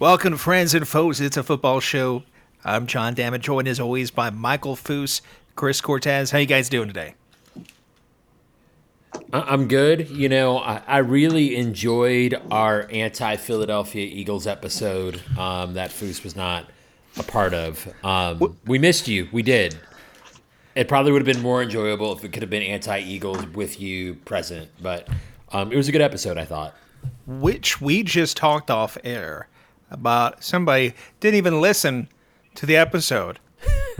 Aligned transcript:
Welcome, 0.00 0.36
friends 0.36 0.74
and 0.74 0.86
foes. 0.86 1.20
It's 1.20 1.36
a 1.36 1.42
football 1.42 1.80
show. 1.80 2.22
I'm 2.64 2.86
John 2.86 3.14
Dammit, 3.14 3.40
joined 3.40 3.66
as 3.66 3.80
always 3.80 4.12
by 4.12 4.30
Michael 4.30 4.76
Foose, 4.76 5.22
Chris 5.56 5.80
Cortez. 5.80 6.30
How 6.30 6.38
you 6.38 6.46
guys 6.46 6.68
doing 6.68 6.86
today? 6.86 7.16
I'm 9.32 9.66
good. 9.66 10.08
You 10.08 10.28
know, 10.28 10.58
I, 10.58 10.82
I 10.86 10.98
really 10.98 11.56
enjoyed 11.56 12.40
our 12.48 12.86
anti-Philadelphia 12.92 14.06
Eagles 14.06 14.46
episode 14.46 15.20
um, 15.36 15.74
that 15.74 15.90
Foose 15.90 16.22
was 16.22 16.36
not 16.36 16.70
a 17.16 17.24
part 17.24 17.52
of. 17.52 17.92
Um, 18.04 18.56
we 18.66 18.78
missed 18.78 19.08
you. 19.08 19.28
We 19.32 19.42
did. 19.42 19.76
It 20.76 20.86
probably 20.86 21.10
would 21.10 21.26
have 21.26 21.34
been 21.34 21.42
more 21.42 21.60
enjoyable 21.60 22.16
if 22.16 22.22
it 22.22 22.32
could 22.32 22.44
have 22.44 22.50
been 22.50 22.62
anti-Eagles 22.62 23.48
with 23.48 23.80
you 23.80 24.14
present, 24.14 24.70
but 24.80 25.08
um, 25.50 25.72
it 25.72 25.76
was 25.76 25.88
a 25.88 25.92
good 25.92 26.02
episode. 26.02 26.38
I 26.38 26.44
thought. 26.44 26.76
Which 27.26 27.80
we 27.80 28.04
just 28.04 28.36
talked 28.36 28.70
off 28.70 28.96
air 29.02 29.48
about 29.90 30.44
somebody 30.44 30.94
didn't 31.20 31.36
even 31.36 31.60
listen 31.60 32.08
to 32.54 32.66
the 32.66 32.76
episode. 32.76 33.38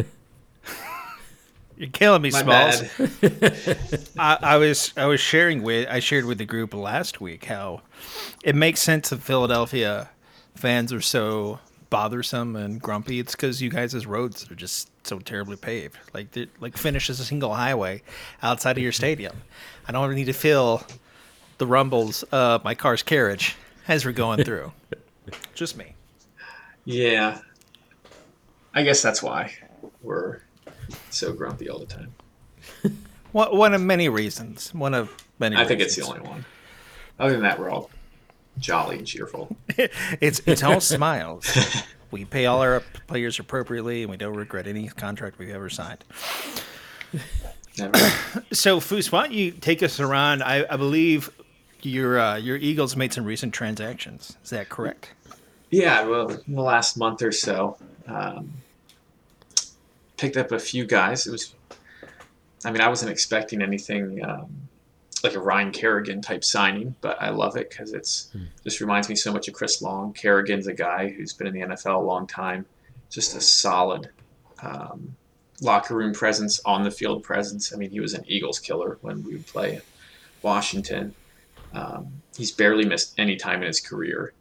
You're 1.77 1.91
killing 1.91 2.23
me, 2.23 2.31
My 2.31 2.43
Smalls. 2.43 2.83
I, 4.19 4.39
I 4.43 4.57
was 4.57 4.93
I 4.97 5.07
was 5.07 5.21
sharing 5.21 5.63
with 5.63 5.89
I 5.89 6.01
shared 6.01 6.25
with 6.25 6.39
the 6.39 6.45
group 6.45 6.75
last 6.75 7.21
week 7.21 7.45
how 7.45 7.83
it 8.43 8.57
makes 8.57 8.81
sense 8.81 9.11
that 9.11 9.23
Philadelphia 9.23 10.11
fans 10.57 10.93
are 10.93 11.01
so 11.01 11.61
bothersome 11.89 12.57
and 12.57 12.81
grumpy. 12.83 13.21
It's 13.21 13.35
because 13.35 13.63
you 13.63 13.71
guys' 13.71 14.07
roads 14.07 14.51
are 14.51 14.55
just 14.55 14.91
so 15.07 15.19
terribly 15.21 15.57
paved. 15.57 15.99
Like 16.13 16.37
like 16.61 16.77
finish 16.77 17.09
as 17.11 17.21
a 17.21 17.25
single 17.25 17.55
highway 17.55 18.03
outside 18.43 18.77
of 18.77 18.83
your 18.83 18.93
mm-hmm. 18.93 19.01
stadium. 19.01 19.37
I 19.87 19.93
don't 19.93 20.15
need 20.15 20.25
to 20.25 20.33
feel 20.33 20.83
the 21.59 21.67
rumbles 21.67 22.25
of 22.25 22.65
my 22.65 22.75
car's 22.75 23.03
carriage 23.03 23.57
as 23.87 24.05
we're 24.05 24.13
going 24.13 24.45
through. 24.45 24.73
just 25.55 25.77
me. 25.77 25.95
Yeah. 26.85 27.41
I 28.75 28.83
guess 28.83 29.03
that's 29.03 29.23
why 29.23 29.53
we're 30.03 30.41
so 31.11 31.33
grumpy 31.33 31.69
all 31.69 31.79
the 31.79 31.87
time. 31.87 32.15
One, 33.33 33.55
one 33.57 33.75
of 33.75 33.83
many 33.83 34.09
reasons. 34.09 34.73
One 34.73 34.95
of 34.95 35.13
many. 35.39 35.57
I 35.57 35.67
think 35.67 35.81
it's 35.81 35.97
the 35.97 36.03
only 36.03 36.21
one. 36.21 36.47
Other 37.19 37.33
than 37.33 37.43
that, 37.43 37.59
we're 37.59 37.69
all 37.69 37.91
jolly 38.59 38.97
and 38.97 39.07
cheerful. 39.07 39.55
it's 39.77 40.41
it's 40.47 40.63
all 40.63 40.81
smiles. 40.97 41.47
We 42.11 42.25
pay 42.25 42.47
all 42.47 42.63
our 42.63 42.81
players 43.07 43.39
appropriately, 43.39 44.03
and 44.03 44.11
we 44.11 44.17
don't 44.17 44.35
regret 44.35 44.67
any 44.67 44.89
contract 44.89 45.39
we've 45.39 45.51
ever 45.51 45.69
signed. 45.69 46.05
Never. 47.79 47.93
So, 48.53 48.81
Foos, 48.81 49.13
why 49.13 49.25
don't 49.25 49.33
you 49.33 49.51
take 49.51 49.83
us 49.83 50.01
around? 50.01 50.43
I, 50.43 50.65
I 50.71 50.77
believe 50.77 51.31
your 51.83 52.19
uh, 52.19 52.37
your 52.37 52.57
Eagles 52.57 52.97
made 52.97 53.13
some 53.13 53.25
recent 53.25 53.53
transactions. 53.53 54.37
Is 54.43 54.51
that 54.51 54.71
correct? 54.71 55.13
Yeah, 55.71 56.05
well, 56.05 56.31
in 56.31 56.55
the 56.55 56.63
last 56.63 56.97
month 56.97 57.23
or 57.23 57.33
so, 57.33 57.77
um, 58.07 58.53
picked 60.17 60.37
up 60.37 60.53
a 60.53 60.59
few 60.59 60.87
guys. 60.87 61.27
It 61.27 61.33
was, 61.33 61.55
I 62.65 62.71
mean, 62.71 62.81
I 62.81 62.89
wasn't 62.89 63.11
expecting 63.11 63.63
anything 63.63 64.25
um, 64.25 64.69
like 65.23 65.35
a 65.35 65.41
Ryan 65.41 65.73
Kerrigan 65.73 66.23
type 66.23 66.45
signing, 66.45 66.95
but 67.01 67.21
I 67.21 67.31
love 67.31 67.57
it 67.57 67.71
because 67.71 67.93
it's 67.93 68.31
just 68.63 68.81
reminds 68.81 69.09
me 69.09 69.17
so 69.17 69.33
much 69.33 69.49
of 69.49 69.55
Chris 69.55 69.83
Long. 69.83 70.13
Kerrigan's 70.13 70.67
a 70.67 70.75
guy 70.75 71.09
who's 71.09 71.33
been 71.33 71.47
in 71.47 71.55
the 71.55 71.61
NFL 71.61 71.97
a 71.97 72.05
long 72.05 72.27
time, 72.27 72.65
just 73.11 73.37
a 73.37 73.41
solid 73.41 74.11
um, 74.63 75.17
locker 75.61 75.95
room 75.95 76.13
presence, 76.13 76.61
on 76.65 76.83
the 76.83 76.91
field 76.91 77.23
presence. 77.23 77.73
I 77.73 77.77
mean, 77.77 77.91
he 77.91 78.01
was 78.01 78.15
an 78.15 78.25
Eagles 78.27 78.59
killer 78.59 78.99
when 79.01 79.23
we 79.25 79.33
would 79.33 79.47
play 79.47 79.81
Washington. 80.43 81.15
Um, 81.75 82.23
he's 82.37 82.53
barely 82.53 82.87
missed 82.87 83.15
any 83.19 83.37
time 83.37 83.61
in 83.61 83.67
his 83.67 83.81
career. 83.81 84.33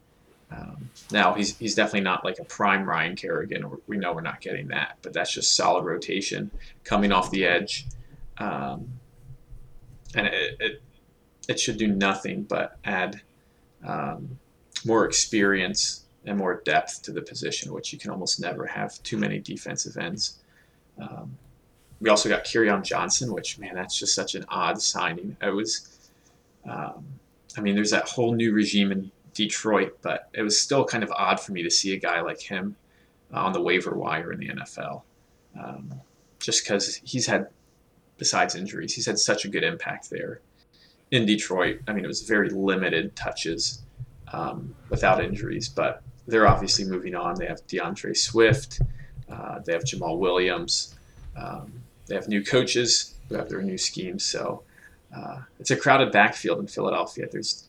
Um, 0.50 0.88
now 1.12 1.34
he's 1.34 1.56
he's 1.58 1.74
definitely 1.74 2.00
not 2.00 2.24
like 2.24 2.38
a 2.38 2.44
prime 2.44 2.84
Ryan 2.84 3.16
Kerrigan. 3.16 3.70
We 3.86 3.98
know 3.98 4.12
we're 4.12 4.22
not 4.22 4.40
getting 4.40 4.68
that, 4.68 4.98
but 5.02 5.12
that's 5.12 5.32
just 5.32 5.54
solid 5.54 5.84
rotation 5.84 6.50
coming 6.84 7.12
off 7.12 7.30
the 7.30 7.44
edge, 7.44 7.86
um, 8.38 8.88
and 10.14 10.26
it, 10.26 10.56
it 10.58 10.82
it 11.48 11.60
should 11.60 11.76
do 11.76 11.88
nothing 11.88 12.42
but 12.42 12.78
add 12.84 13.20
um, 13.84 14.38
more 14.84 15.04
experience 15.04 16.04
and 16.24 16.36
more 16.36 16.62
depth 16.64 17.02
to 17.02 17.12
the 17.12 17.22
position, 17.22 17.72
which 17.72 17.92
you 17.92 17.98
can 17.98 18.10
almost 18.10 18.40
never 18.40 18.66
have 18.66 19.02
too 19.02 19.16
many 19.16 19.38
defensive 19.38 19.96
ends. 19.96 20.38
Um, 21.00 21.36
we 22.00 22.10
also 22.10 22.28
got 22.28 22.44
Kerryon 22.44 22.84
Johnson, 22.84 23.32
which 23.32 23.58
man, 23.58 23.74
that's 23.74 23.98
just 23.98 24.14
such 24.14 24.34
an 24.34 24.44
odd 24.48 24.80
signing. 24.80 25.36
It 25.42 25.50
was, 25.50 26.10
um, 26.68 27.04
I 27.56 27.60
mean, 27.60 27.74
there's 27.74 27.90
that 27.90 28.08
whole 28.08 28.34
new 28.34 28.52
regime 28.52 28.92
in 28.92 29.10
Detroit, 29.38 29.96
but 30.02 30.28
it 30.34 30.42
was 30.42 30.60
still 30.60 30.84
kind 30.84 31.04
of 31.04 31.12
odd 31.12 31.38
for 31.38 31.52
me 31.52 31.62
to 31.62 31.70
see 31.70 31.94
a 31.94 31.96
guy 31.96 32.20
like 32.20 32.40
him 32.40 32.74
uh, 33.32 33.38
on 33.38 33.52
the 33.52 33.60
waiver 33.60 33.94
wire 33.94 34.32
in 34.32 34.40
the 34.40 34.48
NFL. 34.48 35.02
Um, 35.56 35.94
just 36.40 36.64
because 36.64 36.96
he's 37.04 37.24
had, 37.24 37.46
besides 38.16 38.56
injuries, 38.56 38.94
he's 38.94 39.06
had 39.06 39.16
such 39.16 39.44
a 39.44 39.48
good 39.48 39.62
impact 39.62 40.10
there 40.10 40.40
in 41.12 41.24
Detroit. 41.24 41.78
I 41.86 41.92
mean, 41.92 42.04
it 42.04 42.08
was 42.08 42.22
very 42.22 42.50
limited 42.50 43.14
touches 43.14 43.82
um, 44.32 44.74
without 44.90 45.22
injuries, 45.22 45.68
but 45.68 46.02
they're 46.26 46.48
obviously 46.48 46.84
moving 46.84 47.14
on. 47.14 47.36
They 47.36 47.46
have 47.46 47.64
DeAndre 47.68 48.16
Swift, 48.16 48.80
uh, 49.30 49.60
they 49.60 49.72
have 49.72 49.84
Jamaal 49.84 50.18
Williams, 50.18 50.96
um, 51.36 51.72
they 52.08 52.16
have 52.16 52.26
new 52.26 52.42
coaches 52.42 53.14
who 53.28 53.36
have 53.36 53.48
their 53.48 53.62
new 53.62 53.78
schemes. 53.78 54.24
So 54.24 54.64
uh, 55.16 55.42
it's 55.60 55.70
a 55.70 55.76
crowded 55.76 56.10
backfield 56.10 56.58
in 56.58 56.66
Philadelphia. 56.66 57.28
There's 57.30 57.67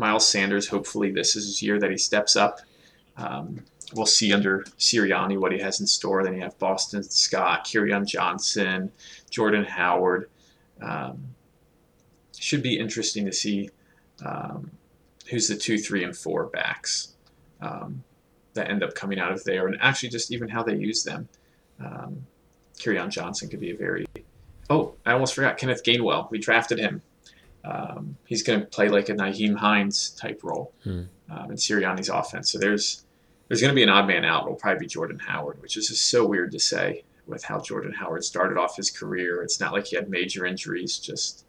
Miles 0.00 0.26
Sanders. 0.26 0.68
Hopefully, 0.68 1.12
this 1.12 1.36
is 1.36 1.46
his 1.46 1.62
year 1.62 1.78
that 1.78 1.90
he 1.90 1.96
steps 1.96 2.34
up. 2.34 2.60
Um, 3.16 3.64
we'll 3.94 4.06
see 4.06 4.32
under 4.32 4.64
Sirianni 4.78 5.38
what 5.38 5.52
he 5.52 5.58
has 5.58 5.80
in 5.80 5.86
store. 5.86 6.24
Then 6.24 6.34
you 6.34 6.40
have 6.42 6.58
Boston 6.58 7.02
Scott, 7.02 7.66
Kerryon 7.66 8.06
Johnson, 8.06 8.90
Jordan 9.30 9.64
Howard. 9.64 10.28
Um, 10.80 11.34
should 12.36 12.62
be 12.62 12.78
interesting 12.78 13.26
to 13.26 13.32
see 13.32 13.70
um, 14.24 14.70
who's 15.28 15.48
the 15.48 15.56
two, 15.56 15.78
three, 15.78 16.02
and 16.02 16.16
four 16.16 16.46
backs 16.46 17.14
um, 17.60 18.02
that 18.54 18.70
end 18.70 18.82
up 18.82 18.94
coming 18.94 19.20
out 19.20 19.30
of 19.30 19.44
there, 19.44 19.68
and 19.68 19.76
actually 19.80 20.08
just 20.08 20.32
even 20.32 20.48
how 20.48 20.62
they 20.62 20.74
use 20.74 21.04
them. 21.04 21.28
Um, 21.78 22.26
Kerryon 22.78 23.10
Johnson 23.10 23.48
could 23.48 23.60
be 23.60 23.70
a 23.70 23.76
very 23.76 24.06
oh, 24.70 24.94
I 25.04 25.12
almost 25.12 25.34
forgot 25.34 25.58
Kenneth 25.58 25.84
Gainwell. 25.84 26.30
We 26.30 26.38
drafted 26.38 26.78
him. 26.78 27.02
Um, 27.64 28.16
he's 28.24 28.42
going 28.42 28.60
to 28.60 28.66
play 28.66 28.88
like 28.88 29.08
a 29.08 29.14
Nyheim 29.14 29.56
Hines 29.56 30.10
type 30.10 30.40
role 30.42 30.72
Hmm. 30.84 31.02
um, 31.30 31.50
in 31.50 31.56
Sirianni's 31.56 32.08
offense. 32.08 32.50
So 32.50 32.58
there's 32.58 33.04
there's 33.48 33.60
going 33.60 33.70
to 33.72 33.74
be 33.74 33.82
an 33.82 33.88
odd 33.88 34.06
man 34.06 34.24
out. 34.24 34.44
It'll 34.44 34.54
probably 34.54 34.80
be 34.80 34.86
Jordan 34.86 35.18
Howard, 35.18 35.60
which 35.60 35.76
is 35.76 35.88
just 35.88 36.08
so 36.08 36.24
weird 36.24 36.52
to 36.52 36.58
say 36.60 37.04
with 37.26 37.42
how 37.44 37.60
Jordan 37.60 37.92
Howard 37.92 38.24
started 38.24 38.56
off 38.58 38.76
his 38.76 38.90
career. 38.90 39.42
It's 39.42 39.58
not 39.60 39.72
like 39.72 39.86
he 39.86 39.96
had 39.96 40.08
major 40.08 40.46
injuries, 40.46 40.98
just 40.98 41.44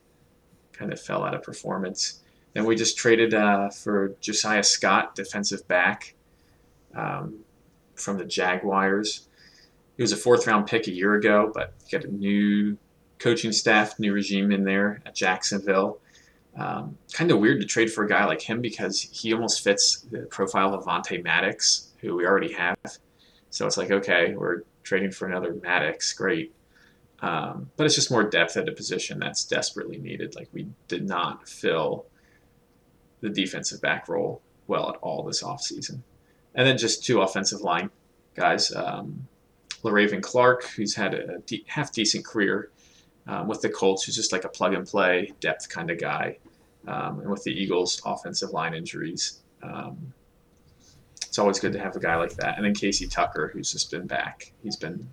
kind 0.74 0.92
of 0.92 1.00
fell 1.00 1.24
out 1.24 1.34
of 1.36 1.44
performance. 1.44 2.20
Then 2.54 2.66
we 2.66 2.76
just 2.76 2.98
traded 2.98 3.34
uh, 3.34 3.70
for 3.70 4.14
Josiah 4.20 4.64
Scott, 4.64 5.16
defensive 5.16 5.66
back 5.68 6.16
um, 6.96 7.40
from 7.96 8.18
the 8.18 8.26
Jaguars. 8.26 9.28
He 9.96 10.04
was 10.04 10.12
a 10.12 10.18
fourth 10.18 10.48
round 10.48 10.68
pick 10.68 10.88
a 10.88 10.92
year 10.92 11.14
ago, 11.14 11.52
but 11.54 11.74
got 11.92 12.04
a 12.04 12.12
new 12.12 12.78
coaching 13.20 13.52
staff, 13.52 14.00
new 14.00 14.12
regime 14.12 14.52
in 14.52 14.64
there 14.64 15.02
at 15.06 15.14
Jacksonville. 15.16 16.00
Um, 16.58 16.98
kind 17.14 17.32
of 17.32 17.40
weird 17.40 17.62
to 17.62 17.66
trade 17.66 17.92
for 17.92 18.04
a 18.04 18.10
guy 18.10 18.26
like 18.26 18.42
him 18.42 18.62
because 18.62 19.02
he 19.02 19.34
almost 19.34 19.64
fits 19.64 20.02
the 20.02 20.24
profile 20.24 20.74
of 20.74 20.84
Vontae 20.84 21.24
Maddox, 21.24 21.92
who 22.00 22.16
we 22.16 22.26
already 22.26 22.52
have. 22.54 22.78
So 23.50 23.66
it's 23.66 23.78
like, 23.78 23.92
okay, 23.92 24.36
we're 24.36 24.64
trading 24.84 25.12
for 25.12 25.28
another 25.28 25.54
Maddox, 25.54 26.12
great. 26.14 26.54
Um, 27.22 27.70
but 27.78 27.86
it's 27.86 27.96
just 27.96 28.12
more 28.12 28.24
depth 28.24 28.58
at 28.58 28.68
a 28.68 28.72
position 28.72 29.20
that's 29.20 29.46
desperately 29.46 29.98
needed. 29.98 30.36
Like 30.36 30.50
we 30.52 30.68
did 30.88 31.08
not 31.08 31.48
fill 31.48 32.06
the 33.22 33.30
defensive 33.30 33.82
back 33.82 34.10
role 34.10 34.42
well 34.68 34.90
at 34.90 34.98
all 35.02 35.24
this 35.24 35.44
offseason. 35.44 36.02
And 36.56 36.68
then 36.68 36.78
just 36.78 37.06
two 37.06 37.22
offensive 37.22 37.62
line 37.62 37.92
guys. 38.36 38.74
Um, 38.76 39.28
Le'Raven 39.84 40.22
Clark, 40.22 40.64
who's 40.66 40.96
had 40.96 41.14
a 41.14 41.40
de- 41.40 41.64
half 41.68 41.92
decent 41.92 42.26
career 42.26 42.70
um, 43.28 43.48
with 43.48 43.62
the 43.62 43.70
Colts, 43.70 44.04
who's 44.04 44.16
just 44.16 44.32
like 44.32 44.44
a 44.44 44.50
plug 44.50 44.74
and 44.74 44.86
play 44.86 45.32
depth 45.40 45.70
kind 45.70 45.90
of 45.90 46.00
guy. 46.00 46.38
Um, 46.88 47.20
and 47.20 47.30
with 47.30 47.44
the 47.44 47.52
Eagles' 47.52 48.02
offensive 48.06 48.52
line 48.52 48.74
injuries, 48.74 49.42
um, 49.62 50.14
it's 51.28 51.40
always 51.40 51.60
good 51.60 51.74
to 51.74 51.80
have 51.80 51.96
a 51.96 52.00
guy 52.00 52.16
like 52.16 52.34
that. 52.36 52.58
And 52.58 52.66
then 52.66 52.74
Casey 52.74 53.08
Tucker, 53.08 53.52
who's 53.54 53.72
just 53.72 53.92
been 53.92 54.08
back. 54.08 54.52
He's 54.64 54.76
been 54.76 55.08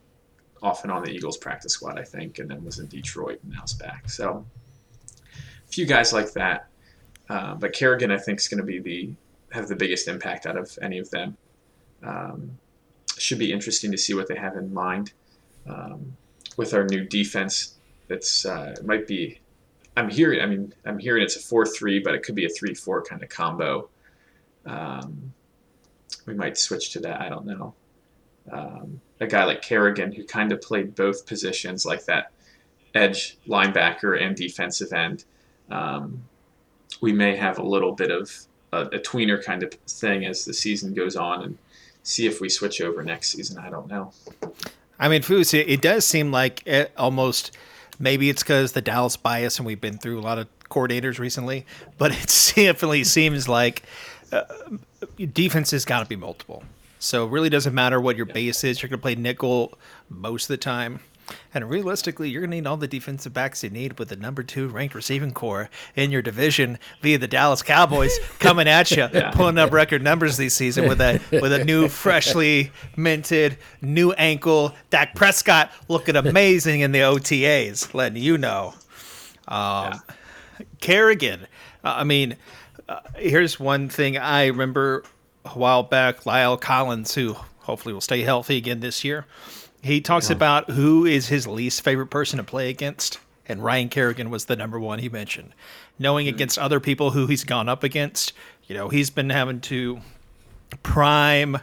off 0.62 0.82
and 0.82 0.93
on 0.93 1.05
the 1.05 1.11
Eagles 1.11 1.37
practice 1.37 1.75
squad, 1.75 1.99
I 1.99 2.03
think, 2.03 2.38
and 2.38 2.50
then 2.50 2.65
was 2.65 2.79
in 2.79 2.87
Detroit 2.87 3.38
and 3.43 3.53
now 3.53 3.62
is 3.62 3.75
back. 3.75 4.11
So 4.11 4.44
a 5.17 5.69
few 5.70 5.87
guys 5.87 6.12
like 6.12 6.32
that. 6.32 6.69
Uh, 7.29 7.55
but 7.55 7.73
Kerrigan, 7.73 8.11
I 8.11 8.19
think, 8.19 8.41
is 8.41 8.49
going 8.49 8.59
to 8.59 8.64
be 8.64 8.79
the 8.81 9.14
have 9.50 9.69
the 9.69 9.76
biggest 9.76 10.09
impact 10.09 10.47
out 10.47 10.56
of 10.56 10.76
any 10.82 10.99
of 10.99 11.11
them. 11.11 11.37
Um, 12.03 12.59
should 13.17 13.38
be 13.38 13.53
interesting 13.53 13.91
to 13.93 13.99
see 13.99 14.14
what 14.14 14.29
they 14.29 14.37
have 14.37 14.56
in 14.56 14.73
mind 14.73 15.12
um, 15.69 16.17
with 16.56 16.75
our 16.75 16.85
new 16.85 17.05
defense. 17.05 17.75
That's 18.09 18.47
uh, 18.47 18.75
it 18.79 18.85
might 18.85 19.06
be 19.06 19.41
I'm 19.99 20.09
hearing. 20.09 20.41
I 20.41 20.47
mean, 20.47 20.73
I'm 20.87 20.99
hearing 20.99 21.25
it's 21.25 21.35
a 21.35 21.41
four-three, 21.41 21.99
but 21.99 22.15
it 22.15 22.23
could 22.23 22.37
be 22.37 22.47
a 22.47 22.49
three-four 22.49 23.03
kind 23.03 23.21
of 23.21 23.29
combo. 23.29 23.89
Um, 24.65 25.33
we 26.25 26.35
might 26.35 26.56
switch 26.56 26.93
to 26.93 27.00
that. 27.00 27.21
I 27.21 27.29
don't 27.29 27.47
know. 27.47 27.75
Um, 28.53 29.00
a 29.19 29.27
guy 29.27 29.45
like 29.45 29.61
Kerrigan, 29.61 30.12
who 30.12 30.25
kind 30.25 30.53
of 30.53 30.61
played 30.62 30.95
both 30.95 31.27
positions, 31.27 31.85
like 31.85 32.05
that 32.05 32.31
edge 32.95 33.39
linebacker 33.49 34.23
and 34.23 34.37
defensive 34.37 34.93
end. 34.93 35.25
Um, 35.69 36.23
we 37.00 37.12
may 37.12 37.35
have 37.35 37.59
a 37.59 37.62
little 37.62 37.93
bit 37.93 38.12
of 38.12 38.31
a, 38.73 38.83
a, 38.83 38.99
tweener 39.00 39.43
kind 39.45 39.62
of 39.62 39.73
thing 39.89 40.25
as 40.25 40.45
the 40.45 40.55
season 40.55 40.95
goes 40.95 41.15
on 41.17 41.43
and 41.43 41.59
see 42.05 42.27
if 42.27 42.41
we 42.41 42.49
switch 42.49 42.81
over 42.81 43.03
next 43.03 43.33
season. 43.33 43.59
I 43.59 43.69
don't 43.69 43.89
know. 43.89 44.12
I 44.99 45.09
mean, 45.09 45.23
Foos, 45.23 45.53
it, 45.53 45.69
it 45.69 45.83
does 45.83 46.06
seem 46.06 46.31
like 46.31 46.67
it 46.67 46.93
almost 46.97 47.56
maybe 47.99 48.31
it's 48.31 48.43
because 48.43 48.73
the 48.73 48.83
Dallas 48.83 49.17
bias 49.17 49.59
and 49.59 49.67
we've 49.67 49.81
been 49.81 49.99
through 49.99 50.19
a 50.19 50.23
lot 50.23 50.39
of 50.39 50.47
coordinators 50.69 51.19
recently, 51.19 51.67
but 51.97 52.12
it 52.12 52.53
definitely 52.56 53.05
seems 53.05 53.49
like 53.49 53.83
uh, 54.33 54.43
defense 55.33 55.71
has 55.71 55.85
got 55.85 56.00
to 56.00 56.06
be 56.06 56.17
multiple. 56.17 56.62
So 56.99 57.27
it 57.27 57.31
really 57.31 57.49
doesn't 57.49 57.75
matter 57.75 58.00
what 58.00 58.17
your 58.17 58.27
base 58.27 58.65
is. 58.65 58.83
You're 58.83 58.89
going 58.89 58.99
to 58.99 59.03
play 59.03 59.15
nickel 59.15 59.79
most 60.09 60.45
of 60.45 60.49
the 60.49 60.56
time. 60.56 61.00
And 61.55 61.69
realistically, 61.69 62.31
you're 62.31 62.43
going 62.43 62.51
to 62.51 62.57
need 62.59 62.67
all 62.67 62.77
the 62.77 62.89
defensive 62.89 63.33
backs 63.33 63.65
you 63.65 63.71
need 63.71 63.99
with 63.99 64.09
the 64.09 64.17
number 64.17 64.43
two 64.43 64.69
ranked 64.69 64.95
receiving 64.95 65.33
corps 65.33 65.71
in 65.97 66.11
your 66.11 66.23
division 66.23 66.79
via 67.01 67.19
the 67.19 67.29
Dallas 67.29 67.63
Cowboys 67.63 68.19
coming 68.39 68.69
at 68.69 68.91
you, 68.91 69.09
yeah. 69.13 69.31
pulling 69.31 69.59
up 69.59 69.73
record 69.73 70.03
numbers 70.03 70.37
this 70.37 70.55
season 70.55 70.89
with 70.89 71.01
a 71.01 71.21
with 71.33 71.53
a 71.53 71.65
new, 71.65 71.89
freshly 71.89 72.71
minted, 72.97 73.57
new 73.81 74.13
ankle 74.13 74.75
Dak 74.91 75.15
Prescott 75.15 75.71
looking 75.89 76.17
amazing 76.17 76.81
in 76.81 76.93
the 76.93 77.01
OTAs, 77.01 77.95
letting 77.95 78.23
you 78.23 78.39
know. 78.39 78.75
Um, 79.47 79.59
yeah. 79.59 79.99
Kerrigan, 80.81 81.43
uh, 81.85 81.95
I 81.99 82.05
mean, 82.05 82.37
uh, 82.89 83.01
here's 83.17 83.59
one 83.59 83.89
thing 83.89 84.17
I 84.17 84.47
remember 84.47 85.05
a 85.45 85.51
while 85.51 85.83
back. 85.83 86.21
La'el 86.21 86.61
Collins, 86.61 87.15
who 87.15 87.37
hopefully 87.61 87.93
will 87.93 88.01
stay 88.01 88.23
healthy 88.23 88.57
again 88.57 88.81
this 88.81 89.05
year 89.05 89.27
he 89.88 90.00
talks 90.00 90.29
yeah. 90.31 90.37
about 90.37 90.70
who 90.70 91.05
is 91.05 91.29
his 91.29 91.46
least 91.46 91.82
favorite 91.82 92.08
person 92.08 92.37
to 92.38 92.44
play 92.44 92.70
against, 92.70 93.19
and 93.46 93.62
Ryan 93.62 93.88
Kerrigan 93.88 94.31
was 94.31 94.44
the 94.44 94.56
number 94.56 94.79
one 94.79 94.99
he 94.99 95.08
mentioned. 95.08 95.52
Knowing 95.99 96.26
mm-hmm. 96.26 96.35
against 96.35 96.58
other 96.58 96.81
people 96.81 97.11
who 97.11 97.26
he's 97.26 97.44
gone 97.44 97.69
up 97.69 97.82
against, 97.82 98.32
you 98.67 98.75
know, 98.75 98.88
he's 98.88 99.11
been 99.11 99.31
having 99.31 99.61
to 99.62 100.00
prime 100.82 101.58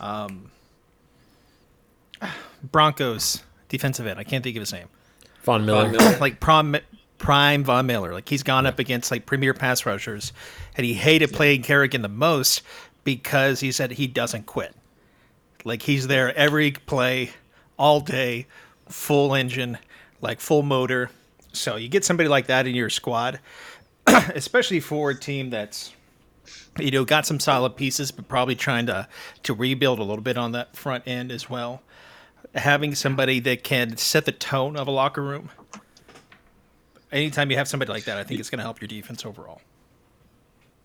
um, 0.00 0.50
Broncos 2.62 3.42
defensive 3.68 4.06
end. 4.06 4.18
I 4.18 4.24
can't 4.24 4.42
think 4.42 4.56
of 4.56 4.60
his 4.60 4.72
name. 4.72 4.88
Von 5.42 5.64
Miller. 5.64 5.92
like 6.20 6.40
prom, 6.40 6.76
prime 7.18 7.64
Von 7.64 7.86
Miller. 7.86 8.12
Like 8.12 8.28
he's 8.28 8.42
gone 8.42 8.66
up 8.66 8.78
against 8.78 9.10
like 9.10 9.26
premier 9.26 9.54
pass 9.54 9.86
rushers, 9.86 10.32
and 10.76 10.84
he 10.84 10.94
hated 10.94 11.32
playing 11.32 11.62
Kerrigan 11.62 12.02
the 12.02 12.08
most 12.08 12.62
because 13.04 13.60
he 13.60 13.70
said 13.70 13.92
he 13.92 14.06
doesn't 14.06 14.46
quit. 14.46 14.74
Like 15.64 15.82
he's 15.82 16.06
there 16.06 16.36
every 16.36 16.72
play 16.72 17.30
all 17.78 18.00
day, 18.00 18.46
full 18.88 19.34
engine, 19.34 19.78
like 20.20 20.40
full 20.40 20.62
motor. 20.62 21.10
So 21.52 21.76
you 21.76 21.88
get 21.88 22.04
somebody 22.04 22.28
like 22.28 22.46
that 22.46 22.66
in 22.66 22.74
your 22.74 22.90
squad, 22.90 23.40
especially 24.06 24.80
for 24.80 25.10
a 25.10 25.14
team 25.14 25.50
that's 25.50 25.92
you 26.78 26.90
know 26.90 27.04
got 27.04 27.26
some 27.26 27.40
solid 27.40 27.76
pieces, 27.76 28.10
but 28.10 28.28
probably 28.28 28.54
trying 28.54 28.86
to 28.86 29.08
to 29.44 29.54
rebuild 29.54 29.98
a 29.98 30.04
little 30.04 30.22
bit 30.22 30.36
on 30.36 30.52
that 30.52 30.76
front 30.76 31.04
end 31.06 31.32
as 31.32 31.48
well. 31.48 31.82
Having 32.54 32.94
somebody 32.94 33.40
that 33.40 33.64
can 33.64 33.96
set 33.96 34.24
the 34.24 34.32
tone 34.32 34.76
of 34.76 34.86
a 34.86 34.90
locker 34.90 35.22
room. 35.22 35.50
Anytime 37.12 37.50
you 37.50 37.56
have 37.56 37.68
somebody 37.68 37.92
like 37.92 38.04
that, 38.04 38.18
I 38.18 38.24
think 38.24 38.40
it's 38.40 38.50
going 38.50 38.58
to 38.58 38.64
help 38.64 38.80
your 38.80 38.88
defense 38.88 39.24
overall. 39.24 39.60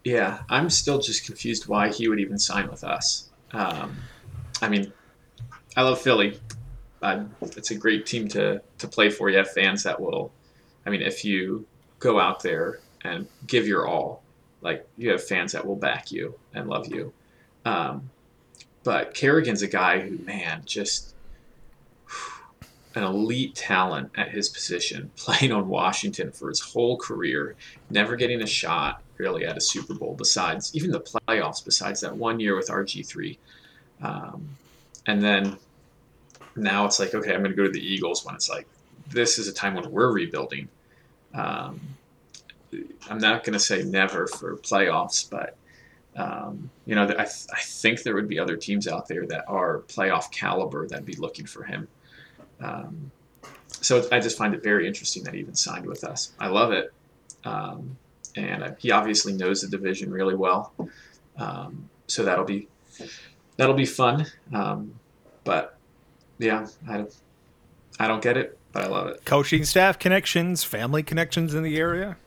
Yeah, 0.03 0.41
I'm 0.49 0.69
still 0.69 0.99
just 0.99 1.25
confused 1.25 1.67
why 1.67 1.89
he 1.89 2.07
would 2.07 2.19
even 2.19 2.37
sign 2.37 2.69
with 2.69 2.83
us. 2.83 3.29
Um, 3.51 3.97
I 4.61 4.69
mean, 4.69 4.91
I 5.75 5.83
love 5.83 6.01
Philly. 6.01 6.39
Uh, 7.01 7.23
it's 7.41 7.71
a 7.71 7.75
great 7.75 8.05
team 8.05 8.27
to 8.29 8.61
to 8.77 8.87
play 8.87 9.09
for. 9.09 9.29
You 9.29 9.37
have 9.37 9.51
fans 9.51 9.83
that 9.83 9.99
will, 9.99 10.31
I 10.85 10.89
mean, 10.89 11.01
if 11.01 11.25
you 11.25 11.65
go 11.99 12.19
out 12.19 12.41
there 12.41 12.79
and 13.03 13.27
give 13.47 13.67
your 13.67 13.87
all, 13.87 14.23
like 14.61 14.87
you 14.97 15.09
have 15.11 15.23
fans 15.23 15.51
that 15.53 15.65
will 15.65 15.75
back 15.75 16.11
you 16.11 16.35
and 16.53 16.69
love 16.69 16.87
you. 16.87 17.13
Um, 17.65 18.09
but 18.83 19.13
Kerrigan's 19.13 19.61
a 19.61 19.67
guy 19.67 19.99
who, 19.99 20.17
man, 20.19 20.63
just 20.65 21.13
an 22.95 23.03
elite 23.03 23.55
talent 23.55 24.11
at 24.15 24.29
his 24.29 24.49
position, 24.49 25.11
playing 25.15 25.51
on 25.51 25.67
Washington 25.67 26.31
for 26.31 26.49
his 26.49 26.59
whole 26.59 26.97
career, 26.97 27.55
never 27.89 28.15
getting 28.15 28.41
a 28.41 28.47
shot 28.47 29.01
really 29.17 29.45
at 29.45 29.55
a 29.55 29.61
Super 29.61 29.93
Bowl 29.93 30.15
besides 30.17 30.75
even 30.75 30.91
the 30.91 30.99
playoffs, 30.99 31.63
besides 31.63 32.01
that 32.01 32.15
one 32.15 32.39
year 32.39 32.55
with 32.55 32.69
RG3. 32.69 33.37
Um, 34.01 34.49
and 35.05 35.21
then 35.21 35.57
now 36.55 36.85
it's 36.85 36.99
like, 36.99 37.13
okay, 37.13 37.33
I'm 37.33 37.41
going 37.41 37.51
to 37.51 37.57
go 37.57 37.63
to 37.63 37.71
the 37.71 37.85
Eagles 37.85 38.25
when 38.25 38.35
it's 38.35 38.49
like, 38.49 38.67
this 39.09 39.37
is 39.37 39.47
a 39.47 39.53
time 39.53 39.75
when 39.75 39.89
we're 39.91 40.11
rebuilding. 40.11 40.67
Um, 41.33 41.79
I'm 43.09 43.17
not 43.17 43.43
going 43.43 43.53
to 43.53 43.59
say 43.59 43.83
never 43.83 44.27
for 44.27 44.57
playoffs, 44.57 45.29
but 45.29 45.55
um, 46.15 46.69
you 46.85 46.95
know, 46.95 47.03
I, 47.03 47.07
th- 47.07 47.47
I 47.53 47.61
think 47.61 48.03
there 48.03 48.15
would 48.15 48.27
be 48.27 48.39
other 48.39 48.57
teams 48.57 48.87
out 48.87 49.07
there 49.07 49.25
that 49.27 49.45
are 49.47 49.79
playoff 49.87 50.31
caliber 50.31 50.87
that'd 50.87 51.05
be 51.05 51.15
looking 51.15 51.45
for 51.45 51.63
him. 51.63 51.87
Um, 52.59 53.11
so 53.69 54.07
I 54.11 54.19
just 54.19 54.37
find 54.37 54.53
it 54.53 54.61
very 54.61 54.87
interesting 54.87 55.23
that 55.23 55.33
he 55.33 55.39
even 55.39 55.55
signed 55.55 55.85
with 55.85 56.03
us. 56.03 56.33
I 56.39 56.47
love 56.47 56.71
it, 56.71 56.93
um, 57.45 57.97
and 58.35 58.63
I, 58.63 58.75
he 58.77 58.91
obviously 58.91 59.33
knows 59.33 59.61
the 59.61 59.69
division 59.69 60.11
really 60.11 60.35
well. 60.35 60.73
Um, 61.37 61.89
so 62.07 62.23
that'll 62.23 62.45
be 62.45 62.67
that'll 63.57 63.75
be 63.75 63.85
fun. 63.85 64.27
Um, 64.53 64.93
but 65.43 65.77
yeah, 66.41 66.67
I, 66.89 67.05
I 67.99 68.07
don't 68.07 68.21
get 68.21 68.35
it, 68.35 68.57
but 68.71 68.83
I 68.83 68.87
love 68.87 69.07
it. 69.07 69.23
Coaching 69.25 69.63
staff 69.63 69.99
connections, 69.99 70.63
family 70.63 71.03
connections 71.03 71.53
in 71.53 71.63
the 71.63 71.77
area. 71.77 72.17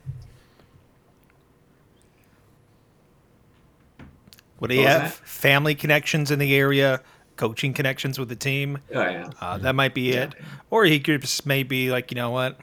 What 4.58 4.68
do 4.70 4.76
you 4.76 4.86
have? 4.86 5.02
That? 5.02 5.28
Family 5.28 5.74
connections 5.74 6.30
in 6.30 6.38
the 6.38 6.54
area, 6.54 7.00
coaching 7.36 7.74
connections 7.74 8.18
with 8.18 8.28
the 8.28 8.36
team. 8.36 8.78
Oh 8.94 9.00
yeah, 9.00 9.30
uh, 9.40 9.58
that 9.58 9.74
might 9.74 9.94
be 9.94 10.12
yeah. 10.12 10.24
it. 10.24 10.34
Or 10.70 10.84
he 10.84 11.00
could 11.00 11.20
just 11.22 11.44
maybe 11.44 11.90
like 11.90 12.10
you 12.12 12.14
know 12.14 12.30
what, 12.30 12.58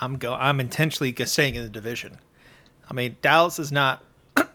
I'm 0.00 0.18
go 0.18 0.34
I'm 0.34 0.60
intentionally 0.60 1.14
staying 1.24 1.54
in 1.54 1.62
the 1.62 1.70
division. 1.70 2.18
I 2.90 2.94
mean 2.94 3.16
Dallas 3.22 3.58
is 3.58 3.72
not 3.72 4.04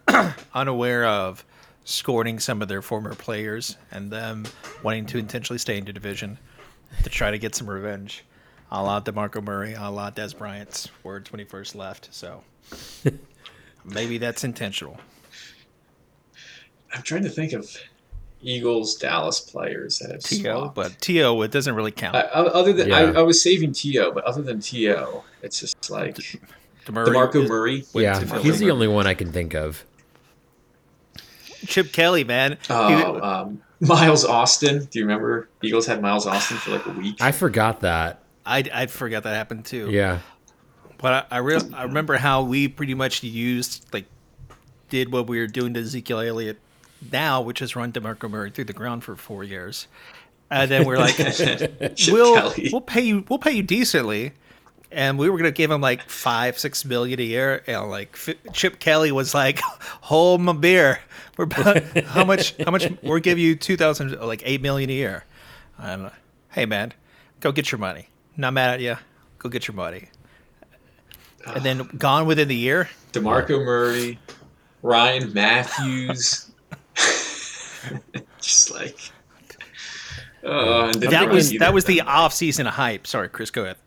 unaware 0.53 1.05
of 1.05 1.43
scoring 1.91 2.39
some 2.39 2.62
of 2.62 2.67
their 2.67 2.81
former 2.81 3.15
players 3.15 3.77
and 3.91 4.12
them 4.12 4.45
wanting 4.83 5.05
to 5.07 5.17
intentionally 5.17 5.60
stay 5.60 5.77
in 5.77 5.86
the 5.86 5.93
division 5.93 6.38
to 7.03 7.10
try 7.10 7.31
to 7.31 7.38
get 7.38 7.55
some 7.55 7.69
revenge. 7.69 8.24
A 8.71 8.81
la 8.81 9.01
DeMarco 9.01 9.43
Murray, 9.43 9.74
a 9.74 9.89
la 9.89 10.12
Dez 10.12 10.38
Bryant's 10.38 10.89
words 11.03 11.31
when 11.31 11.39
he 11.39 11.45
first 11.45 11.75
left. 11.75 12.07
So 12.12 12.43
maybe 13.86 14.17
that's 14.17 14.43
intentional. 14.43 14.98
I'm 16.93 17.01
trying 17.01 17.24
to 17.24 17.29
think 17.29 17.53
of 17.53 17.69
Eagles 18.41 18.95
Dallas 18.95 19.39
players 19.39 20.00
that 20.00 20.12
have 20.12 20.24
T.O., 20.24 20.69
but 20.69 21.00
T.O. 21.00 21.41
it 21.41 21.51
doesn't 21.51 21.75
really 21.75 21.91
count. 21.91 22.15
Uh, 22.15 22.19
other 22.19 22.74
than 22.74 22.89
yeah. 22.89 22.98
I, 22.98 23.12
I, 23.12 23.21
was 23.21 23.41
saving 23.41 23.74
T.O., 23.74 24.12
but 24.12 24.24
other 24.24 24.41
than 24.41 24.60
T.O., 24.60 25.24
it's 25.41 25.60
just 25.60 25.89
like 25.89 26.15
DeMurray, 26.86 27.07
DeMarco 27.07 27.48
Murray. 27.48 27.86
Yeah, 27.93 28.39
he's 28.39 28.60
the 28.60 28.71
only 28.71 28.88
one 28.88 29.05
I 29.05 29.13
can 29.13 29.31
think 29.31 29.53
of. 29.53 29.86
Chip 31.65 31.91
Kelly, 31.91 32.24
man. 32.24 32.58
Oh, 32.70 33.22
um, 33.22 33.62
Miles 33.80 34.24
Austin. 34.24 34.86
Do 34.86 35.00
you 35.00 35.06
remember 35.06 35.50
Eagles 35.62 35.86
had 35.88 36.01
Miles 36.01 36.25
Austin 36.27 36.58
for 36.58 36.72
like 36.72 36.86
a 36.86 36.91
week? 36.91 37.18
I 37.20 37.32
forgot 37.32 37.82
that. 37.82 38.20
I 38.46 38.63
I 38.74 38.86
forgot 38.88 39.24
that 39.24 39.36
happened 39.36 39.65
too. 39.65 39.89
Yeah. 39.89 40.20
But 40.98 41.27
I 41.32 41.36
I, 41.36 41.38
re- 41.39 41.60
I 41.74 41.84
remember 41.84 42.18
how 42.18 42.44
we 42.44 42.68
pretty 42.68 42.94
much 42.94 43.24
used 43.24 43.86
like 43.94 44.06
did 44.89 45.12
what 45.12 45.27
we 45.27 45.39
were 45.39 45.48
doing 45.48 45.74
to 45.74 45.80
Ezekiel 45.80 46.20
Elliott 46.20 46.60
now, 47.12 47.41
which 47.41 47.62
is 47.62 47.75
run 47.75 47.91
DeMarco 47.91 48.30
Murray 48.30 48.51
through 48.51 48.65
the 48.65 48.74
ground 48.74 49.03
for 49.03 49.15
four 49.15 49.44
years. 49.44 49.88
And 50.51 50.70
then 50.70 50.86
we're 50.86 50.98
like, 50.98 51.18
we'll 52.08 52.36
Kelly. 52.36 52.70
we'll 52.72 52.82
pay 52.82 53.01
you 53.01 53.25
we'll 53.30 53.39
pay 53.39 53.53
you 53.53 53.63
decently, 53.63 54.34
and 54.91 55.18
we 55.18 55.30
were 55.30 55.38
gonna 55.38 55.51
give 55.51 55.72
him 55.72 55.82
like 55.82 56.08
five, 56.10 56.60
six 56.60 56.86
million 56.86 57.20
a 57.20 57.24
year. 57.24 57.63
And 57.65 57.89
like 57.89 58.18
Chip 58.53 58.80
Kelly 58.80 59.12
was 59.12 59.34
like, 59.34 59.60
"Hold 60.01 60.41
my 60.41 60.53
beer. 60.53 61.00
We're 61.38 61.45
about, 61.45 61.83
how 62.05 62.25
much? 62.25 62.55
How 62.63 62.71
much? 62.71 62.88
We'll 63.01 63.19
give 63.19 63.39
you 63.39 63.55
two 63.55 63.77
thousand, 63.77 64.19
like 64.19 64.41
eight 64.45 64.61
million 64.61 64.89
a 64.89 64.93
year." 64.93 65.25
And 65.77 66.11
hey, 66.51 66.65
man, 66.65 66.93
go 67.39 67.51
get 67.51 67.71
your 67.71 67.79
money. 67.79 68.07
Not 68.38 68.53
mad 68.53 68.75
at 68.75 68.81
you. 68.81 68.97
Go 69.39 69.50
get 69.50 69.67
your 69.67 69.75
money. 69.75 70.09
And 71.45 71.63
then 71.63 71.89
gone 71.97 72.25
within 72.25 72.47
the 72.47 72.55
year. 72.55 72.89
Demarco 73.13 73.63
Murray, 73.63 74.19
Ryan 74.81 75.33
Mathews. 75.33 76.51
just 78.39 78.71
like. 78.71 78.97
Uh, 80.43 80.91
that 80.93 81.29
was 81.29 81.51
that 81.59 81.73
was 81.73 81.85
the 81.85 82.01
off 82.01 82.33
season 82.33 82.65
hype. 82.65 83.05
Sorry, 83.05 83.29
Chris, 83.29 83.51
go 83.51 83.63
ahead. 83.63 83.77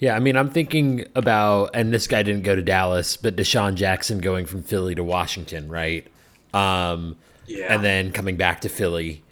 Yeah, 0.00 0.16
I 0.16 0.18
mean, 0.18 0.36
I'm 0.36 0.50
thinking 0.50 1.06
about, 1.14 1.70
and 1.72 1.92
this 1.92 2.08
guy 2.08 2.22
didn't 2.22 2.42
go 2.42 2.56
to 2.56 2.62
Dallas, 2.62 3.16
but 3.16 3.36
DeSean 3.36 3.74
Jackson 3.74 4.18
going 4.18 4.44
from 4.44 4.62
Philly 4.62 4.94
to 4.96 5.04
Washington, 5.04 5.68
right? 5.68 6.06
Um, 6.54 7.16
Yeah. 7.46 7.74
and 7.74 7.84
then 7.84 8.10
coming 8.12 8.36
back 8.36 8.60
to 8.62 8.68
Philly, 8.68 9.22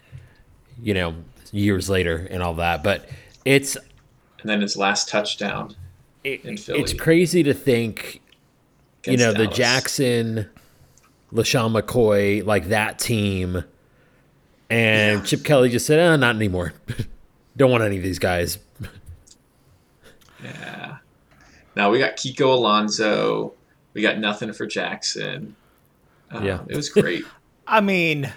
you 0.81 0.93
know, 0.93 1.15
years 1.51 1.89
later 1.89 2.27
and 2.29 2.43
all 2.43 2.53
that. 2.55 2.83
But 2.83 3.09
it's 3.45 3.75
and 3.75 4.49
then 4.49 4.61
his 4.61 4.75
last 4.77 5.07
touchdown 5.09 5.75
it, 6.23 6.43
in 6.45 6.57
Philly. 6.57 6.79
it's 6.81 6.93
crazy 6.93 7.41
to 7.43 7.53
think, 7.53 8.21
you 9.05 9.17
know, 9.17 9.31
the 9.33 9.47
Jackson, 9.47 10.49
LeSean 11.33 11.79
McCoy, 11.81 12.45
like 12.45 12.67
that 12.67 12.99
team, 12.99 13.63
and 14.69 15.19
Yeah. 15.19 15.25
Chip 15.25 15.43
Kelly 15.43 15.69
just 15.69 15.85
said, 15.85 15.99
"Oh, 15.99 16.15
not 16.15 16.35
anymore. 16.35 16.73
Don't 17.57 17.71
want 17.71 17.83
any 17.83 17.97
of 17.97 18.03
these 18.03 18.19
guys." 18.19 18.57
Yeah. 20.43 20.97
Now 21.75 21.89
we 21.89 21.99
got 21.99 22.17
Kiko 22.17 22.53
Alonso. 22.53 23.53
We 23.93 24.01
got 24.01 24.17
nothing 24.19 24.51
for 24.53 24.65
Jackson. 24.65 25.55
Um, 26.33 26.45
Yeah. 26.45 26.59
It 26.67 26.75
was 26.75 26.89
great. 26.89 27.25
I 27.67 27.81
mean, 27.81 28.31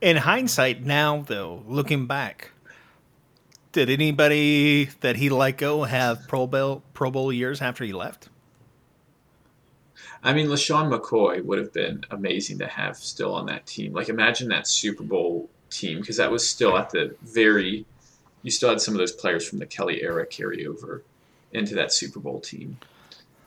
in 0.00 0.16
hindsight, 0.18 0.84
now 0.84 1.22
though, 1.26 1.62
looking 1.66 2.06
back, 2.06 2.50
did 3.72 3.90
anybody 3.90 4.84
that 5.00 5.16
he 5.16 5.30
let 5.30 5.56
go 5.56 5.84
have 5.84 6.28
Pro 6.28 6.46
Bowl 6.46 6.82
Pro 6.92 7.10
Bowl 7.10 7.32
years 7.32 7.60
after 7.60 7.84
he 7.84 7.92
left? 7.92 8.28
I 10.22 10.32
mean, 10.32 10.46
LeSean 10.46 10.90
McCoy 10.90 11.44
would 11.44 11.58
have 11.58 11.72
been 11.72 12.02
amazing 12.10 12.58
to 12.58 12.66
have 12.66 12.96
still 12.96 13.34
on 13.34 13.44
that 13.46 13.66
team. 13.66 13.92
Like, 13.92 14.08
imagine 14.08 14.48
that 14.48 14.66
Super 14.66 15.02
Bowl 15.02 15.50
team, 15.68 16.00
because 16.00 16.16
that 16.16 16.30
was 16.30 16.48
still 16.48 16.78
at 16.78 16.90
the 16.90 17.14
very, 17.22 17.84
you 18.42 18.50
still 18.50 18.70
had 18.70 18.80
some 18.80 18.94
of 18.94 18.98
those 18.98 19.12
players 19.12 19.46
from 19.46 19.58
the 19.58 19.66
Kelly 19.66 20.02
era 20.02 20.24
carry 20.24 20.66
over 20.66 21.02
into 21.52 21.74
that 21.74 21.92
Super 21.92 22.20
Bowl 22.20 22.40
team. 22.40 22.78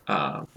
Um, 0.07 0.47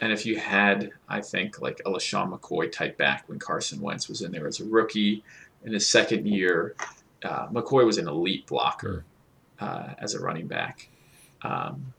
and 0.00 0.12
if 0.12 0.26
you 0.26 0.38
had, 0.38 0.90
I 1.08 1.20
think, 1.20 1.60
like 1.60 1.80
a 1.86 1.90
LeSean 1.90 2.30
McCoy 2.38 2.70
type 2.70 2.96
back 2.98 3.28
when 3.28 3.38
Carson 3.38 3.80
Wentz 3.80 4.08
was 4.08 4.22
in 4.22 4.32
there 4.32 4.46
as 4.46 4.60
a 4.60 4.64
rookie 4.64 5.22
in 5.64 5.72
his 5.72 5.88
second 5.88 6.26
year, 6.26 6.74
uh, 7.24 7.48
McCoy 7.48 7.84
was 7.86 7.98
an 7.98 8.06
elite 8.08 8.46
blocker 8.46 9.04
uh, 9.60 9.94
as 9.98 10.14
a 10.14 10.20
running 10.20 10.46
back. 10.46 10.88
Um, 11.42 11.92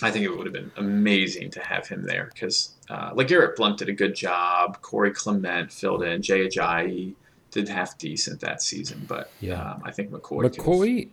I 0.00 0.10
think 0.10 0.24
it 0.24 0.30
would 0.30 0.46
have 0.46 0.52
been 0.52 0.70
amazing 0.76 1.50
to 1.52 1.60
have 1.60 1.88
him 1.88 2.04
there 2.06 2.30
because 2.32 2.70
uh, 2.88 3.12
LeGarrette 3.14 3.56
Blount 3.56 3.78
did 3.78 3.88
a 3.88 3.92
good 3.92 4.14
job. 4.14 4.80
Corey 4.80 5.10
Clement 5.10 5.72
filled 5.72 6.04
in. 6.04 6.22
Jay 6.22 6.46
Ajayi 6.46 7.14
did 7.50 7.68
half 7.68 7.98
decent 7.98 8.40
that 8.40 8.62
season, 8.62 9.04
but 9.08 9.30
Yeah. 9.40 9.60
um, 9.72 9.82
I 9.84 9.90
think 9.90 10.10
McCoy, 10.10 10.44
McCoy, 10.44 11.08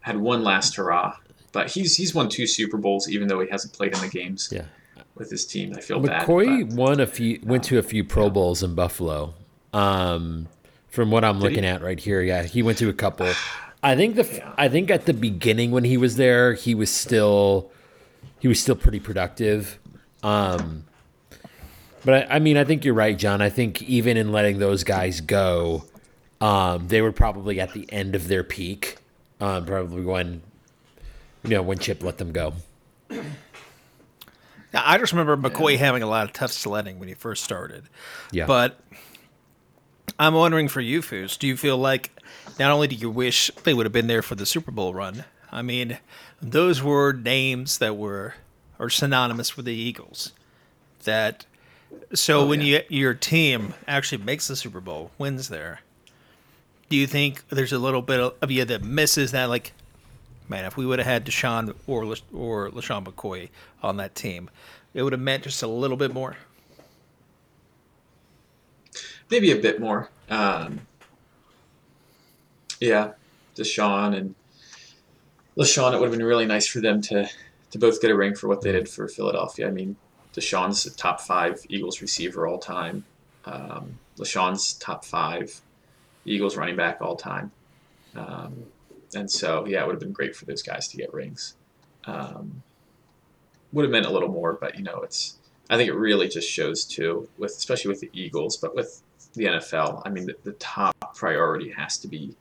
had 0.00 0.16
one 0.18 0.44
last 0.44 0.76
hurrah. 0.76 1.16
But 1.50 1.70
he's 1.70 1.96
he's 1.96 2.14
won 2.14 2.28
two 2.28 2.46
Super 2.46 2.76
Bowls, 2.76 3.08
even 3.08 3.26
though 3.26 3.40
he 3.40 3.48
hasn't 3.48 3.72
played 3.72 3.94
in 3.94 4.00
the 4.00 4.08
games 4.08 4.50
yeah. 4.52 4.66
With 5.18 5.30
his 5.30 5.44
team. 5.46 5.74
I 5.76 5.80
feel 5.80 6.00
bad. 6.00 6.26
McCoy 6.26 6.68
but- 6.68 6.76
won 6.76 7.00
a 7.00 7.06
few, 7.06 7.40
went 7.42 7.64
to 7.64 7.78
a 7.78 7.82
few 7.82 8.04
Pro 8.04 8.30
Bowls 8.30 8.62
in 8.62 8.74
Buffalo. 8.74 9.34
Um, 9.72 10.48
from 10.88 11.10
what 11.10 11.24
I'm 11.24 11.36
he? 11.36 11.42
looking 11.42 11.64
at 11.64 11.82
right 11.82 11.98
here, 12.00 12.22
yeah, 12.22 12.42
he 12.42 12.62
went 12.62 12.78
to 12.78 12.88
a 12.88 12.92
couple. 12.94 13.30
I 13.82 13.94
think 13.94 14.16
the, 14.16 14.24
Yeah. 14.24 14.52
I 14.58 14.68
think 14.68 14.90
at 14.90 15.06
the 15.06 15.14
beginning 15.14 15.70
when 15.70 15.84
he 15.84 15.96
was 15.96 16.16
there, 16.16 16.54
he 16.54 16.74
was 16.74 16.90
still, 16.90 17.70
he 18.40 18.48
was 18.48 18.60
still 18.60 18.74
pretty 18.74 18.98
productive. 18.98 19.78
Um, 20.22 20.84
but 22.04 22.28
I, 22.30 22.36
I 22.36 22.38
mean, 22.40 22.56
I 22.56 22.64
think 22.64 22.84
you're 22.84 22.94
right, 22.94 23.16
John. 23.16 23.40
I 23.40 23.50
think 23.50 23.82
even 23.82 24.16
in 24.16 24.32
letting 24.32 24.58
those 24.58 24.82
guys 24.82 25.20
go, 25.20 25.84
um, 26.40 26.88
they 26.88 27.02
were 27.02 27.12
probably 27.12 27.60
at 27.60 27.72
the 27.72 27.86
end 27.92 28.14
of 28.16 28.26
their 28.28 28.42
peak. 28.42 28.96
Um, 29.40 29.64
probably 29.64 30.02
when, 30.02 30.42
you 31.44 31.50
know, 31.50 31.62
when 31.62 31.78
Chip 31.78 32.02
let 32.02 32.18
them 32.18 32.32
go. 32.32 32.54
I 34.74 34.98
just 34.98 35.12
remember 35.12 35.36
McCoy 35.36 35.78
having 35.78 36.02
a 36.02 36.06
lot 36.06 36.24
of 36.24 36.32
tough 36.32 36.52
sledding 36.52 36.98
when 36.98 37.08
he 37.08 37.14
first 37.14 37.42
started. 37.44 37.84
Yeah, 38.30 38.46
But 38.46 38.78
I'm 40.18 40.34
wondering 40.34 40.68
for 40.68 40.80
you, 40.80 41.00
Foos, 41.00 41.38
do 41.38 41.46
you 41.46 41.56
feel 41.56 41.78
like 41.78 42.10
not 42.58 42.70
only 42.70 42.88
do 42.88 42.96
you 42.96 43.10
wish 43.10 43.50
they 43.64 43.72
would 43.72 43.86
have 43.86 43.92
been 43.92 44.08
there 44.08 44.22
for 44.22 44.34
the 44.34 44.46
Super 44.46 44.70
Bowl 44.70 44.92
run? 44.92 45.24
I 45.50 45.62
mean, 45.62 45.98
those 46.42 46.82
were 46.82 47.12
names 47.12 47.78
that 47.78 47.96
were 47.96 48.34
are 48.78 48.90
synonymous 48.90 49.56
with 49.56 49.66
the 49.66 49.74
Eagles. 49.74 50.32
That 51.04 51.46
so 52.14 52.40
oh, 52.40 52.46
when 52.46 52.60
yeah. 52.60 52.80
you 52.88 52.98
your 52.98 53.14
team 53.14 53.74
actually 53.86 54.22
makes 54.22 54.48
the 54.48 54.56
Super 54.56 54.80
Bowl, 54.80 55.10
wins 55.18 55.48
there, 55.48 55.80
do 56.88 56.96
you 56.96 57.06
think 57.06 57.46
there's 57.48 57.72
a 57.72 57.78
little 57.78 58.02
bit 58.02 58.20
of 58.20 58.50
you 58.50 58.64
that 58.64 58.82
misses 58.82 59.32
that? 59.32 59.46
Like, 59.46 59.72
man, 60.48 60.64
if 60.64 60.76
we 60.76 60.86
would 60.86 60.98
have 60.98 61.06
had 61.06 61.26
DeSean 61.26 61.74
or 61.86 62.04
La- 62.04 62.14
or 62.32 62.70
LeSean 62.70 63.04
McCoy 63.04 63.48
on 63.82 63.96
that 63.98 64.14
team, 64.14 64.50
it 64.94 65.02
would 65.02 65.12
have 65.12 65.20
meant 65.20 65.44
just 65.44 65.62
a 65.62 65.66
little 65.66 65.96
bit 65.96 66.12
more. 66.12 66.36
maybe 69.30 69.50
a 69.50 69.56
bit 69.56 69.80
more. 69.80 70.08
Um, 70.30 70.80
yeah, 72.80 73.12
DeSean 73.56 74.16
and 74.16 74.34
LeSean, 75.56 75.92
it 75.92 76.00
would 76.00 76.08
have 76.08 76.18
been 76.18 76.26
really 76.26 76.46
nice 76.46 76.66
for 76.66 76.80
them 76.80 77.00
to 77.02 77.28
to 77.70 77.78
both 77.78 78.00
get 78.00 78.10
a 78.10 78.16
ring 78.16 78.34
for 78.34 78.48
what 78.48 78.62
they 78.62 78.72
did 78.72 78.88
for 78.88 79.06
Philadelphia. 79.08 79.68
I 79.68 79.70
mean, 79.70 79.96
DeSean's 80.34 80.86
a 80.86 80.96
top 80.96 81.20
five 81.20 81.60
Eagles 81.68 82.00
receiver 82.00 82.46
all 82.46 82.58
time. 82.58 83.04
Um, 83.44 83.98
LeSean's 84.16 84.72
top 84.74 85.04
five 85.04 85.60
Eagles 86.24 86.56
running 86.56 86.76
back 86.76 87.02
all 87.02 87.16
time. 87.16 87.50
Um, 88.16 88.64
and 89.14 89.30
so, 89.30 89.66
yeah, 89.66 89.82
it 89.82 89.86
would 89.86 89.94
have 89.94 90.00
been 90.00 90.12
great 90.12 90.36
for 90.36 90.44
those 90.44 90.62
guys 90.62 90.88
to 90.88 90.96
get 90.96 91.12
rings. 91.12 91.54
Um, 92.04 92.62
would 93.72 93.84
have 93.84 93.92
meant 93.92 94.06
a 94.06 94.10
little 94.10 94.28
more, 94.28 94.54
but 94.54 94.76
you 94.76 94.82
know, 94.82 95.00
it's. 95.02 95.36
I 95.70 95.76
think 95.76 95.90
it 95.90 95.94
really 95.94 96.28
just 96.28 96.48
shows 96.48 96.86
too, 96.86 97.28
with 97.36 97.50
especially 97.50 97.90
with 97.90 98.00
the 98.00 98.08
Eagles, 98.14 98.56
but 98.56 98.74
with 98.74 99.02
the 99.34 99.44
NFL. 99.44 100.02
I 100.06 100.08
mean, 100.08 100.24
the, 100.24 100.34
the 100.42 100.52
top 100.52 101.14
priority 101.14 101.70
has 101.72 101.98
to 101.98 102.08
be 102.08 102.34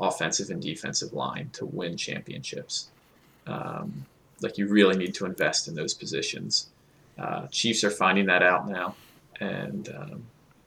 offensive 0.00 0.50
and 0.50 0.62
defensive 0.62 1.12
line 1.12 1.50
to 1.54 1.66
win 1.66 1.96
championships. 1.96 2.90
Um, 3.48 4.06
like 4.42 4.58
you 4.58 4.68
really 4.68 4.96
need 4.96 5.14
to 5.14 5.26
invest 5.26 5.66
in 5.66 5.74
those 5.74 5.92
positions. 5.92 6.68
Uh, 7.18 7.48
Chiefs 7.48 7.82
are 7.82 7.90
finding 7.90 8.26
that 8.26 8.44
out 8.44 8.68
now, 8.68 8.94
and 9.40 9.88
um, 9.96 10.22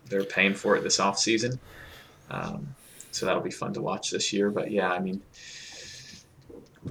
they're 0.07 0.25
paying 0.25 0.53
for 0.53 0.75
it 0.75 0.83
this 0.83 0.97
offseason. 0.97 1.59
Um, 2.29 2.75
so 3.11 3.25
that'll 3.25 3.41
be 3.41 3.51
fun 3.51 3.73
to 3.73 3.81
watch 3.81 4.11
this 4.11 4.31
year. 4.33 4.49
But 4.49 4.71
yeah, 4.71 4.91
I 4.91 4.99
mean, 4.99 5.21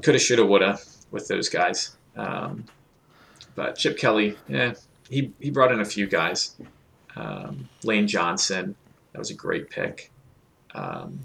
coulda, 0.02 0.18
shoulda, 0.18 0.44
woulda 0.46 0.78
with 1.10 1.28
those 1.28 1.48
guys. 1.48 1.96
Um, 2.16 2.64
but 3.54 3.76
Chip 3.76 3.98
Kelly, 3.98 4.36
yeah, 4.48 4.74
he, 5.08 5.32
he 5.40 5.50
brought 5.50 5.72
in 5.72 5.80
a 5.80 5.84
few 5.84 6.06
guys. 6.06 6.56
Um, 7.16 7.68
Lane 7.82 8.06
Johnson, 8.06 8.74
that 9.12 9.18
was 9.18 9.30
a 9.30 9.34
great 9.34 9.70
pick. 9.70 10.10
Um, 10.74 11.18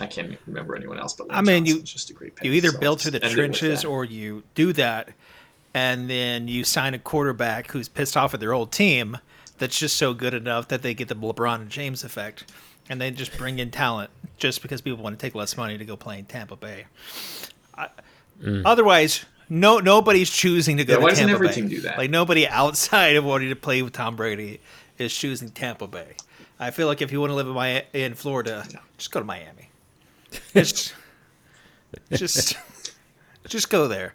I 0.00 0.06
can't 0.06 0.38
remember 0.46 0.74
anyone 0.74 0.98
else, 0.98 1.12
but 1.12 1.28
Lane 1.28 1.38
I 1.38 1.42
mean, 1.42 1.66
you- 1.66 1.82
just 1.82 2.10
a 2.10 2.14
great 2.14 2.34
pick. 2.36 2.44
You 2.46 2.52
either 2.52 2.70
so 2.70 2.78
build 2.78 3.00
through 3.00 3.12
the 3.12 3.20
trenches 3.20 3.84
or 3.84 4.04
you 4.04 4.42
do 4.54 4.72
that, 4.72 5.10
and 5.74 6.08
then 6.08 6.48
you 6.48 6.64
sign 6.64 6.94
a 6.94 6.98
quarterback 6.98 7.70
who's 7.70 7.88
pissed 7.88 8.16
off 8.16 8.32
at 8.34 8.40
their 8.40 8.52
old 8.54 8.72
team 8.72 9.18
that's 9.58 9.78
just 9.78 9.96
so 9.96 10.14
good 10.14 10.34
enough 10.34 10.68
that 10.68 10.82
they 10.82 10.94
get 10.94 11.08
the 11.08 11.14
LeBron 11.14 11.60
and 11.60 11.70
James 11.70 12.02
effect, 12.04 12.50
and 12.88 13.00
they 13.00 13.10
just 13.10 13.36
bring 13.38 13.58
in 13.58 13.70
talent 13.70 14.10
just 14.36 14.62
because 14.62 14.80
people 14.80 15.02
want 15.02 15.18
to 15.18 15.24
take 15.24 15.34
less 15.34 15.56
money 15.56 15.78
to 15.78 15.84
go 15.84 15.96
play 15.96 16.18
in 16.18 16.24
Tampa 16.24 16.56
Bay. 16.56 16.86
I, 17.76 17.88
mm. 18.42 18.62
Otherwise, 18.64 19.24
no 19.48 19.78
nobody's 19.78 20.30
choosing 20.30 20.76
to 20.78 20.84
go 20.84 20.94
Yeah, 20.94 20.96
to 20.98 21.02
why 21.02 21.08
doesn't 21.10 21.30
every 21.30 21.48
Bay. 21.48 21.54
team 21.54 21.68
do 21.68 21.80
that? 21.82 21.98
Like 21.98 22.10
nobody 22.10 22.46
outside 22.48 23.16
of 23.16 23.24
wanting 23.24 23.50
to 23.50 23.56
play 23.56 23.82
with 23.82 23.92
Tom 23.92 24.16
Brady 24.16 24.60
is 24.98 25.14
choosing 25.14 25.50
Tampa 25.50 25.86
Bay. 25.86 26.16
I 26.58 26.70
feel 26.70 26.86
like 26.86 27.02
if 27.02 27.10
you 27.10 27.20
want 27.20 27.30
to 27.30 27.34
live 27.34 27.48
in, 27.48 27.54
my, 27.54 27.84
in 27.92 28.14
Florida, 28.14 28.64
just 28.96 29.10
go 29.10 29.18
to 29.20 29.26
Miami. 29.26 29.68
Just, 30.54 30.94
just, 32.12 32.56
just 33.48 33.68
go 33.68 33.88
there. 33.88 34.14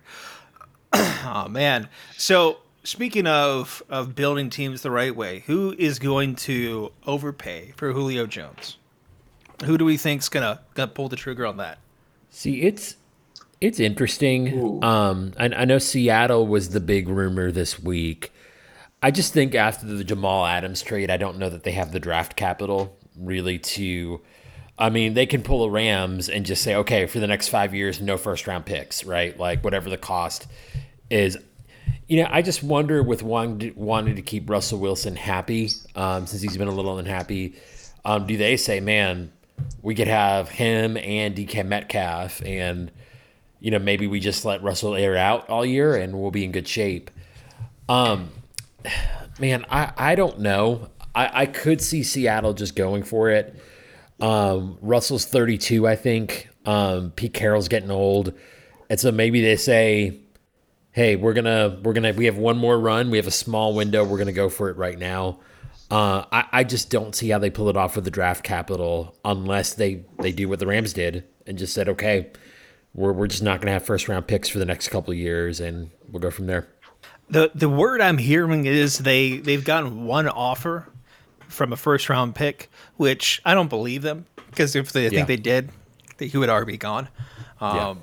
oh 0.94 1.48
man. 1.50 1.90
So 2.18 2.60
speaking 2.88 3.28
of 3.28 3.84
of 3.90 4.16
building 4.16 4.50
teams 4.50 4.82
the 4.82 4.92
right 4.92 5.16
way, 5.16 5.44
who 5.46 5.76
is 5.78 6.00
going 6.00 6.36
to 6.36 6.92
overpay 7.06 7.74
for 7.76 7.92
Julio 7.92 8.26
Jones? 8.26 8.78
Who 9.66 9.78
do 9.78 9.86
we 9.86 9.98
think's 9.98 10.30
gonna 10.30 10.62
gonna 10.74 10.88
pull 10.88 11.10
the 11.10 11.16
trigger 11.16 11.46
on 11.46 11.58
that? 11.58 11.80
See, 12.30 12.62
it's 12.62 12.96
it's 13.60 13.80
interesting. 13.80 14.84
Um, 14.84 15.34
I, 15.38 15.46
I 15.46 15.66
know 15.66 15.80
Seattle 15.80 16.48
was 16.48 16.70
the 16.70 16.80
big 16.80 17.10
rumor 17.10 17.52
this 17.52 17.80
week. 17.80 18.32
I 19.02 19.12
just 19.12 19.34
think 19.34 19.54
after 19.54 19.86
the 19.86 20.04
Jamal 20.04 20.46
Adams 20.46 20.82
trade, 20.82 21.12
I 21.12 21.18
don't 21.18 21.38
know 21.38 21.50
that 21.50 21.64
they 21.64 21.72
have 21.74 21.92
the 21.92 22.00
draft 22.00 22.36
capital 22.36 22.98
really 23.18 23.60
to. 23.60 24.22
I 24.80 24.92
mean, 24.92 25.16
they 25.16 25.26
can 25.26 25.42
pull 25.42 25.64
a 25.64 25.70
Rams 25.72 26.30
and 26.30 26.46
just 26.46 26.62
say, 26.62 26.76
okay, 26.76 27.08
for 27.08 27.20
the 27.20 27.26
next 27.26 27.48
five 27.48 27.74
years, 27.74 28.00
no 28.00 28.16
first 28.16 28.46
round 28.46 28.68
picks, 28.68 29.04
right? 29.04 29.38
Like 29.38 29.64
whatever 29.64 29.90
the 29.90 29.98
cost 29.98 30.48
is. 31.10 31.38
You 32.08 32.24
know, 32.24 32.30
I 32.32 32.42
just 32.42 32.64
wonder 32.64 33.04
with 33.04 33.24
wanting 33.24 33.60
to, 33.60 33.80
wanting 33.80 34.16
to 34.16 34.22
keep 34.22 34.50
Russell 34.50 34.80
Wilson 34.80 35.16
happy, 35.16 35.72
um, 35.96 36.26
since 36.26 36.42
he's 36.42 36.58
been 36.58 36.68
a 36.68 36.74
little 36.74 36.98
unhappy. 36.98 37.56
Um, 38.06 38.26
do 38.26 38.38
they 38.38 38.56
say, 38.56 38.80
man, 38.80 39.32
we 39.82 39.96
could 39.96 40.08
have 40.08 40.50
him 40.50 40.98
and 40.98 41.36
DK 41.36 41.66
Metcalf 41.66 42.42
and 42.46 42.92
you 43.60 43.72
know, 43.72 43.80
maybe 43.80 44.08
we 44.08 44.20
just 44.20 44.46
let 44.46 44.62
Russell 44.62 44.96
air 44.96 45.18
out 45.18 45.50
all 45.50 45.66
year 45.66 45.96
and 45.96 46.20
we'll 46.20 46.32
be 46.32 46.44
in 46.44 46.52
good 46.52 46.68
shape. 46.68 47.10
Um, 47.90 48.30
man, 49.40 49.66
I, 49.70 49.92
I 49.98 50.16
don't 50.16 50.40
know. 50.40 50.90
I, 51.16 51.42
I 51.42 51.46
could 51.48 51.82
see 51.82 52.04
Seattle 52.04 52.54
just 52.54 52.76
going 52.76 53.04
for 53.04 53.30
it. 53.30 53.60
Um, 54.20 54.78
Russell's 54.82 55.26
32, 55.26 55.88
I 55.88 55.96
think. 55.96 56.50
Um, 56.66 57.12
Pete 57.12 57.34
Carroll's 57.34 57.68
getting 57.68 57.92
old. 57.92 58.34
And 58.90 59.00
so 59.00 59.12
maybe 59.12 59.42
they 59.42 59.56
say, 59.56 60.20
hey, 60.98 61.16
we're 61.16 61.34
gonna 61.34 61.80
we're 61.84 61.94
gonna 61.94 62.12
we 62.12 62.26
have 62.26 62.40
one 62.40 62.58
more 62.58 62.80
run. 62.80 63.12
We 63.12 63.18
have 63.18 63.28
a 63.28 63.32
small 63.32 63.76
window. 63.76 64.04
We're 64.04 64.18
gonna 64.18 64.32
go 64.32 64.50
for 64.50 64.70
it 64.70 64.78
right 64.78 64.98
now. 64.98 65.40
Uh, 65.92 66.26
I, 66.32 66.46
I 66.52 66.64
just 66.64 66.90
don't 66.90 67.14
see 67.16 67.30
how 67.30 67.38
they 67.38 67.52
pull 67.52 67.70
it 67.70 67.78
off 67.78 67.96
with 67.96 68.04
the 68.04 68.12
draft 68.12 68.44
capital 68.44 69.16
unless 69.24 69.76
they, 69.76 70.04
they 70.20 70.34
do 70.34 70.50
what 70.50 70.60
the 70.60 70.68
Rams 70.68 70.92
did 70.92 71.24
and 71.46 71.58
just 71.58 71.74
said, 71.74 71.88
okay, 71.88 72.30
we're, 72.94 73.14
we're 73.14 73.28
just 73.28 73.42
not 73.42 73.62
going 73.62 73.68
to 73.68 73.72
have 73.72 73.86
first 73.86 74.10
round 74.10 74.28
picks 74.28 74.50
for 74.50 74.60
the 74.60 74.66
next 74.66 74.90
couple 74.90 75.14
of 75.14 75.18
years 75.18 75.62
and 75.62 75.90
we'll 76.12 76.20
go 76.20 76.30
from 76.30 76.48
there. 76.48 76.68
The 77.30 77.52
the 77.56 77.70
word 77.70 78.02
I'm 78.02 78.18
hearing 78.18 78.66
is 78.66 78.98
they 78.98 79.38
they've 79.38 79.64
gotten 79.64 80.06
one 80.06 80.28
offer 80.28 80.90
from 81.48 81.72
a 81.72 81.78
first 81.78 82.10
round 82.10 82.36
pick, 82.36 82.70
which 82.98 83.42
I 83.46 83.54
don't 83.54 83.70
believe 83.70 84.02
them 84.02 84.26
because 84.50 84.76
if 84.76 84.92
they 84.92 85.06
I 85.06 85.10
think 85.10 85.28
they 85.28 85.38
did, 85.38 85.70
he 86.20 86.38
would 86.38 86.50
already 86.50 86.74
be 86.74 86.78
gone. 86.78 87.08
Um, 87.62 87.78
yeah. 87.78 87.96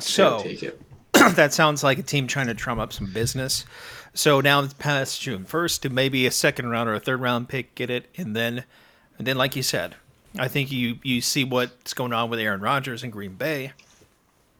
So 0.00 0.44
that 1.34 1.52
sounds 1.52 1.82
like 1.82 1.98
a 1.98 2.02
team 2.02 2.26
trying 2.26 2.46
to 2.46 2.54
drum 2.54 2.78
up 2.78 2.92
some 2.92 3.12
business. 3.12 3.64
So 4.14 4.40
now 4.40 4.60
it's 4.60 4.74
past 4.74 5.20
June 5.20 5.44
first 5.44 5.82
to 5.82 5.90
maybe 5.90 6.26
a 6.26 6.30
second 6.30 6.68
round 6.68 6.88
or 6.88 6.94
a 6.94 7.00
third 7.00 7.20
round 7.20 7.48
pick, 7.48 7.74
get 7.74 7.90
it, 7.90 8.06
and 8.16 8.36
then, 8.36 8.64
and 9.18 9.26
then 9.26 9.36
like 9.36 9.56
you 9.56 9.62
said, 9.62 9.96
I 10.38 10.48
think 10.48 10.72
you 10.72 10.98
you 11.02 11.20
see 11.20 11.44
what's 11.44 11.94
going 11.94 12.12
on 12.12 12.30
with 12.30 12.40
Aaron 12.40 12.60
Rodgers 12.60 13.04
in 13.04 13.10
Green 13.10 13.34
Bay. 13.34 13.72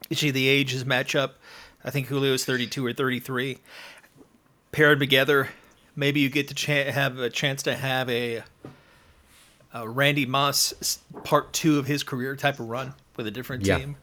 You 0.09 0.16
see 0.16 0.31
the 0.31 0.49
ages 0.49 0.85
match 0.85 1.14
up. 1.14 1.37
I 1.85 1.90
think 1.90 2.07
Julio 2.07 2.35
is 2.35 2.45
32 2.45 2.85
or 2.85 2.92
33. 2.92 3.59
Paired 4.71 5.00
together, 5.00 5.49
maybe 5.97 6.21
you 6.21 6.28
get 6.28 6.49
to 6.49 6.54
cha- 6.54 6.90
have 6.90 7.19
a 7.19 7.31
chance 7.31 7.62
to 7.64 7.75
have 7.75 8.09
a, 8.09 8.42
a, 9.75 9.88
Randy 9.88 10.26
Moss 10.26 11.00
part 11.25 11.52
two 11.52 11.78
of 11.78 11.87
his 11.87 12.02
career 12.02 12.37
type 12.37 12.61
of 12.61 12.69
run 12.69 12.95
with 13.16 13.26
a 13.26 13.31
different 13.31 13.66
yeah. 13.66 13.78
team, 13.78 13.97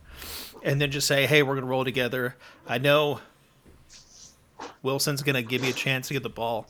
and 0.63 0.79
then 0.79 0.91
just 0.91 1.07
say, 1.07 1.25
"Hey, 1.25 1.43
we're 1.43 1.55
gonna 1.55 1.67
roll 1.67 1.85
together." 1.85 2.35
I 2.67 2.77
know 2.77 3.19
Wilson's 4.81 5.23
going 5.23 5.35
to 5.35 5.41
give 5.41 5.61
me 5.61 5.69
a 5.69 5.73
chance 5.73 6.07
to 6.07 6.13
get 6.13 6.23
the 6.23 6.29
ball. 6.29 6.67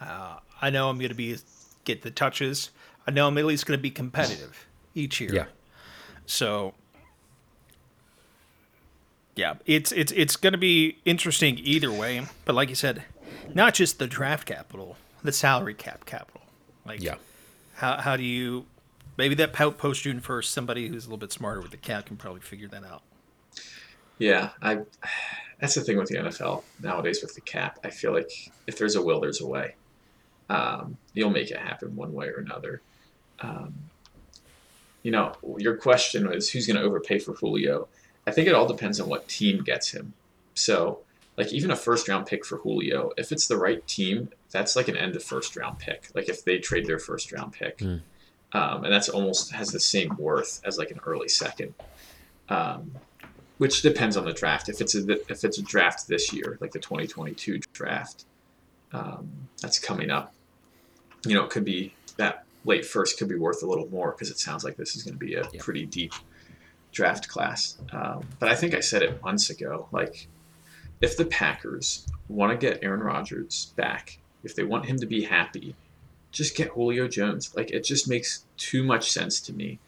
Uh, 0.00 0.38
I 0.60 0.70
know 0.70 0.88
I'm 0.88 0.98
going 0.98 1.08
to 1.08 1.14
be 1.14 1.36
get 1.84 2.02
the 2.02 2.10
touches. 2.10 2.70
I 3.06 3.10
know 3.10 3.26
I'm 3.26 3.38
at 3.38 3.44
least 3.44 3.66
going 3.66 3.78
to 3.78 3.82
be 3.82 3.90
competitive 3.90 4.66
each 4.94 5.20
year. 5.20 5.34
Yeah. 5.34 5.44
So 6.26 6.74
yeah, 9.34 9.54
it's 9.66 9.92
it's 9.92 10.12
it's 10.12 10.36
going 10.36 10.52
to 10.52 10.58
be 10.58 10.98
interesting 11.04 11.58
either 11.58 11.92
way. 11.92 12.26
But 12.44 12.54
like 12.54 12.68
you 12.68 12.74
said, 12.74 13.04
not 13.54 13.74
just 13.74 13.98
the 13.98 14.06
draft 14.06 14.46
capital, 14.46 14.96
the 15.22 15.32
salary 15.32 15.74
cap 15.74 16.04
capital. 16.06 16.42
Like, 16.84 17.02
yeah, 17.02 17.16
how 17.74 17.96
how 17.98 18.16
do 18.16 18.22
you 18.22 18.66
maybe 19.16 19.34
that 19.36 19.52
post 19.52 20.02
June 20.02 20.20
first, 20.20 20.52
somebody 20.52 20.88
who's 20.88 21.06
a 21.06 21.08
little 21.08 21.18
bit 21.18 21.32
smarter 21.32 21.60
with 21.60 21.70
the 21.70 21.76
cap 21.76 22.06
can 22.06 22.16
probably 22.16 22.40
figure 22.40 22.68
that 22.68 22.84
out. 22.84 23.02
Yeah, 24.18 24.50
I 24.60 24.80
that's 25.60 25.74
the 25.74 25.80
thing 25.80 25.96
with 25.96 26.08
the 26.08 26.16
NFL 26.16 26.62
nowadays 26.80 27.20
with 27.22 27.34
the 27.34 27.40
cap. 27.40 27.78
I 27.84 27.90
feel 27.90 28.12
like 28.12 28.30
if 28.66 28.78
there's 28.78 28.94
a 28.94 29.02
will, 29.02 29.20
there's 29.20 29.40
a 29.40 29.46
way. 29.46 29.74
Um, 30.48 30.96
you'll 31.14 31.30
make 31.30 31.50
it 31.50 31.58
happen 31.58 31.96
one 31.96 32.12
way 32.12 32.28
or 32.28 32.38
another. 32.38 32.80
Um, 33.40 33.74
you 35.02 35.10
know, 35.10 35.32
your 35.58 35.76
question 35.76 36.28
was 36.28 36.50
who's 36.50 36.66
going 36.66 36.76
to 36.76 36.82
overpay 36.82 37.18
for 37.18 37.34
Julio. 37.34 37.88
I 38.26 38.30
think 38.30 38.48
it 38.48 38.54
all 38.54 38.66
depends 38.66 39.00
on 39.00 39.08
what 39.08 39.28
team 39.28 39.62
gets 39.62 39.90
him. 39.90 40.12
So, 40.54 41.00
like 41.36 41.52
even 41.52 41.70
a 41.70 41.76
first 41.76 42.08
round 42.08 42.26
pick 42.26 42.44
for 42.44 42.58
Julio, 42.58 43.12
if 43.16 43.32
it's 43.32 43.46
the 43.46 43.56
right 43.56 43.86
team, 43.86 44.28
that's 44.50 44.74
like 44.76 44.88
an 44.88 44.96
end 44.96 45.16
of 45.16 45.22
first 45.22 45.56
round 45.56 45.78
pick. 45.78 46.08
Like 46.14 46.28
if 46.28 46.44
they 46.44 46.58
trade 46.58 46.86
their 46.86 46.98
first 46.98 47.32
round 47.32 47.52
pick, 47.52 47.78
mm. 47.78 48.00
um, 48.52 48.84
and 48.84 48.92
that's 48.92 49.08
almost 49.08 49.52
has 49.52 49.70
the 49.70 49.80
same 49.80 50.16
worth 50.18 50.60
as 50.64 50.78
like 50.78 50.90
an 50.90 51.00
early 51.06 51.28
second. 51.28 51.74
Um, 52.48 52.92
which 53.58 53.82
depends 53.82 54.16
on 54.16 54.24
the 54.24 54.32
draft. 54.32 54.68
If 54.68 54.80
it's 54.80 54.94
a 54.94 55.10
if 55.30 55.44
it's 55.44 55.58
a 55.58 55.62
draft 55.62 56.08
this 56.08 56.32
year, 56.32 56.56
like 56.60 56.72
the 56.72 56.78
2022 56.78 57.60
draft, 57.72 58.24
um, 58.92 59.30
that's 59.60 59.78
coming 59.78 60.10
up. 60.10 60.32
You 61.26 61.34
know, 61.34 61.44
it 61.44 61.50
could 61.50 61.64
be 61.64 61.94
that 62.16 62.44
late 62.64 62.84
first 62.84 63.18
could 63.18 63.28
be 63.28 63.36
worth 63.36 63.62
a 63.62 63.66
little 63.66 63.88
more 63.88 64.12
because 64.12 64.30
it 64.30 64.38
sounds 64.38 64.64
like 64.64 64.76
this 64.76 64.96
is 64.96 65.02
going 65.02 65.18
to 65.18 65.24
be 65.24 65.34
a 65.34 65.48
yeah. 65.52 65.60
pretty 65.60 65.86
deep 65.86 66.12
draft 66.92 67.28
class. 67.28 67.78
Um, 67.92 68.26
but 68.38 68.48
I 68.48 68.54
think 68.54 68.74
I 68.74 68.80
said 68.80 69.02
it 69.02 69.22
months 69.22 69.50
ago. 69.50 69.88
Like, 69.92 70.28
if 71.00 71.16
the 71.16 71.24
Packers 71.24 72.06
want 72.28 72.52
to 72.52 72.66
get 72.66 72.82
Aaron 72.82 73.00
Rodgers 73.00 73.72
back, 73.76 74.18
if 74.44 74.54
they 74.54 74.64
want 74.64 74.86
him 74.86 74.98
to 74.98 75.06
be 75.06 75.24
happy, 75.24 75.74
just 76.30 76.56
get 76.56 76.68
Julio 76.68 77.08
Jones. 77.08 77.54
Like, 77.56 77.70
it 77.70 77.84
just 77.84 78.08
makes 78.08 78.44
too 78.56 78.82
much 78.82 79.10
sense 79.10 79.40
to 79.42 79.52
me 79.52 79.78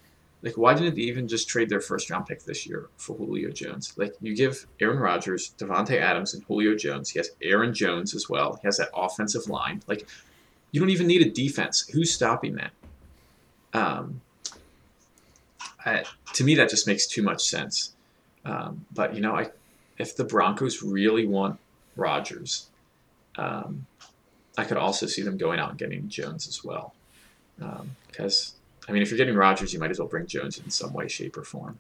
like, 0.42 0.57
why 0.57 0.74
didn't 0.74 0.94
they 0.94 1.03
even 1.03 1.29
just 1.29 1.48
trade 1.48 1.68
their 1.68 1.81
first 1.81 2.11
round 2.11 2.26
pick 2.26 2.44
this 2.44 2.66
year 2.66 2.88
for 2.96 3.16
Julio 3.16 3.50
Jones? 3.50 3.92
Like, 3.96 4.14
you 4.20 4.35
give 4.35 4.66
Aaron 4.81 4.98
Rodgers, 4.98 5.53
Davante 5.59 6.00
Adams, 6.00 6.35
and 6.35 6.42
Julio 6.44 6.74
Jones. 6.74 7.11
He 7.11 7.18
has 7.18 7.31
Aaron 7.42 7.74
Jones 7.74 8.14
as 8.14 8.29
well. 8.29 8.59
He 8.62 8.66
has 8.66 8.79
that 8.79 8.88
offensive 8.94 9.48
line. 9.48 9.83
Like, 9.87 10.09
you 10.72 10.81
don't 10.81 10.90
even 10.90 11.07
need 11.07 11.22
a 11.22 11.31
defense. 11.31 11.87
Who's 11.88 12.12
stopping 12.12 12.55
that? 12.57 12.70
Um, 13.72 14.20
I, 15.85 16.05
to 16.35 16.44
me, 16.44 16.55
that 16.57 16.70
just 16.70 16.87
makes 16.87 17.07
too 17.07 17.22
much 17.22 17.42
sense. 17.48 17.94
Um, 18.44 18.87
but 18.92 19.14
you 19.14 19.20
know, 19.20 19.35
I, 19.35 19.50
if 19.98 20.16
the 20.16 20.24
Broncos 20.24 20.83
really 20.83 21.26
want 21.26 21.59
Rodgers, 21.96 22.68
um, 23.37 23.87
I 24.57 24.64
could 24.64 24.76
also 24.76 25.07
see 25.07 25.22
them 25.22 25.37
going 25.37 25.59
out 25.59 25.70
and 25.70 25.79
getting 25.79 26.09
Jones 26.09 26.48
as 26.48 26.64
well, 26.64 26.94
because 28.09 28.55
um, 28.55 28.60
I 28.88 28.93
mean, 28.93 29.03
if 29.03 29.11
you're 29.11 29.19
getting 29.19 29.37
Rodgers, 29.37 29.73
you 29.73 29.79
might 29.79 29.90
as 29.90 29.99
well 29.99 30.09
bring 30.09 30.27
Jones 30.27 30.59
in 30.59 30.71
some 30.71 30.93
way, 30.93 31.09
shape, 31.09 31.37
or 31.37 31.45
form, 31.45 31.79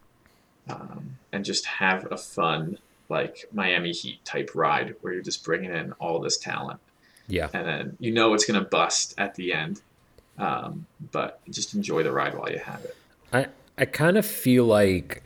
um, 0.68 1.18
and 1.32 1.44
just 1.44 1.66
have 1.66 2.10
a 2.10 2.16
fun 2.16 2.78
like 3.08 3.46
Miami 3.52 3.92
Heat 3.92 4.24
type 4.24 4.50
ride 4.54 4.94
where 5.00 5.12
you're 5.12 5.22
just 5.22 5.44
bringing 5.44 5.70
in 5.70 5.92
all 5.92 6.20
this 6.20 6.38
talent. 6.38 6.80
Yeah, 7.26 7.48
and 7.52 7.66
then 7.66 7.96
you 8.00 8.12
know 8.12 8.34
it's 8.34 8.44
going 8.44 8.62
to 8.62 8.68
bust 8.68 9.14
at 9.18 9.34
the 9.34 9.52
end, 9.52 9.80
um, 10.38 10.86
but 11.12 11.40
just 11.50 11.74
enjoy 11.74 12.02
the 12.02 12.12
ride 12.12 12.36
while 12.36 12.50
you 12.50 12.58
have 12.58 12.84
it. 12.84 12.96
I 13.32 13.46
I 13.78 13.84
kind 13.86 14.16
of 14.16 14.26
feel 14.26 14.64
like 14.64 15.22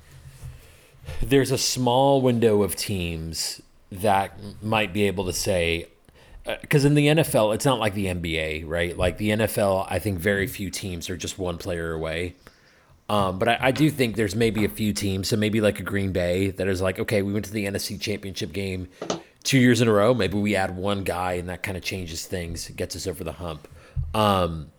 there's 1.23 1.51
a 1.51 1.59
small 1.59 2.21
window 2.21 2.63
of 2.63 2.77
teams 2.77 3.61
that 3.91 4.39
might 4.63 4.93
be 4.93 5.05
able 5.05 5.25
to 5.27 5.33
say, 5.33 5.89
because 6.61 6.85
in 6.85 6.95
the 6.95 7.07
NFL, 7.07 7.55
it's 7.55 7.65
not 7.65 7.79
like 7.79 7.95
the 7.95 8.07
NBA, 8.07 8.65
right? 8.67 8.97
Like 8.97 9.17
the 9.17 9.31
NFL, 9.31 9.87
I 9.89 9.99
think 9.99 10.19
very 10.19 10.47
few 10.47 10.71
teams 10.71 11.09
are 11.09 11.17
just 11.17 11.39
one 11.39 11.59
player 11.59 11.93
away. 11.93 12.37
Um, 13.09 13.39
but 13.39 13.49
I, 13.49 13.59
I, 13.61 13.71
do 13.71 13.91
think 13.91 14.17
there's 14.17 14.35
maybe 14.35 14.65
a 14.65 14.69
few 14.69 14.95
teams, 14.95 15.29
so 15.29 15.37
maybe 15.37 15.61
like 15.61 15.79
a 15.79 15.83
Green 15.83 16.11
Bay 16.11 16.51
that 16.51 16.67
is 16.69 16.81
like, 16.81 16.99
okay, 16.99 17.21
we 17.21 17.35
went 17.35 17.45
to 17.45 17.53
the 17.53 17.67
NFC 17.67 18.01
Championship 18.01 18.53
game 18.53 18.89
two 19.43 19.59
years 19.59 19.83
in 19.83 19.89
a 19.89 19.93
row. 19.93 20.15
Maybe 20.15 20.39
we 20.39 20.57
add 20.57 20.75
one 20.75 21.05
guy, 21.05 21.35
and 21.35 21.49
that 21.51 21.63
kind 21.63 21.77
of 21.77 21.83
changes 21.83 22.27
things, 22.27 22.69
gets 22.71 22.97
us 22.97 23.07
over 23.07 23.23
the 23.23 23.33
hump. 23.33 23.69
Um, 24.15 24.73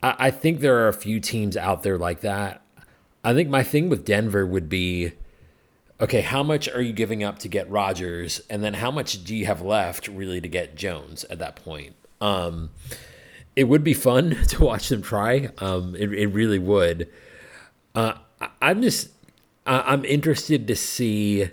I, 0.00 0.14
I 0.18 0.30
think 0.30 0.60
there 0.60 0.78
are 0.84 0.88
a 0.88 0.92
few 0.92 1.18
teams 1.18 1.56
out 1.56 1.82
there 1.82 1.98
like 1.98 2.20
that. 2.20 2.62
I 3.24 3.34
think 3.34 3.48
my 3.48 3.64
thing 3.64 3.88
with 3.88 4.04
Denver 4.04 4.46
would 4.46 4.68
be 4.68 5.12
okay, 6.00 6.20
how 6.22 6.42
much 6.42 6.68
are 6.68 6.80
you 6.80 6.92
giving 6.92 7.22
up 7.22 7.38
to 7.40 7.48
get 7.48 7.70
Rodgers, 7.70 8.40
and 8.48 8.64
then 8.64 8.74
how 8.74 8.90
much 8.90 9.24
do 9.24 9.34
you 9.34 9.46
have 9.46 9.60
left 9.60 10.08
really 10.08 10.40
to 10.40 10.48
get 10.48 10.74
Jones 10.74 11.24
at 11.24 11.38
that 11.38 11.56
point? 11.56 11.94
Um, 12.20 12.70
it 13.56 13.64
would 13.64 13.84
be 13.84 13.94
fun 13.94 14.36
to 14.48 14.64
watch 14.64 14.88
them 14.88 15.02
try. 15.02 15.50
Um, 15.58 15.94
it, 15.96 16.12
it 16.12 16.26
really 16.28 16.58
would. 16.58 17.08
Uh, 17.94 18.14
I'm 18.62 18.82
just 18.82 19.10
I'm 19.66 20.04
interested 20.04 20.66
to 20.68 20.76
see. 20.76 21.48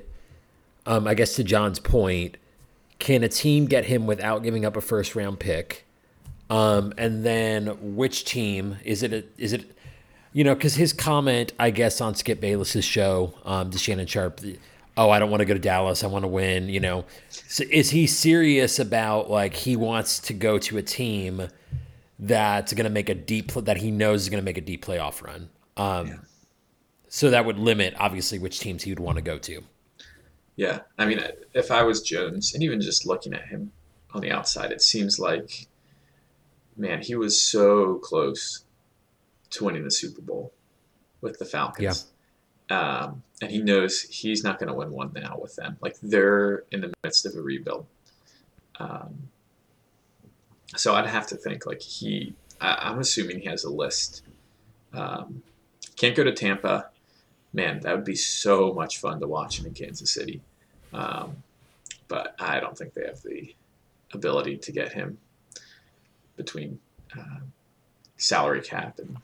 Um, 0.85 1.05
I 1.05 1.15
guess 1.15 1.35
to 1.35 1.43
John's 1.43 1.79
point, 1.79 2.37
can 2.99 3.21
a 3.21 3.27
team 3.27 3.65
get 3.65 3.85
him 3.85 4.07
without 4.07 4.41
giving 4.41 4.63
up 4.63 4.77
a 4.77 4.81
first 4.81 5.15
round 5.15 5.39
pick? 5.39 5.85
Um, 6.49 6.93
and 6.97 7.25
then 7.25 7.95
which 7.95 8.23
team 8.23 8.77
is 8.85 9.03
it? 9.03 9.11
A, 9.11 9.23
is 9.37 9.51
it 9.51 9.76
you 10.37 10.43
know, 10.43 10.53
because 10.53 10.75
his 10.75 10.93
comment, 10.93 11.51
I 11.57 11.71
guess, 11.71 11.99
on 11.99 12.13
Skip 12.13 12.39
Bayless's 12.39 12.85
show, 12.85 13.33
um, 13.43 13.71
to 13.71 13.79
Shannon 13.79 14.05
Sharpe, 14.05 14.39
oh, 14.95 15.09
I 15.09 15.17
don't 15.17 15.31
want 15.31 15.41
to 15.41 15.45
go 15.45 15.55
to 15.55 15.59
Dallas. 15.59 16.03
I 16.03 16.07
want 16.07 16.25
to 16.25 16.27
win. 16.27 16.69
You 16.69 16.79
know, 16.79 17.05
so 17.31 17.63
is 17.71 17.89
he 17.89 18.05
serious 18.05 18.77
about 18.77 19.31
like 19.31 19.55
he 19.55 19.75
wants 19.75 20.19
to 20.19 20.35
go 20.35 20.59
to 20.59 20.77
a 20.77 20.83
team 20.83 21.47
that's 22.19 22.71
going 22.73 22.83
to 22.83 22.91
make 22.91 23.09
a 23.09 23.15
deep 23.15 23.53
that 23.53 23.77
he 23.77 23.89
knows 23.89 24.21
is 24.21 24.29
going 24.29 24.39
to 24.39 24.45
make 24.45 24.59
a 24.59 24.61
deep 24.61 24.85
playoff 24.85 25.23
run? 25.23 25.49
Um, 25.75 26.07
yeah. 26.07 26.15
So 27.09 27.31
that 27.31 27.43
would 27.43 27.57
limit 27.57 27.95
obviously 27.97 28.37
which 28.37 28.59
teams 28.59 28.83
he 28.83 28.91
would 28.91 28.99
want 28.99 29.15
to 29.15 29.23
go 29.23 29.39
to. 29.39 29.63
Yeah, 30.55 30.81
I 30.99 31.07
mean, 31.07 31.19
if 31.55 31.71
I 31.71 31.81
was 31.81 32.03
Jones, 32.03 32.53
and 32.53 32.61
even 32.61 32.79
just 32.79 33.07
looking 33.07 33.33
at 33.33 33.47
him 33.47 33.71
on 34.13 34.21
the 34.21 34.29
outside, 34.29 34.71
it 34.71 34.83
seems 34.83 35.17
like, 35.17 35.65
man, 36.75 37.01
he 37.01 37.15
was 37.15 37.41
so 37.41 37.95
close 37.95 38.65
to 39.51 39.63
winning 39.63 39.83
the 39.83 39.91
Super 39.91 40.21
Bowl 40.21 40.53
with 41.21 41.39
the 41.39 41.45
Falcons. 41.45 42.07
Um, 42.69 43.23
and 43.41 43.51
he 43.51 43.61
knows 43.61 44.01
he's 44.01 44.43
not 44.43 44.59
going 44.59 44.67
to 44.67 44.73
win 44.73 44.91
one 44.91 45.11
now 45.13 45.37
with 45.41 45.55
them. 45.55 45.77
Like 45.81 45.97
they're 46.01 46.63
in 46.71 46.81
the 46.81 46.93
midst 47.03 47.25
of 47.25 47.35
a 47.35 47.41
rebuild. 47.41 47.85
Um, 48.79 49.29
so 50.75 50.95
I'd 50.95 51.07
have 51.07 51.27
to 51.27 51.35
think 51.35 51.65
like 51.65 51.81
he. 51.81 52.33
I, 52.59 52.89
am 52.91 52.99
assuming 52.99 53.39
he 53.39 53.47
has 53.47 53.63
a 53.63 53.69
list. 53.69 54.23
Um, 54.93 55.43
can't 55.95 56.15
go 56.15 56.23
to 56.23 56.33
Tampa. 56.33 56.89
Man, 57.53 57.79
that 57.81 57.95
would 57.95 58.05
be 58.05 58.15
so 58.15 58.73
much 58.73 58.99
fun 58.99 59.19
to 59.21 59.27
watch 59.27 59.59
him 59.59 59.67
in 59.67 59.73
Kansas 59.73 60.11
City. 60.11 60.41
Um, 60.91 61.43
but 62.07 62.35
I 62.39 62.59
don't 62.59 62.77
think 62.77 62.93
they 62.93 63.05
have 63.05 63.21
the 63.21 63.53
ability 64.13 64.57
to 64.57 64.71
get 64.71 64.91
him 64.91 65.17
between 66.35 66.79
uh, 67.17 67.39
salary 68.17 68.61
cap 68.61 68.99
and 68.99 69.17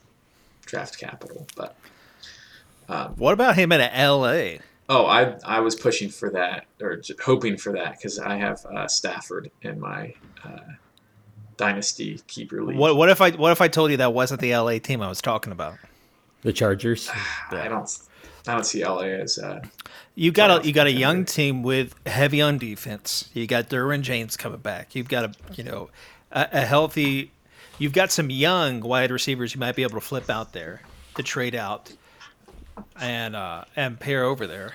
draft 0.73 0.97
capital. 0.97 1.45
But 1.55 1.75
um, 2.89 3.13
what 3.15 3.33
about 3.33 3.55
him 3.55 3.71
in 3.71 3.81
L.A.? 3.81 4.59
Oh, 4.89 5.05
I 5.05 5.35
I 5.45 5.59
was 5.59 5.75
pushing 5.75 6.09
for 6.09 6.29
that 6.31 6.65
or 6.81 7.01
hoping 7.23 7.57
for 7.57 7.73
that 7.73 7.93
because 7.93 8.19
I 8.19 8.35
have 8.37 8.65
uh, 8.65 8.87
Stafford 8.87 9.51
in 9.61 9.79
my 9.79 10.13
uh, 10.43 10.59
dynasty 11.57 12.19
keeper 12.27 12.63
league. 12.63 12.77
What 12.77 12.97
what 12.97 13.09
if 13.09 13.21
I 13.21 13.31
what 13.31 13.51
if 13.51 13.61
I 13.61 13.67
told 13.67 13.91
you 13.91 13.97
that 13.97 14.13
wasn't 14.13 14.41
the 14.41 14.51
L.A. 14.51 14.79
team 14.79 15.01
I 15.01 15.07
was 15.07 15.21
talking 15.21 15.53
about? 15.53 15.75
The 16.41 16.51
Chargers. 16.51 17.09
I 17.51 17.67
don't 17.69 17.89
I 18.47 18.53
don't 18.53 18.65
see 18.65 18.83
LA 18.83 19.03
as. 19.03 19.37
Uh, 19.37 19.61
you 20.15 20.31
got 20.31 20.63
a 20.63 20.67
you 20.67 20.73
got 20.73 20.87
a 20.87 20.91
young 20.91 21.23
team 21.23 21.63
with 21.63 21.95
heavy 22.05 22.41
on 22.41 22.57
defense. 22.57 23.29
You 23.33 23.47
got 23.47 23.69
Derwin 23.69 24.01
James 24.01 24.35
coming 24.35 24.59
back. 24.59 24.95
You've 24.95 25.07
got 25.07 25.25
a 25.25 25.31
you 25.53 25.63
know 25.63 25.89
a, 26.31 26.49
a 26.51 26.61
healthy. 26.61 27.31
You've 27.79 27.93
got 27.93 28.11
some 28.11 28.29
young 28.29 28.81
wide 28.81 29.11
receivers 29.11 29.53
you 29.53 29.59
might 29.59 29.75
be 29.75 29.83
able 29.83 29.95
to 29.95 30.01
flip 30.01 30.29
out 30.29 30.53
there 30.53 30.81
to 31.15 31.23
trade 31.23 31.55
out 31.55 31.91
and 32.99 33.35
uh, 33.35 33.65
and 33.75 33.99
pair 33.99 34.23
over 34.23 34.47
there. 34.47 34.73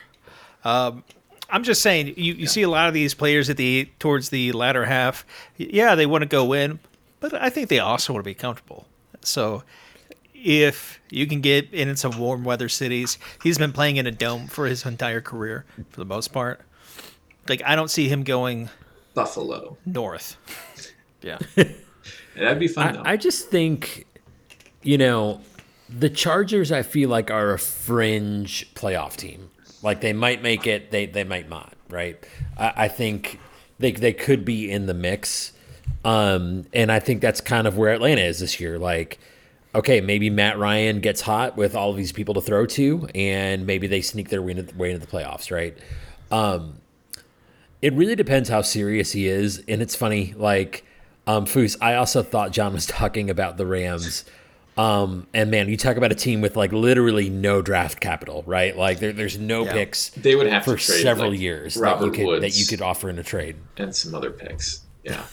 Um, 0.64 1.04
I'm 1.50 1.62
just 1.62 1.80
saying, 1.80 2.08
you, 2.08 2.14
you 2.16 2.34
yeah. 2.34 2.46
see 2.46 2.62
a 2.62 2.68
lot 2.68 2.88
of 2.88 2.94
these 2.94 3.14
players 3.14 3.48
at 3.48 3.56
the 3.56 3.90
towards 3.98 4.30
the 4.30 4.52
latter 4.52 4.84
half. 4.84 5.24
Yeah, 5.56 5.94
they 5.94 6.06
want 6.06 6.22
to 6.22 6.28
go 6.28 6.52
in, 6.52 6.78
but 7.20 7.34
I 7.34 7.50
think 7.50 7.68
they 7.68 7.78
also 7.78 8.12
want 8.12 8.24
to 8.24 8.28
be 8.28 8.34
comfortable. 8.34 8.86
So 9.22 9.62
if 10.34 11.00
you 11.10 11.26
can 11.26 11.40
get 11.40 11.72
in 11.72 11.96
some 11.96 12.18
warm 12.18 12.44
weather 12.44 12.68
cities, 12.68 13.18
he's 13.42 13.58
been 13.58 13.72
playing 13.72 13.96
in 13.96 14.06
a 14.06 14.10
dome 14.10 14.46
for 14.46 14.66
his 14.66 14.84
entire 14.84 15.20
career 15.20 15.64
for 15.90 16.00
the 16.00 16.06
most 16.06 16.28
part. 16.32 16.60
Like 17.48 17.62
I 17.64 17.74
don't 17.74 17.90
see 17.90 18.08
him 18.08 18.24
going 18.24 18.68
Buffalo 19.14 19.76
north. 19.86 20.36
Yeah, 21.20 21.38
that'd 22.36 22.58
be 22.58 22.68
fun. 22.68 22.98
I, 22.98 23.12
I 23.12 23.16
just 23.16 23.48
think, 23.48 24.06
you 24.82 24.98
know, 24.98 25.40
the 25.88 26.10
Chargers. 26.10 26.72
I 26.72 26.82
feel 26.82 27.08
like 27.08 27.30
are 27.30 27.52
a 27.52 27.58
fringe 27.58 28.72
playoff 28.74 29.16
team. 29.16 29.50
Like 29.82 30.00
they 30.00 30.12
might 30.12 30.42
make 30.42 30.66
it, 30.66 30.90
they 30.90 31.06
they 31.06 31.24
might 31.24 31.48
not. 31.48 31.74
Right? 31.88 32.24
I, 32.56 32.72
I 32.76 32.88
think 32.88 33.40
they 33.78 33.92
they 33.92 34.12
could 34.12 34.44
be 34.44 34.70
in 34.70 34.86
the 34.86 34.94
mix. 34.94 35.52
Um, 36.04 36.66
and 36.72 36.92
I 36.92 37.00
think 37.00 37.20
that's 37.20 37.40
kind 37.40 37.66
of 37.66 37.76
where 37.76 37.92
Atlanta 37.92 38.22
is 38.22 38.40
this 38.40 38.60
year. 38.60 38.78
Like 38.78 39.18
okay, 39.74 40.00
maybe 40.00 40.30
Matt 40.30 40.58
Ryan 40.58 41.00
gets 41.00 41.20
hot 41.20 41.56
with 41.56 41.74
all 41.74 41.90
of 41.90 41.96
these 41.96 42.12
people 42.12 42.34
to 42.34 42.40
throw 42.40 42.66
to, 42.66 43.08
and 43.14 43.66
maybe 43.66 43.86
they 43.86 44.00
sneak 44.00 44.28
their 44.28 44.42
way 44.42 44.52
into, 44.52 44.74
way 44.76 44.92
into 44.92 45.04
the 45.04 45.10
playoffs, 45.10 45.50
right? 45.50 45.76
Um, 46.30 46.80
it 47.80 47.92
really 47.92 48.16
depends 48.16 48.48
how 48.48 48.62
serious 48.62 49.12
he 49.12 49.28
is, 49.28 49.62
and 49.68 49.80
it's 49.80 49.94
funny, 49.94 50.34
like 50.36 50.84
um, 51.28 51.44
Foose. 51.44 51.76
I 51.80 51.94
also 51.94 52.22
thought 52.22 52.50
John 52.50 52.72
was 52.72 52.86
talking 52.86 53.30
about 53.30 53.56
the 53.56 53.66
Rams. 53.66 54.24
Um, 54.76 55.26
and 55.34 55.50
man, 55.50 55.68
you 55.68 55.76
talk 55.76 55.96
about 55.96 56.12
a 56.12 56.14
team 56.14 56.40
with 56.40 56.56
like 56.56 56.72
literally 56.72 57.28
no 57.28 57.60
draft 57.60 58.00
capital, 58.00 58.44
right? 58.46 58.76
Like 58.76 59.00
there, 59.00 59.12
there's 59.12 59.36
no 59.36 59.64
yeah. 59.64 59.72
picks. 59.72 60.10
They 60.10 60.34
would 60.34 60.46
have 60.46 60.64
for 60.64 60.76
trade, 60.76 61.02
several 61.02 61.30
like 61.30 61.40
years 61.40 61.74
that 61.74 62.00
you 62.00 62.10
could 62.12 62.42
that 62.42 62.56
you 62.56 62.64
could 62.64 62.80
offer 62.80 63.10
in 63.10 63.18
a 63.18 63.24
trade 63.24 63.56
and 63.76 63.94
some 63.94 64.14
other 64.14 64.30
picks. 64.30 64.82
Yeah. 65.02 65.24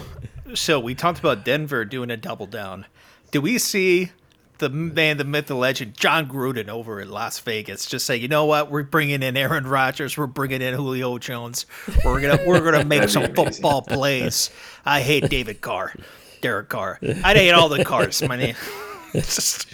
so 0.54 0.80
we 0.80 0.94
talked 0.94 1.18
about 1.18 1.44
Denver 1.44 1.84
doing 1.84 2.10
a 2.10 2.16
double 2.16 2.46
down. 2.46 2.86
Do 3.30 3.42
we 3.42 3.58
see 3.58 4.10
the 4.58 4.70
man, 4.70 5.16
the 5.16 5.24
myth, 5.24 5.46
the 5.46 5.56
legend, 5.56 5.94
Jon 5.94 6.28
Gruden 6.28 6.68
over 6.68 7.00
in 7.00 7.10
Las 7.10 7.38
Vegas, 7.40 7.86
just 7.86 8.06
say, 8.06 8.16
you 8.16 8.28
know 8.28 8.44
what, 8.44 8.70
we're 8.70 8.82
bringing 8.82 9.22
in 9.22 9.36
Aaron 9.36 9.66
Rodgers, 9.66 10.16
we're 10.16 10.26
bringing 10.26 10.62
in 10.62 10.74
Julio 10.74 11.18
Jones, 11.18 11.66
we're 12.04 12.20
gonna 12.20 12.38
we're 12.46 12.60
gonna 12.60 12.84
make 12.86 13.08
some 13.08 13.34
football 13.34 13.82
plays. 13.82 14.50
I 14.84 15.00
hate 15.00 15.28
David 15.28 15.60
Carr, 15.60 15.94
Derek 16.40 16.68
Carr. 16.68 16.98
I 17.02 17.34
hate 17.34 17.52
all 17.52 17.68
the 17.68 17.84
cars, 17.84 18.22
my 18.22 18.36
name. 18.36 18.56
Just... 19.12 19.66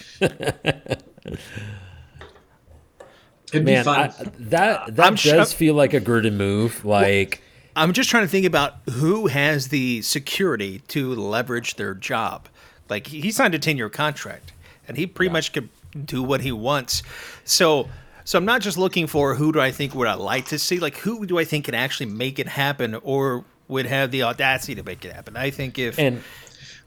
It'd 3.52 3.64
Man, 3.64 3.88
I, 3.88 4.12
that 4.38 4.96
that 4.96 5.06
I'm 5.06 5.14
does 5.14 5.52
sh- 5.52 5.54
feel 5.54 5.74
like 5.74 5.92
a 5.92 6.00
Gruden 6.00 6.34
move. 6.34 6.84
Like 6.84 7.42
well, 7.74 7.84
I'm 7.84 7.92
just 7.92 8.10
trying 8.10 8.24
to 8.24 8.28
think 8.28 8.46
about 8.46 8.76
who 8.90 9.26
has 9.26 9.68
the 9.68 10.02
security 10.02 10.80
to 10.88 11.14
leverage 11.14 11.74
their 11.74 11.94
job. 11.94 12.48
Like 12.88 13.08
he 13.08 13.30
signed 13.32 13.54
a 13.54 13.58
ten 13.58 13.76
year 13.76 13.88
contract, 13.88 14.52
and 14.90 14.98
he 14.98 15.06
pretty 15.06 15.28
yeah. 15.28 15.32
much 15.32 15.52
could 15.52 15.68
do 16.04 16.22
what 16.22 16.42
he 16.42 16.52
wants. 16.52 17.02
So. 17.44 17.88
So 18.22 18.38
I'm 18.38 18.44
not 18.44 18.60
just 18.60 18.78
looking 18.78 19.08
for 19.08 19.34
who 19.34 19.50
do 19.50 19.60
I 19.60 19.72
think 19.72 19.92
would 19.94 20.06
I 20.06 20.14
like 20.14 20.44
to 20.48 20.58
see, 20.58 20.78
like 20.78 20.94
who 20.98 21.26
do 21.26 21.38
I 21.38 21.44
think 21.44 21.64
can 21.64 21.74
actually 21.74 22.06
make 22.06 22.38
it 22.38 22.46
happen 22.46 22.94
or 22.96 23.44
would 23.66 23.86
have 23.86 24.10
the 24.10 24.24
audacity 24.24 24.74
to 24.74 24.82
make 24.82 25.04
it 25.04 25.12
happen. 25.12 25.36
I 25.36 25.50
think 25.50 25.78
if 25.78 25.98
and 25.98 26.22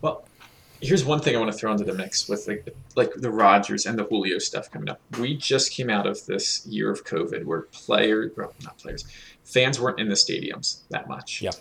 well, 0.02 0.26
here's 0.82 1.04
one 1.04 1.20
thing 1.20 1.36
I 1.36 1.39
want 1.39 1.52
to 1.52 1.58
throw 1.58 1.72
into 1.72 1.86
the 1.86 1.94
mix 1.94 2.30
with 2.30 2.48
like 2.48 2.76
like 2.96 3.12
the 3.16 3.32
Rodgers 3.32 3.86
and 3.86 3.98
the 3.98 4.04
Julio 4.04 4.38
stuff 4.38 4.70
coming 4.70 4.89
up. 4.89 5.02
We 5.20 5.36
just 5.36 5.72
came 5.72 5.89
out 5.89 6.06
of 6.06 6.26
this 6.26 6.66
year 6.68 6.92
of 6.92 7.06
COVID 7.06 7.46
where 7.46 7.63
players, 7.63 8.32
well, 8.38 8.54
not 8.63 8.78
players, 8.78 9.06
fans 9.44 9.80
weren't 9.80 10.00
in 10.00 10.10
the 10.10 10.16
stadiums 10.16 10.82
that 10.89 11.08
much. 11.08 11.42
Yeah. 11.42 11.52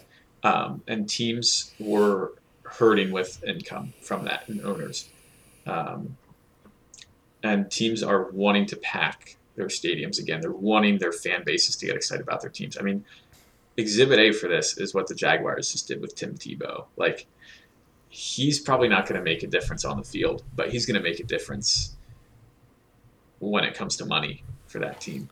Um, 0.42 0.83
and 0.88 1.09
teams 1.09 1.72
were 1.78 2.33
hurting 2.64 3.12
with 3.12 3.42
income 3.44 3.92
from 4.00 4.24
that 4.24 4.48
and 4.48 4.61
owners. 4.62 5.09
Um, 5.66 6.16
and 7.42 7.70
teams 7.70 8.02
are 8.02 8.31
wanting 8.31 8.66
to 8.66 8.76
pack 8.76 9.37
their 9.57 9.66
stadiums 9.66 10.18
again. 10.18 10.40
They're 10.40 10.52
wanting 10.52 10.98
their 10.98 11.12
fan 11.12 11.42
bases 11.44 11.76
to 11.76 11.87
get 11.87 11.96
excited 11.96 12.22
about 12.22 12.40
their 12.40 12.50
teams. 12.50 12.78
I 12.78 12.83
mean, 12.83 13.05
Exhibit 13.76 14.18
A 14.18 14.33
for 14.33 14.48
this 14.48 14.78
is 14.78 14.94
what 14.94 15.07
the 15.07 15.14
Jaguars 15.14 15.72
just 15.72 15.88
did 15.88 16.00
with 16.00 16.14
Tim 16.14 16.35
Tebow. 16.35 16.87
Like, 16.96 17.26
he's 18.09 18.61
probably 18.61 18.88
not 18.88 19.07
going 19.07 19.18
to 19.18 19.24
make 19.24 19.42
a 19.42 19.46
difference 19.46 19.85
on 19.85 19.96
the 19.96 20.05
field, 20.05 20.42
but 20.55 20.70
he's 20.70 20.87
going 20.87 21.02
to 21.02 21.02
make 21.02 21.20
a 21.20 21.24
difference 21.24 21.96
when 23.38 23.64
it 23.64 23.74
comes 23.74 23.96
to 23.96 24.07
money 24.07 24.44
for 24.66 24.78
that 24.78 25.00
team. 25.00 25.28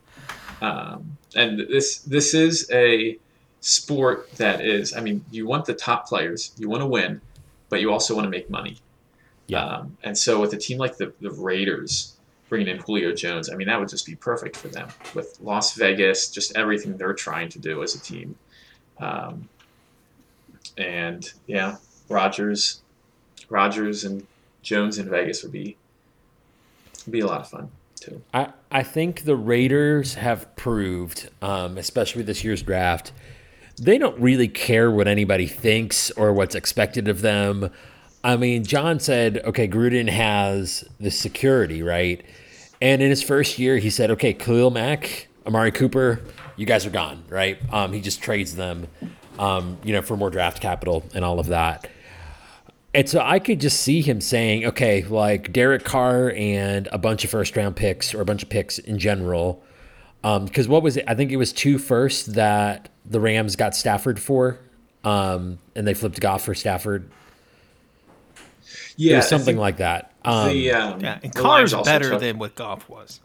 Um, 0.61 1.17
and 1.35 1.59
this 1.59 1.99
this 1.99 2.33
is 2.33 2.69
a 2.71 3.17
sport 3.61 4.31
that 4.33 4.61
is. 4.61 4.95
I 4.95 5.01
mean, 5.01 5.23
you 5.31 5.47
want 5.47 5.65
the 5.65 5.73
top 5.73 6.07
players, 6.07 6.53
you 6.57 6.69
want 6.69 6.81
to 6.81 6.87
win, 6.87 7.21
but 7.69 7.81
you 7.81 7.91
also 7.91 8.15
want 8.15 8.25
to 8.25 8.29
make 8.29 8.49
money. 8.49 8.77
Yeah. 9.51 9.65
Um, 9.65 9.97
and 10.01 10.17
so 10.17 10.39
with 10.39 10.53
a 10.53 10.57
team 10.57 10.77
like 10.77 10.95
the, 10.95 11.11
the 11.19 11.31
Raiders 11.31 12.15
bringing 12.47 12.69
in 12.69 12.77
Julio 12.77 13.13
Jones, 13.13 13.49
I 13.49 13.55
mean, 13.55 13.67
that 13.67 13.77
would 13.77 13.89
just 13.89 14.05
be 14.05 14.15
perfect 14.15 14.55
for 14.55 14.69
them 14.69 14.87
with 15.13 15.37
Las 15.41 15.75
Vegas, 15.75 16.29
just 16.29 16.55
everything 16.55 16.95
they're 16.95 17.13
trying 17.13 17.49
to 17.49 17.59
do 17.59 17.83
as 17.83 17.93
a 17.93 17.99
team. 17.99 18.33
Um, 18.99 19.49
and 20.77 21.29
yeah, 21.47 21.75
Rodgers, 22.07 22.79
Rodgers 23.49 24.05
and 24.05 24.25
Jones 24.61 24.97
in 24.97 25.09
Vegas 25.09 25.43
would 25.43 25.51
be 25.51 25.75
would 27.05 27.11
be 27.11 27.19
a 27.19 27.27
lot 27.27 27.41
of 27.41 27.49
fun 27.49 27.69
too. 27.99 28.21
I, 28.33 28.53
I 28.71 28.83
think 28.83 29.25
the 29.25 29.35
Raiders 29.35 30.13
have 30.13 30.55
proved, 30.55 31.29
um, 31.41 31.77
especially 31.77 32.23
this 32.23 32.45
year's 32.45 32.61
draft, 32.61 33.11
they 33.77 33.97
don't 33.97 34.17
really 34.17 34.47
care 34.47 34.89
what 34.89 35.09
anybody 35.09 35.47
thinks 35.47 36.09
or 36.11 36.31
what's 36.31 36.55
expected 36.55 37.09
of 37.09 37.19
them. 37.19 37.69
I 38.23 38.37
mean, 38.37 38.63
John 38.63 38.99
said, 38.99 39.41
okay, 39.45 39.67
Gruden 39.67 40.09
has 40.09 40.83
the 40.99 41.09
security, 41.09 41.81
right? 41.81 42.23
And 42.81 43.01
in 43.01 43.09
his 43.09 43.23
first 43.23 43.57
year, 43.57 43.77
he 43.77 43.89
said, 43.89 44.11
okay, 44.11 44.33
Khalil 44.33 44.69
Mack, 44.69 45.27
Amari 45.45 45.71
Cooper, 45.71 46.21
you 46.55 46.65
guys 46.65 46.85
are 46.85 46.91
gone, 46.91 47.23
right? 47.29 47.57
Um, 47.73 47.93
he 47.93 48.01
just 48.01 48.21
trades 48.21 48.55
them, 48.55 48.87
um, 49.39 49.77
you 49.83 49.93
know, 49.93 50.01
for 50.01 50.15
more 50.17 50.29
draft 50.29 50.61
capital 50.61 51.03
and 51.13 51.25
all 51.25 51.39
of 51.39 51.47
that. 51.47 51.87
And 52.93 53.09
so 53.09 53.21
I 53.21 53.39
could 53.39 53.61
just 53.61 53.81
see 53.81 54.01
him 54.01 54.19
saying, 54.19 54.65
okay, 54.65 55.03
like 55.03 55.53
Derek 55.53 55.83
Carr 55.83 56.31
and 56.31 56.87
a 56.91 56.97
bunch 56.97 57.23
of 57.23 57.29
first 57.29 57.55
round 57.55 57.75
picks 57.75 58.13
or 58.13 58.21
a 58.21 58.25
bunch 58.25 58.43
of 58.43 58.49
picks 58.49 58.77
in 58.79 58.99
general. 58.99 59.63
Because 60.21 60.65
um, 60.67 60.71
what 60.71 60.83
was 60.83 60.97
it? 60.97 61.05
I 61.07 61.15
think 61.15 61.31
it 61.31 61.37
was 61.37 61.53
two 61.53 61.79
first 61.79 62.33
that 62.33 62.89
the 63.05 63.19
Rams 63.19 63.55
got 63.55 63.75
Stafford 63.75 64.19
for, 64.19 64.59
um, 65.03 65.57
and 65.73 65.87
they 65.87 65.95
flipped 65.95 66.19
Goff 66.19 66.43
for 66.43 66.53
Stafford. 66.53 67.09
Yeah, 69.09 69.19
something 69.21 69.57
like 69.57 69.77
that. 69.77 70.13
Um, 70.23 70.49
the, 70.49 70.71
um, 70.71 70.99
yeah, 71.01 71.19
and 71.23 71.33
Carr's 71.33 71.73
better 71.73 72.11
took, 72.11 72.19
than 72.19 72.37
what 72.37 72.55
Goff 72.55 72.87
was. 72.87 73.19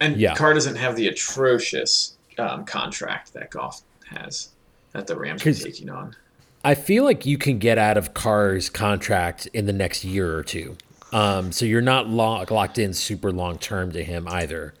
And 0.00 0.16
yeah. 0.16 0.34
Carr 0.34 0.54
doesn't 0.54 0.76
have 0.76 0.96
the 0.96 1.08
atrocious 1.08 2.16
um, 2.38 2.64
contract 2.64 3.34
that 3.34 3.50
Goff 3.50 3.82
has 4.08 4.50
that 4.92 5.06
the 5.06 5.16
Rams 5.16 5.46
are 5.46 5.52
taking 5.52 5.90
on. 5.90 6.16
I 6.64 6.74
feel 6.74 7.04
like 7.04 7.26
you 7.26 7.38
can 7.38 7.58
get 7.58 7.78
out 7.78 7.96
of 7.96 8.14
Carr's 8.14 8.68
contract 8.68 9.46
in 9.52 9.66
the 9.66 9.72
next 9.72 10.04
year 10.04 10.36
or 10.36 10.42
two. 10.42 10.76
Um, 11.12 11.52
so 11.52 11.64
you're 11.64 11.80
not 11.80 12.08
locked 12.08 12.78
in 12.78 12.92
super 12.92 13.32
long 13.32 13.58
term 13.58 13.92
to 13.92 14.04
him 14.04 14.28
either. 14.28 14.74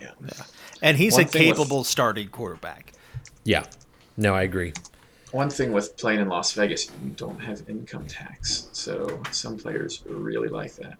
Yeah. 0.00 0.10
And 0.82 0.96
he's 0.96 1.14
One 1.14 1.24
a 1.24 1.26
thing 1.26 1.48
with- 1.48 1.56
capable 1.56 1.84
starting 1.84 2.28
quarterback. 2.28 2.92
Yeah. 3.44 3.66
No, 4.16 4.34
I 4.34 4.42
agree. 4.42 4.72
One 5.32 5.50
thing 5.50 5.72
with 5.72 5.96
playing 5.96 6.20
in 6.20 6.28
Las 6.28 6.52
Vegas, 6.52 6.90
you 7.04 7.10
don't 7.10 7.38
have 7.38 7.68
income 7.68 8.06
tax, 8.06 8.68
so 8.72 9.20
some 9.30 9.58
players 9.58 10.02
really 10.06 10.48
like 10.48 10.74
that. 10.76 10.96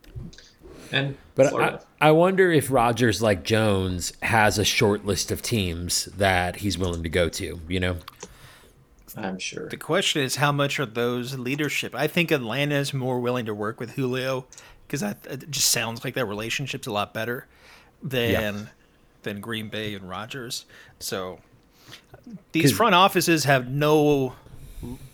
And 0.92 1.16
But 1.34 1.54
I, 1.54 2.08
I 2.08 2.10
wonder 2.12 2.52
if 2.52 2.70
Rodgers, 2.70 3.22
like 3.22 3.42
Jones, 3.42 4.12
has 4.22 4.58
a 4.58 4.64
short 4.64 5.04
list 5.06 5.30
of 5.30 5.40
teams 5.42 6.06
that 6.06 6.56
he's 6.56 6.76
willing 6.78 7.02
to 7.02 7.08
go 7.08 7.28
to. 7.30 7.60
You 7.68 7.80
know, 7.80 7.96
I'm 9.16 9.38
sure. 9.38 9.68
The 9.68 9.76
question 9.76 10.22
is, 10.22 10.36
how 10.36 10.52
much 10.52 10.78
are 10.78 10.86
those 10.86 11.38
leadership? 11.38 11.94
I 11.94 12.06
think 12.06 12.30
Atlanta 12.30 12.76
is 12.76 12.92
more 12.94 13.20
willing 13.20 13.46
to 13.46 13.54
work 13.54 13.80
with 13.80 13.92
Julio 13.92 14.46
because 14.86 15.02
it 15.02 15.50
just 15.50 15.70
sounds 15.70 16.04
like 16.04 16.14
their 16.14 16.26
relationship's 16.26 16.86
a 16.86 16.92
lot 16.92 17.12
better 17.14 17.46
than 18.02 18.30
Yeah. 18.30 18.62
than 19.22 19.40
Green 19.40 19.68
Bay 19.68 19.94
and 19.94 20.08
Rodgers. 20.08 20.64
So 21.00 21.40
these 22.52 22.64
'Cause- 22.64 22.72
front 22.72 22.94
offices 22.94 23.44
have 23.44 23.68
no 23.68 24.34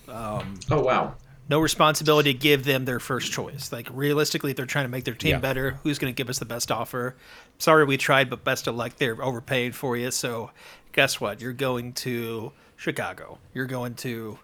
um, 0.09 0.59
Oh 0.71 0.81
wow. 0.81 1.15
no 1.49 1.59
responsibility 1.61 2.33
to 2.33 2.39
give 2.39 2.65
them 2.65 2.85
their 2.85 3.01
first 3.01 3.33
choice. 3.33 3.73
Like 3.73 3.89
realistically, 3.93 4.51
if 4.53 4.57
they're 4.57 4.67
trying 4.67 4.85
to 4.85 4.91
make 4.91 5.05
their 5.05 5.15
team 5.15 5.33
Yeah. 5.33 5.39
better, 5.39 5.79
who's 5.83 5.99
going 5.99 6.13
to 6.13 6.17
give 6.17 6.29
us 6.31 6.39
the 6.39 6.45
best 6.45 6.71
offer? 6.71 7.17
Sorry, 7.59 7.85
we 7.85 7.97
tried, 7.97 8.31
but 8.31 8.45
best 8.45 8.67
of 8.67 8.75
luck. 8.77 8.93
They're 8.99 9.21
overpaid 9.23 9.75
for 9.75 9.97
you. 9.97 10.11
So 10.11 10.51
guess 10.93 11.21
what? 11.21 11.41
You're 11.41 11.53
going 11.53 11.93
to 11.95 12.53
Chicago. 12.77 13.39
You're 13.53 13.67
going 13.67 13.95
to 13.97 14.39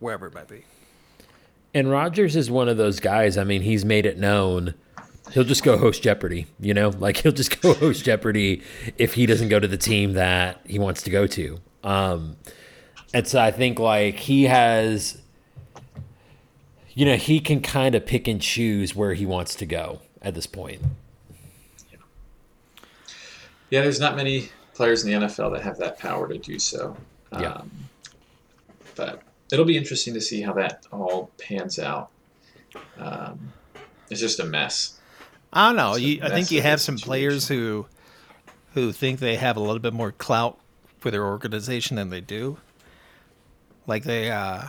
wherever 0.00 0.26
it 0.26 0.34
might 0.34 0.48
be. 0.48 0.64
and 1.74 1.90
Rodgers 1.90 2.36
is 2.36 2.50
one 2.50 2.68
of 2.68 2.76
those 2.76 3.00
guys. 3.00 3.38
I 3.38 3.44
mean, 3.44 3.62
he's 3.62 3.84
made 3.84 4.04
it 4.04 4.18
known. 4.18 4.74
He'll 5.32 5.44
just 5.44 5.62
go 5.62 5.78
host 5.78 6.02
Jeopardy. 6.02 6.46
You 6.60 6.74
know, 6.74 6.88
like 6.90 7.18
he'll 7.18 7.32
just 7.32 7.60
go 7.62 7.72
host 7.74 8.04
Jeopardy 8.04 8.62
if 8.98 9.14
he 9.14 9.24
doesn't 9.26 9.48
go 9.48 9.58
to 9.60 9.68
the 9.68 9.78
team 9.78 10.12
that 10.14 10.60
he 10.66 10.78
wants 10.78 11.02
to 11.04 11.10
go 11.10 11.26
to. 11.28 11.60
Um, 11.82 12.36
and 13.14 13.26
so 13.26 13.40
I 13.40 13.50
think 13.50 13.78
like 13.78 14.16
he 14.16 14.44
has, 14.44 15.20
you 16.94 17.04
know, 17.04 17.16
he 17.16 17.40
can 17.40 17.60
kind 17.60 17.94
of 17.94 18.06
pick 18.06 18.28
and 18.28 18.40
choose 18.40 18.94
where 18.94 19.14
he 19.14 19.26
wants 19.26 19.54
to 19.56 19.66
go 19.66 20.00
at 20.20 20.34
this 20.34 20.46
point. 20.46 20.80
Yeah, 21.90 21.98
yeah, 23.70 23.80
there's 23.82 24.00
not 24.00 24.16
many 24.16 24.48
players 24.74 25.04
in 25.04 25.10
the 25.10 25.26
NFL 25.26 25.52
that 25.52 25.62
have 25.62 25.78
that 25.78 25.98
power 25.98 26.28
to 26.28 26.38
do 26.38 26.58
so. 26.58 26.96
Yeah. 27.32 27.52
Um, 27.52 27.70
but 28.94 29.22
it'll 29.52 29.64
be 29.64 29.76
interesting 29.76 30.14
to 30.14 30.20
see 30.20 30.40
how 30.42 30.52
that 30.54 30.86
all 30.92 31.30
pans 31.38 31.78
out. 31.78 32.10
Um, 32.98 33.52
it's 34.10 34.20
just 34.20 34.40
a 34.40 34.44
mess. 34.44 34.98
I 35.52 35.68
don't 35.68 35.76
know. 35.76 35.96
You, 35.96 36.20
I 36.22 36.30
think 36.30 36.50
you 36.50 36.62
have 36.62 36.78
a 36.78 36.82
some 36.82 36.96
players 36.96 37.48
who 37.48 37.86
who 38.74 38.90
think 38.90 39.20
they 39.20 39.36
have 39.36 39.58
a 39.58 39.60
little 39.60 39.78
bit 39.78 39.92
more 39.92 40.12
clout 40.12 40.58
for 41.02 41.10
their 41.10 41.26
organization 41.26 41.96
than 41.96 42.10
they 42.10 42.20
do. 42.20 42.56
Like 43.86 44.04
they 44.04 44.30
uh, 44.30 44.68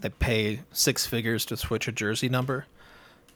they 0.00 0.08
pay 0.10 0.60
six 0.72 1.06
figures 1.06 1.46
to 1.46 1.56
switch 1.56 1.86
a 1.86 1.92
jersey 1.92 2.28
number 2.28 2.66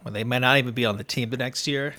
when 0.02 0.12
they 0.12 0.24
may 0.24 0.40
not 0.40 0.58
even 0.58 0.74
be 0.74 0.84
on 0.84 0.96
the 0.98 1.04
team 1.04 1.30
the 1.30 1.36
next 1.36 1.66
year. 1.68 1.94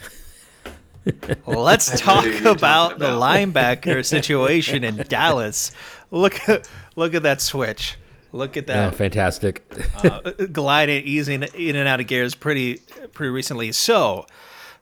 Let's 1.46 2.00
talk 2.02 2.26
who 2.26 2.32
you're 2.32 2.52
about 2.52 3.00
the 3.00 3.08
linebacker 3.08 4.06
situation 4.06 4.84
in 4.84 4.98
Dallas. 5.08 5.72
Look 6.12 6.48
at 6.50 6.70
look 6.98 7.14
at 7.14 7.24
that 7.24 7.40
switch. 7.40 7.96
Look 8.34 8.58
at 8.58 8.68
Yeah, 8.68 8.90
that 8.90 8.96
fantastic. 8.96 9.64
uh, 10.04 10.20
gliding, 10.52 11.06
easing 11.06 11.44
in 11.44 11.78
and 11.78 11.88
out 11.88 12.02
of 12.02 12.08
gears 12.08 12.36
pretty 12.36 12.82
pretty 13.14 13.30
recently. 13.32 13.72
So, 13.72 14.28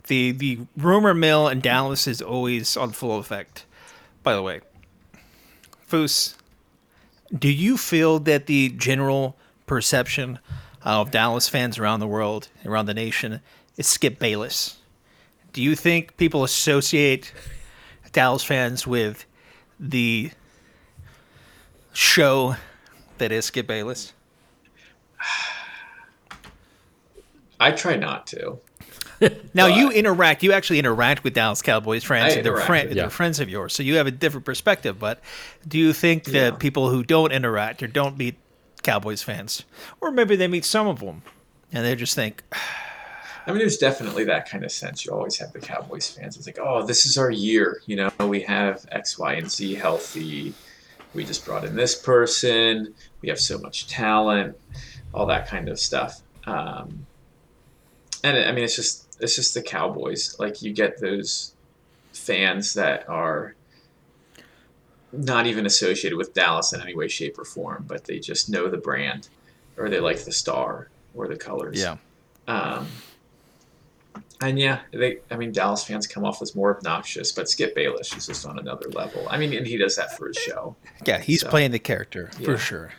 the 0.08 0.32
the 0.32 0.60
rumor 0.76 1.14
mill 1.14 1.48
in 1.48 1.60
Dallas 1.62 2.08
is 2.08 2.24
always 2.24 2.76
on 2.76 2.90
full 2.90 3.20
effect. 3.20 3.66
By 4.24 4.34
the 4.34 4.42
way, 4.42 4.62
Foos, 5.90 6.36
do 7.38 7.50
you 7.50 7.78
feel 7.78 8.20
that 8.20 8.46
the 8.48 8.70
general 8.70 9.36
perception 9.68 10.40
of 10.82 11.12
Dallas 11.12 11.50
fans 11.50 11.78
around 11.78 12.00
the 12.00 12.08
world, 12.08 12.48
around 12.66 12.88
the 12.88 12.94
nation, 12.94 13.42
is 13.78 13.88
Skip 13.88 14.20
Bayless? 14.20 14.78
Do 15.54 15.62
you 15.62 15.76
think 15.76 16.18
people 16.18 16.44
associate 16.44 17.32
Dallas 18.12 18.44
fans 18.44 18.88
with 18.88 19.26
the 19.80 20.32
show 21.94 22.56
that 23.18 23.32
is 23.32 23.46
Skip 23.46 23.68
Bayless? 23.68 24.14
I 27.60 27.72
try 27.72 27.96
not 27.96 28.28
to. 28.28 28.60
Now 29.54 29.68
you 29.68 29.92
interact. 29.92 30.44
You 30.44 30.52
actually 30.54 30.80
interact 30.80 31.24
with 31.24 31.34
Dallas 31.34 31.62
Cowboys 31.62 32.04
fans. 32.04 32.36
And 32.36 32.46
they're, 32.46 32.58
friend, 32.58 32.90
with 32.90 32.98
they're 32.98 33.10
friends 33.10 33.40
of 33.40 33.50
yours, 33.50 33.74
so 33.74 33.84
you 33.84 33.96
have 33.96 34.08
a 34.08 34.12
different 34.12 34.46
perspective. 34.46 35.00
But 35.00 35.20
do 35.68 35.78
you 35.78 35.94
think 35.94 36.26
that 36.26 36.54
Yeah. 36.54 36.58
people 36.58 36.90
who 36.90 37.04
don't 37.04 37.32
interact 37.32 37.82
or 37.84 37.88
don't 37.88 38.18
meet 38.18 38.36
Cowboys 38.84 39.22
fans, 39.24 39.64
or 40.02 40.12
maybe 40.12 40.36
they 40.36 40.48
meet 40.48 40.66
some 40.66 40.88
of 40.88 41.00
them, 41.00 41.24
and 41.72 41.86
they 41.86 41.96
just 41.96 42.14
think, 42.16 42.44
I 43.48 43.52
mean, 43.52 43.60
there's 43.60 43.78
definitely 43.78 44.24
that 44.26 44.50
kind 44.50 44.64
of 44.66 44.72
sense. 44.72 45.06
You 45.06 45.12
always 45.14 45.38
have 45.38 45.54
the 45.54 45.60
Cowboys 45.60 46.10
fans. 46.10 46.36
It's 46.36 46.48
like, 46.48 46.58
oh, 46.60 46.84
this 46.84 47.06
is 47.06 47.16
our 47.18 47.30
year. 47.30 47.80
You 47.86 47.96
know, 47.98 48.12
we 48.28 48.42
have 48.42 48.86
X, 48.92 49.20
Y, 49.20 49.34
and 49.34 49.52
Z 49.52 49.76
healthy. 49.76 50.54
We 51.14 51.24
just 51.24 51.46
brought 51.46 51.64
in 51.64 51.76
this 51.76 51.94
person. 51.96 52.94
We 53.22 53.30
have 53.30 53.40
so 53.40 53.60
much 53.60 53.88
talent. 53.88 54.58
All 55.14 55.28
that 55.28 55.48
kind 55.48 55.70
of 55.70 55.80
stuff. 55.80 56.22
Um, 56.48 57.06
and 58.24 58.36
I 58.36 58.52
mean, 58.52 58.64
it's 58.64 58.76
just 58.76 59.05
it's 59.20 59.36
just 59.36 59.54
the 59.54 59.62
Cowboys. 59.62 60.36
Like 60.40 60.62
you 60.62 60.74
get 60.74 61.00
those 61.00 61.54
fans 62.14 62.74
that 62.76 63.08
are 63.10 63.56
not 65.12 65.48
even 65.48 65.66
associated 65.66 66.18
with 66.18 66.34
Dallas 66.34 66.74
in 66.74 66.82
any 66.82 66.96
way, 66.96 67.08
shape, 67.08 67.40
or 67.40 67.46
form, 67.46 67.86
but 67.88 68.04
they 68.06 68.20
just 68.20 68.50
know 68.50 68.70
the 68.70 68.78
brand, 68.78 69.30
or 69.78 69.90
they 69.90 70.00
like 70.00 70.24
the 70.26 70.32
star 70.32 70.90
or 71.14 71.28
the 71.28 71.38
colors. 71.38 71.80
yeah, 71.80 71.96
Um, 72.48 72.88
and 74.42 74.60
yeah, 74.60 74.82
they. 74.92 75.20
I 75.32 75.38
mean, 75.38 75.54
Dallas 75.54 75.84
fans 75.86 76.08
come 76.08 76.26
off 76.26 76.42
as 76.42 76.54
more 76.56 76.76
obnoxious, 76.76 77.32
but 77.32 77.50
Skip 77.50 77.74
Bayless 77.76 78.14
is 78.16 78.26
just 78.28 78.46
on 78.46 78.60
another 78.60 78.90
level. 78.90 79.26
I 79.30 79.38
mean, 79.38 79.54
and 79.54 79.66
he 79.66 79.78
does 79.78 79.96
that 79.96 80.18
for 80.18 80.28
his 80.28 80.38
show. 80.38 80.76
yeah, 81.06 81.20
he's 81.20 81.42
So- 81.42 81.50
playing 81.50 81.72
the 81.72 81.80
character 81.80 82.30
for 82.44 82.58
sure. 82.58 82.92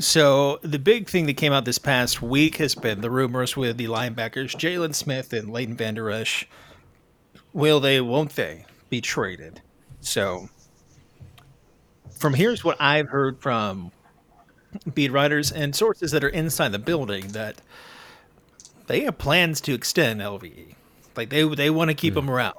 So 0.00 0.60
the 0.62 0.78
big 0.78 1.08
thing 1.08 1.26
that 1.26 1.34
came 1.34 1.52
out 1.52 1.64
this 1.64 1.78
past 1.78 2.22
week 2.22 2.56
has 2.56 2.76
been 2.76 3.00
the 3.00 3.10
rumors 3.10 3.56
with 3.56 3.78
the 3.78 3.86
linebackers 3.86 4.54
Jaylon 4.54 4.94
Smith 4.94 5.32
and 5.32 5.50
Leighton 5.50 5.76
Vander 5.76 6.08
Esch. 6.08 6.46
Will 7.52 7.80
they? 7.80 8.00
Won't 8.00 8.36
they 8.36 8.64
be 8.90 9.00
traded? 9.00 9.60
So 10.00 10.48
from 12.16 12.34
here's 12.34 12.62
what 12.62 12.80
I've 12.80 13.08
heard 13.08 13.40
from 13.40 13.90
beat 14.94 15.10
writers 15.10 15.50
and 15.50 15.74
sources 15.74 16.12
that 16.12 16.22
are 16.22 16.28
inside 16.28 16.70
the 16.70 16.78
building 16.78 17.28
that 17.28 17.60
they 18.86 19.00
have 19.00 19.18
plans 19.18 19.60
to 19.62 19.74
extend 19.74 20.20
LVE. 20.20 20.74
Like 21.16 21.30
they 21.30 21.42
they 21.42 21.70
want 21.70 21.88
to 21.88 21.94
keep 21.94 22.14
hmm. 22.14 22.20
him 22.20 22.30
around. 22.30 22.58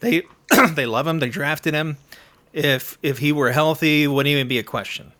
They 0.00 0.24
they 0.74 0.84
love 0.84 1.06
him. 1.06 1.20
They 1.20 1.30
drafted 1.30 1.72
him. 1.72 1.96
If 2.52 2.98
if 3.02 3.16
he 3.16 3.32
were 3.32 3.50
healthy, 3.50 4.06
wouldn't 4.06 4.30
even 4.30 4.46
be 4.46 4.58
a 4.58 4.62
question. 4.62 5.12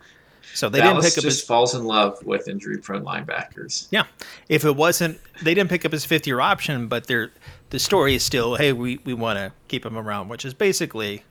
So 0.54 0.68
they 0.68 0.78
Dallas 0.78 1.04
didn't 1.04 1.14
pick 1.14 1.18
up 1.18 1.24
just 1.24 1.40
his 1.40 1.42
falls 1.42 1.74
in 1.74 1.84
love 1.84 2.24
with 2.24 2.48
injury-prone 2.48 3.04
linebackers. 3.04 3.86
yeah. 3.90 4.04
If 4.48 4.64
it 4.64 4.74
wasn't, 4.76 5.20
they 5.42 5.54
didn't 5.54 5.70
pick 5.70 5.84
up 5.84 5.92
his 5.92 6.04
fifth 6.04 6.26
year 6.26 6.40
option, 6.40 6.88
but 6.88 7.06
their 7.06 7.30
the 7.70 7.78
story 7.78 8.16
is 8.16 8.24
still, 8.24 8.56
hey, 8.56 8.72
we, 8.72 8.98
we 9.04 9.14
want 9.14 9.38
to 9.38 9.52
keep 9.68 9.86
him 9.86 9.96
around, 9.96 10.28
which 10.28 10.44
is 10.44 10.54
basically, 10.54 11.22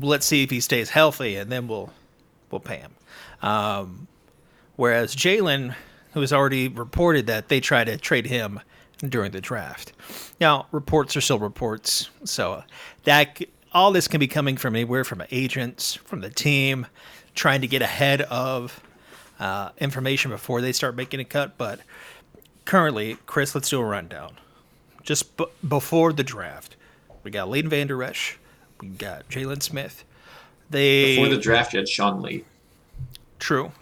let's 0.00 0.26
see 0.26 0.42
if 0.42 0.50
he 0.50 0.60
stays 0.60 0.90
healthy, 0.90 1.36
and 1.36 1.50
then 1.50 1.66
we'll 1.66 1.90
we'll 2.50 2.60
pay 2.60 2.76
him. 2.76 2.92
Um, 3.42 4.06
whereas 4.76 5.16
Jaylon, 5.16 5.74
who 6.12 6.20
has 6.20 6.32
already 6.32 6.68
reported 6.68 7.26
that 7.28 7.48
they 7.48 7.60
try 7.60 7.84
to 7.84 7.96
trade 7.96 8.26
him 8.26 8.60
during 9.08 9.30
the 9.30 9.40
draft. 9.40 9.92
Now, 10.40 10.66
reports 10.72 11.16
are 11.16 11.22
still 11.22 11.38
reports, 11.38 12.10
so 12.24 12.64
that 13.04 13.40
all 13.72 13.92
this 13.92 14.08
can 14.08 14.20
be 14.20 14.28
coming 14.28 14.56
from 14.58 14.74
anywhere 14.74 15.04
from 15.04 15.22
agents, 15.30 15.94
from 15.94 16.20
the 16.20 16.28
team, 16.28 16.86
trying 17.34 17.60
to 17.60 17.66
get 17.66 17.82
ahead 17.82 18.22
of 18.22 18.82
uh, 19.38 19.70
information 19.78 20.30
before 20.30 20.60
they 20.60 20.72
start 20.72 20.96
making 20.96 21.20
a 21.20 21.24
cut. 21.24 21.56
But 21.58 21.80
currently, 22.64 23.16
Chris, 23.26 23.54
let's 23.54 23.68
do 23.70 23.80
a 23.80 23.84
rundown. 23.84 24.34
Just 25.02 25.36
b- 25.36 25.46
before 25.66 26.12
the 26.12 26.24
draft, 26.24 26.76
we 27.22 27.30
got 27.30 27.48
Leighton 27.48 27.70
Vander 27.70 28.02
Esch, 28.02 28.38
we 28.80 28.88
got 28.88 29.28
Jaylon 29.28 29.62
Smith. 29.62 30.04
They 30.68 31.16
Before 31.16 31.28
the 31.28 31.38
draft, 31.40 31.72
you 31.72 31.78
had 31.80 31.88
Sean 31.88 32.22
Lee. 32.22 32.44
True. 33.38 33.72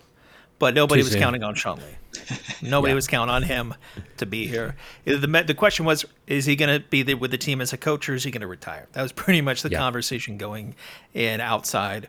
But 0.58 0.74
nobody 0.74 1.02
Too 1.02 1.04
was 1.06 1.12
soon. 1.12 1.20
counting 1.22 1.42
on 1.44 1.54
Sean 1.54 1.78
Lee. 1.78 1.84
Nobody 2.62 2.90
Yeah. 2.92 2.94
was 2.96 3.06
counting 3.06 3.32
on 3.34 3.42
him 3.44 3.74
to 4.16 4.26
be 4.26 4.46
here. 4.48 4.74
The 5.04 5.18
the 5.46 5.54
question 5.54 5.84
was, 5.84 6.04
is 6.26 6.46
he 6.46 6.56
going 6.56 6.80
to 6.80 6.84
be 6.88 7.02
there 7.02 7.16
with 7.16 7.30
the 7.30 7.38
team 7.38 7.61
as 7.61 7.72
a 7.72 7.76
coach, 7.76 8.08
or 8.08 8.14
is 8.14 8.24
he 8.24 8.30
going 8.32 8.40
to 8.40 8.46
retire? 8.48 8.88
That 8.92 9.02
was 9.02 9.12
pretty 9.12 9.40
much 9.40 9.62
the 9.62 9.70
Yeah. 9.70 9.78
conversation 9.78 10.37
going 10.38 10.74
in 11.14 11.40
outside 11.40 12.08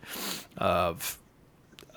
of 0.57 1.19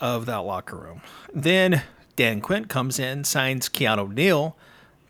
of 0.02 0.26
that 0.26 0.38
locker 0.38 0.76
room. 0.76 1.00
Then 1.32 1.82
Dan 2.16 2.42
Quinn 2.42 2.66
comes 2.66 2.98
in, 2.98 3.24
signs 3.24 3.70
Keanu 3.70 4.12
Neal 4.12 4.56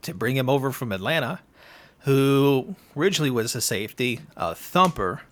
to 0.03 0.15
bring 0.15 0.37
him 0.37 0.49
over 0.49 0.71
from 0.71 0.93
Atlanta, 0.93 1.41
who 2.01 2.77
originally 2.97 3.31
was 3.31 3.55
a 3.55 3.61
safety, 3.61 4.21
a 4.37 4.55
thumper, 4.55 5.23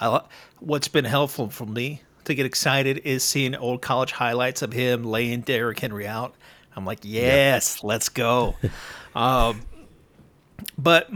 I, 0.00 0.22
what's 0.60 0.88
been 0.88 1.04
helpful 1.04 1.50
for 1.50 1.66
me 1.66 2.02
to 2.24 2.34
get 2.34 2.46
excited 2.46 2.98
is 3.04 3.22
seeing 3.22 3.54
old 3.54 3.82
college 3.82 4.12
highlights 4.12 4.62
of 4.62 4.72
him 4.72 5.04
laying 5.04 5.42
Derrick 5.42 5.78
Henry 5.78 6.06
out. 6.06 6.34
I'm 6.76 6.84
like, 6.84 7.00
yes, 7.02 7.80
yeah. 7.82 7.86
let's 7.88 8.08
go. 8.08 8.56
um, 9.14 9.62
but 10.78 11.10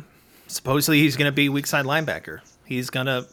supposedly 0.47 1.01
he's 1.01 1.17
going 1.17 1.29
to 1.29 1.33
be 1.33 1.49
weak 1.49 1.67
side 1.67 1.85
linebacker. 1.85 2.41
He's 2.64 2.91
going 2.91 3.07
to, 3.07 3.27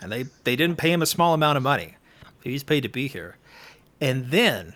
and 0.00 0.12
they, 0.12 0.24
they 0.44 0.56
didn't 0.56 0.76
pay 0.76 0.92
him 0.92 1.02
a 1.02 1.06
small 1.06 1.34
amount 1.34 1.56
of 1.56 1.62
money. 1.62 1.96
He's 2.42 2.62
paid 2.62 2.82
to 2.82 2.88
be 2.88 3.08
here. 3.08 3.36
And 4.02 4.32
then 4.32 4.72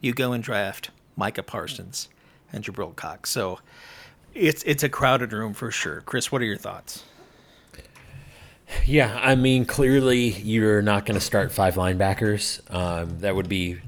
you 0.00 0.14
go 0.14 0.32
and 0.32 0.42
draft 0.42 0.90
Micah 1.16 1.42
Parsons 1.42 2.08
and 2.52 2.62
Jabril 2.62 2.94
Cox. 2.94 3.28
So 3.28 3.58
it's 4.34 4.62
it's 4.62 4.84
a 4.84 4.88
crowded 4.88 5.32
room 5.32 5.52
for 5.52 5.72
sure. 5.72 6.00
Chris, 6.02 6.30
what 6.30 6.40
are 6.40 6.44
your 6.44 6.56
thoughts? 6.56 7.02
Yeah, 8.86 9.18
I 9.20 9.34
mean, 9.34 9.64
clearly 9.64 10.28
you're 10.28 10.80
not 10.80 11.06
going 11.06 11.18
to 11.18 11.24
start 11.24 11.50
five 11.50 11.74
linebackers. 11.74 12.60
Um, 12.72 13.18
that 13.18 13.34
would 13.34 13.48
be 13.48 13.78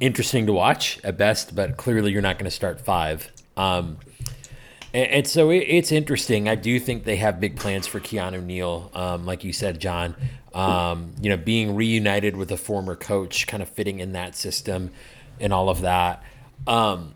interesting 0.00 0.46
to 0.46 0.52
watch 0.52 0.98
at 1.04 1.16
best, 1.16 1.54
but 1.54 1.76
clearly 1.76 2.10
you're 2.10 2.20
not 2.20 2.36
going 2.36 2.46
to 2.46 2.50
start 2.50 2.80
five. 2.80 3.30
Um, 3.56 3.98
and, 4.92 5.10
and, 5.10 5.26
so 5.26 5.50
it, 5.50 5.58
it's 5.58 5.92
interesting. 5.92 6.48
I 6.48 6.56
do 6.56 6.78
think 6.80 7.04
they 7.04 7.16
have 7.16 7.40
big 7.40 7.56
plans 7.56 7.86
for 7.86 8.00
Keanu 8.00 8.44
Neal, 8.44 8.90
um, 8.92 9.24
like 9.24 9.44
you 9.44 9.52
said, 9.52 9.80
John. 9.80 10.14
Um, 10.54 11.12
you 11.20 11.28
know, 11.28 11.36
being 11.36 11.76
reunited 11.76 12.36
with 12.36 12.50
a 12.50 12.56
former 12.56 12.96
coach, 12.96 13.46
kind 13.46 13.62
of 13.62 13.68
fitting 13.68 14.00
in 14.00 14.12
that 14.12 14.34
system, 14.34 14.90
and 15.38 15.52
all 15.52 15.68
of 15.68 15.82
that. 15.82 16.22
Um, 16.66 17.14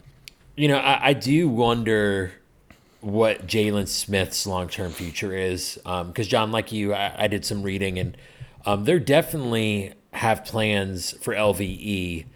you 0.56 0.68
know, 0.68 0.76
I, 0.76 1.08
I 1.08 1.12
do 1.14 1.48
wonder 1.48 2.32
what 3.02 3.46
Jaylon 3.46 3.88
Smith's 3.88 4.46
long 4.46 4.68
term 4.68 4.92
future 4.92 5.34
is. 5.36 5.74
Because, 5.82 6.26
um, 6.26 6.30
John, 6.30 6.52
like 6.52 6.72
you, 6.72 6.94
I, 6.94 7.24
I, 7.24 7.26
did 7.26 7.44
some 7.44 7.62
reading 7.62 7.98
and 7.98 8.16
um, 8.64 8.84
they 8.84 8.98
definitely 8.98 9.92
have 10.12 10.44
plans 10.44 11.12
for 11.20 11.34
LVE. 11.34 12.26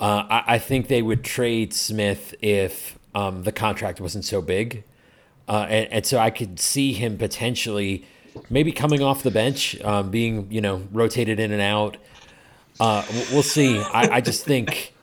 Uh, 0.00 0.24
I, 0.28 0.44
I, 0.54 0.58
think 0.58 0.88
they 0.88 1.02
would 1.02 1.24
trade 1.24 1.72
Smith 1.72 2.34
if 2.40 2.98
um, 3.14 3.44
the 3.44 3.52
contract 3.52 4.00
wasn't 4.00 4.24
so 4.24 4.42
big. 4.42 4.84
Uh, 5.46 5.66
and, 5.68 5.92
and, 5.92 6.06
so 6.06 6.18
I 6.18 6.30
could 6.30 6.58
see 6.58 6.92
him 6.92 7.16
potentially 7.16 8.04
maybe 8.50 8.72
coming 8.72 9.02
off 9.02 9.22
the 9.22 9.30
bench, 9.30 9.80
um, 9.82 10.10
being, 10.10 10.50
you 10.50 10.60
know, 10.60 10.82
rotated 10.92 11.40
in 11.40 11.52
and 11.52 11.62
out. 11.62 11.96
Uh, 12.80 13.04
we'll 13.32 13.42
see. 13.42 13.78
I, 13.78 14.16
I 14.16 14.20
just 14.20 14.44
think. 14.44 14.94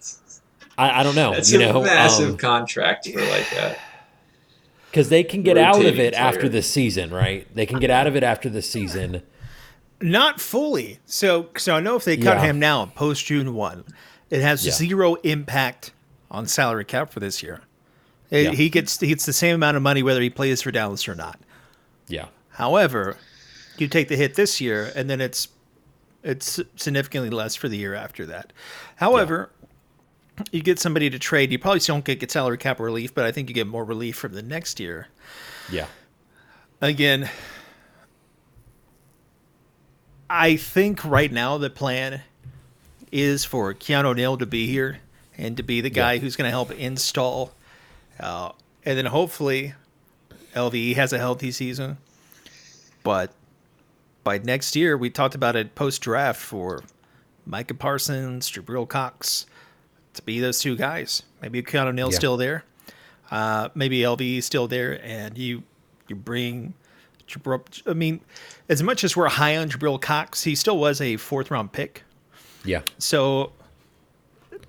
I, 0.77 1.01
I, 1.01 1.03
don't 1.03 1.15
know. 1.15 1.33
It's 1.33 1.51
you 1.51 1.61
a 1.61 1.71
know, 1.71 1.81
massive 1.83 2.31
um, 2.31 2.37
contract 2.37 3.07
for 3.09 3.19
like 3.19 3.49
that 3.51 3.79
because 4.95 5.09
they 5.09 5.25
can 5.25 5.43
get 5.43 5.57
out 5.57 5.75
of 5.75 5.99
it 5.99 6.13
player. 6.13 6.25
after 6.25 6.47
the 6.47 6.61
season, 6.61 7.13
right? 7.13 7.45
They 7.53 7.65
can 7.65 7.79
get 7.79 7.89
out 7.89 8.07
of 8.07 8.15
it 8.15 8.23
after 8.23 8.49
the 8.49 8.61
season. 8.61 9.23
Not 9.99 10.39
fully. 10.39 10.99
So, 11.05 11.49
so 11.57 11.75
I 11.75 11.81
know 11.81 11.97
if 11.97 12.05
they 12.05 12.15
cut 12.15 12.37
yeah. 12.37 12.43
him 12.43 12.59
now 12.59 12.85
post 12.85 13.25
June 13.25 13.53
one, 13.53 13.83
it 14.29 14.41
has 14.41 14.65
yeah. 14.65 14.71
zero 14.71 15.15
impact 15.15 15.91
on 16.31 16.47
salary 16.47 16.85
cap 16.85 17.11
for 17.11 17.19
this 17.19 17.43
year. 17.43 17.59
It, 18.29 18.43
yeah. 18.45 18.51
He 18.51 18.69
gets 18.69 18.97
he 18.97 19.07
gets 19.07 19.25
the 19.25 19.33
same 19.33 19.55
amount 19.55 19.75
of 19.75 19.83
money 19.83 20.01
whether 20.01 20.21
he 20.21 20.29
plays 20.29 20.61
for 20.61 20.71
Dallas 20.71 21.09
or 21.09 21.15
not. 21.15 21.41
Yeah. 22.07 22.27
However, 22.55 23.17
you 23.77 23.87
take 23.87 24.07
the 24.07 24.15
hit 24.15 24.35
this 24.35 24.61
year, 24.61 24.91
and 24.95 25.09
then 25.09 25.21
it's 25.21 25.49
it's 26.23 26.59
significantly 26.75 27.29
less 27.29 27.55
for 27.55 27.69
the 27.69 27.77
year 27.77 27.93
after 27.93 28.25
that. 28.25 28.51
However, 28.95 29.51
you 30.51 30.63
get 30.63 30.79
somebody 30.79 31.09
to 31.09 31.19
trade, 31.19 31.51
you 31.51 31.59
probably 31.59 31.79
still 31.79 31.95
don't 31.95 32.05
get, 32.05 32.19
get 32.19 32.31
salary 32.31 32.57
cap 32.57 32.79
relief, 32.79 33.13
but 33.13 33.25
I 33.25 33.31
think 33.31 33.47
you 33.49 33.53
get 33.53 33.67
more 33.67 33.83
relief 33.83 34.17
from 34.17 34.33
the 34.33 34.41
next 34.41 34.79
year. 34.79 35.07
Yeah. 35.71 35.85
Again, 36.81 37.29
I 40.29 40.55
think 40.55 41.05
right 41.05 41.31
now 41.31 41.57
the 41.57 41.69
plan 41.69 42.21
is 43.11 43.45
for 43.45 43.73
Keanu 43.73 44.15
Neal 44.15 44.37
to 44.37 44.45
be 44.45 44.65
here 44.67 44.99
and 45.37 45.55
to 45.57 45.63
be 45.63 45.81
the 45.81 45.89
guy 45.89 46.13
yeah. 46.13 46.19
who's 46.19 46.35
going 46.35 46.47
to 46.47 46.51
help 46.51 46.71
install. 46.71 47.53
Uh, 48.19 48.51
and 48.83 48.97
then 48.97 49.05
hopefully 49.05 49.73
LVE 50.55 50.95
has 50.95 51.13
a 51.13 51.19
healthy 51.19 51.51
season. 51.51 51.97
But 53.05 53.31
by 54.23 54.39
next 54.39 54.75
year, 54.75 54.97
we 54.97 55.11
talked 55.11 55.35
about 55.35 55.55
it 55.55 55.75
post 55.75 56.01
draft 56.01 56.41
for 56.41 56.83
Micah 57.45 57.75
Parsons, 57.75 58.49
Jabril 58.49 58.89
Cox, 58.89 59.45
to 60.15 60.23
be 60.23 60.39
those 60.39 60.59
two 60.59 60.75
guys. 60.75 61.21
Maybe 61.39 61.61
Keanu 61.61 61.93
Neal's 61.93 62.15
yeah. 62.15 62.17
still 62.17 62.35
there. 62.35 62.65
Uh, 63.29 63.69
maybe 63.75 63.99
LV 63.99 64.39
is 64.39 64.45
still 64.45 64.67
there, 64.67 64.99
and 65.05 65.37
you 65.37 65.61
you 66.07 66.15
bring 66.15 66.73
Jabril. 67.27 67.61
I 67.87 67.93
mean, 67.93 68.21
as 68.69 68.81
much 68.81 69.03
as 69.03 69.15
we're 69.15 69.29
high 69.29 69.55
on 69.55 69.69
Jabril 69.69 70.01
Cox, 70.01 70.43
he 70.43 70.55
still 70.55 70.79
was 70.79 70.99
a 70.99 71.17
fourth 71.17 71.51
round 71.51 71.73
pick. 71.73 72.01
Yeah. 72.63 72.81
So 72.97 73.51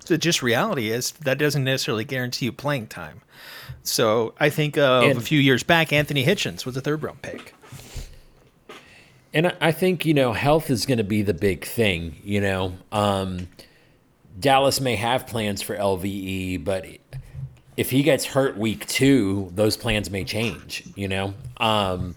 the 0.05 0.19
just 0.19 0.43
reality 0.43 0.91
is 0.91 1.11
that 1.13 1.39
doesn't 1.39 1.63
necessarily 1.63 2.05
guarantee 2.05 2.45
you 2.45 2.51
playing 2.51 2.85
time. 2.87 3.21
So 3.81 4.35
I 4.39 4.51
think 4.51 4.77
a 4.77 5.19
few 5.21 5.39
years 5.39 5.63
back, 5.63 5.91
Anthony 5.91 6.23
Hitchens 6.23 6.67
was 6.67 6.77
a 6.77 6.81
third 6.81 7.01
round 7.01 7.23
pick. 7.23 7.55
And 9.33 9.55
I 9.61 9.71
think 9.71 10.05
you 10.05 10.13
know 10.13 10.33
health 10.33 10.69
is 10.69 10.85
going 10.85 10.97
to 10.97 11.03
be 11.03 11.21
the 11.21 11.33
big 11.33 11.65
thing. 11.65 12.15
You 12.23 12.41
know. 12.41 12.73
Um, 12.91 13.47
Dallas 14.39 14.79
may 14.79 14.95
have 14.95 15.25
plans 15.25 15.61
for 15.61 15.75
LVE, 15.75 16.63
but 16.63 16.85
if 17.75 17.89
he 17.89 18.03
gets 18.03 18.25
hurt 18.25 18.57
week 18.57 18.85
two, 18.85 19.51
those 19.55 19.77
plans 19.77 20.09
may 20.09 20.23
change. 20.23 20.83
You 20.95 21.07
know, 21.07 21.33
um, 21.57 22.15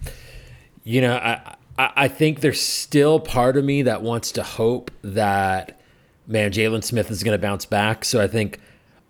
you 0.84 1.00
know, 1.00 1.14
I, 1.16 1.56
I 1.78 1.92
I 1.96 2.08
think 2.08 2.40
there's 2.40 2.60
still 2.60 3.20
part 3.20 3.56
of 3.56 3.64
me 3.64 3.82
that 3.82 4.02
wants 4.02 4.32
to 4.32 4.42
hope 4.42 4.90
that 5.02 5.80
man 6.26 6.52
Jaylon 6.52 6.84
Smith 6.84 7.10
is 7.10 7.22
going 7.22 7.38
to 7.38 7.42
bounce 7.42 7.66
back. 7.66 8.04
So 8.04 8.20
I 8.20 8.26
think. 8.26 8.60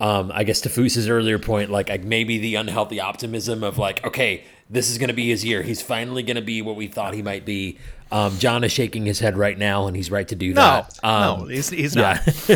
Um, 0.02 0.32
I 0.34 0.44
guess 0.44 0.62
to 0.62 0.70
Foos's 0.70 1.10
earlier 1.10 1.38
point, 1.38 1.68
like 1.68 2.04
maybe 2.04 2.38
the 2.38 2.54
unhealthy 2.54 3.02
optimism 3.02 3.62
of 3.62 3.76
like, 3.76 4.02
okay, 4.02 4.44
this 4.70 4.90
is 4.90 4.98
going 4.98 5.08
to 5.08 5.14
be 5.14 5.28
his 5.28 5.44
year. 5.44 5.62
He's 5.62 5.82
finally 5.82 6.22
going 6.22 6.36
to 6.36 6.42
be 6.42 6.62
what 6.62 6.76
we 6.76 6.86
thought 6.86 7.14
he 7.14 7.22
might 7.22 7.44
be. 7.44 7.78
Um, 8.12 8.38
John 8.38 8.64
is 8.64 8.72
shaking 8.72 9.04
his 9.04 9.18
head 9.18 9.36
right 9.36 9.58
now, 9.58 9.86
and 9.86 9.96
he's 9.96 10.10
right 10.10 10.26
to 10.28 10.34
do 10.34 10.54
that. 10.54 10.98
No, 11.02 11.08
um, 11.08 11.40
no, 11.40 11.46
he's, 11.46 11.68
he's 11.68 11.94
not. 11.94 12.18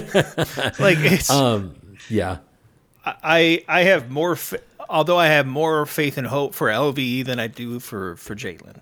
like 0.79 0.98
it's. 0.98 1.31
Um, 1.31 1.77
yeah. 2.09 2.38
I 3.05 3.64
I 3.68 3.83
have 3.83 4.11
more, 4.11 4.38
although 4.88 5.18
I 5.18 5.27
have 5.27 5.46
more 5.46 5.85
faith 5.87 6.16
and 6.16 6.27
hope 6.27 6.55
for 6.55 6.68
LVE 6.68 7.27
than 7.27 7.38
I 7.38 7.48
do 7.48 7.79
for 7.79 8.16
for 8.16 8.35
Jaylon, 8.35 8.81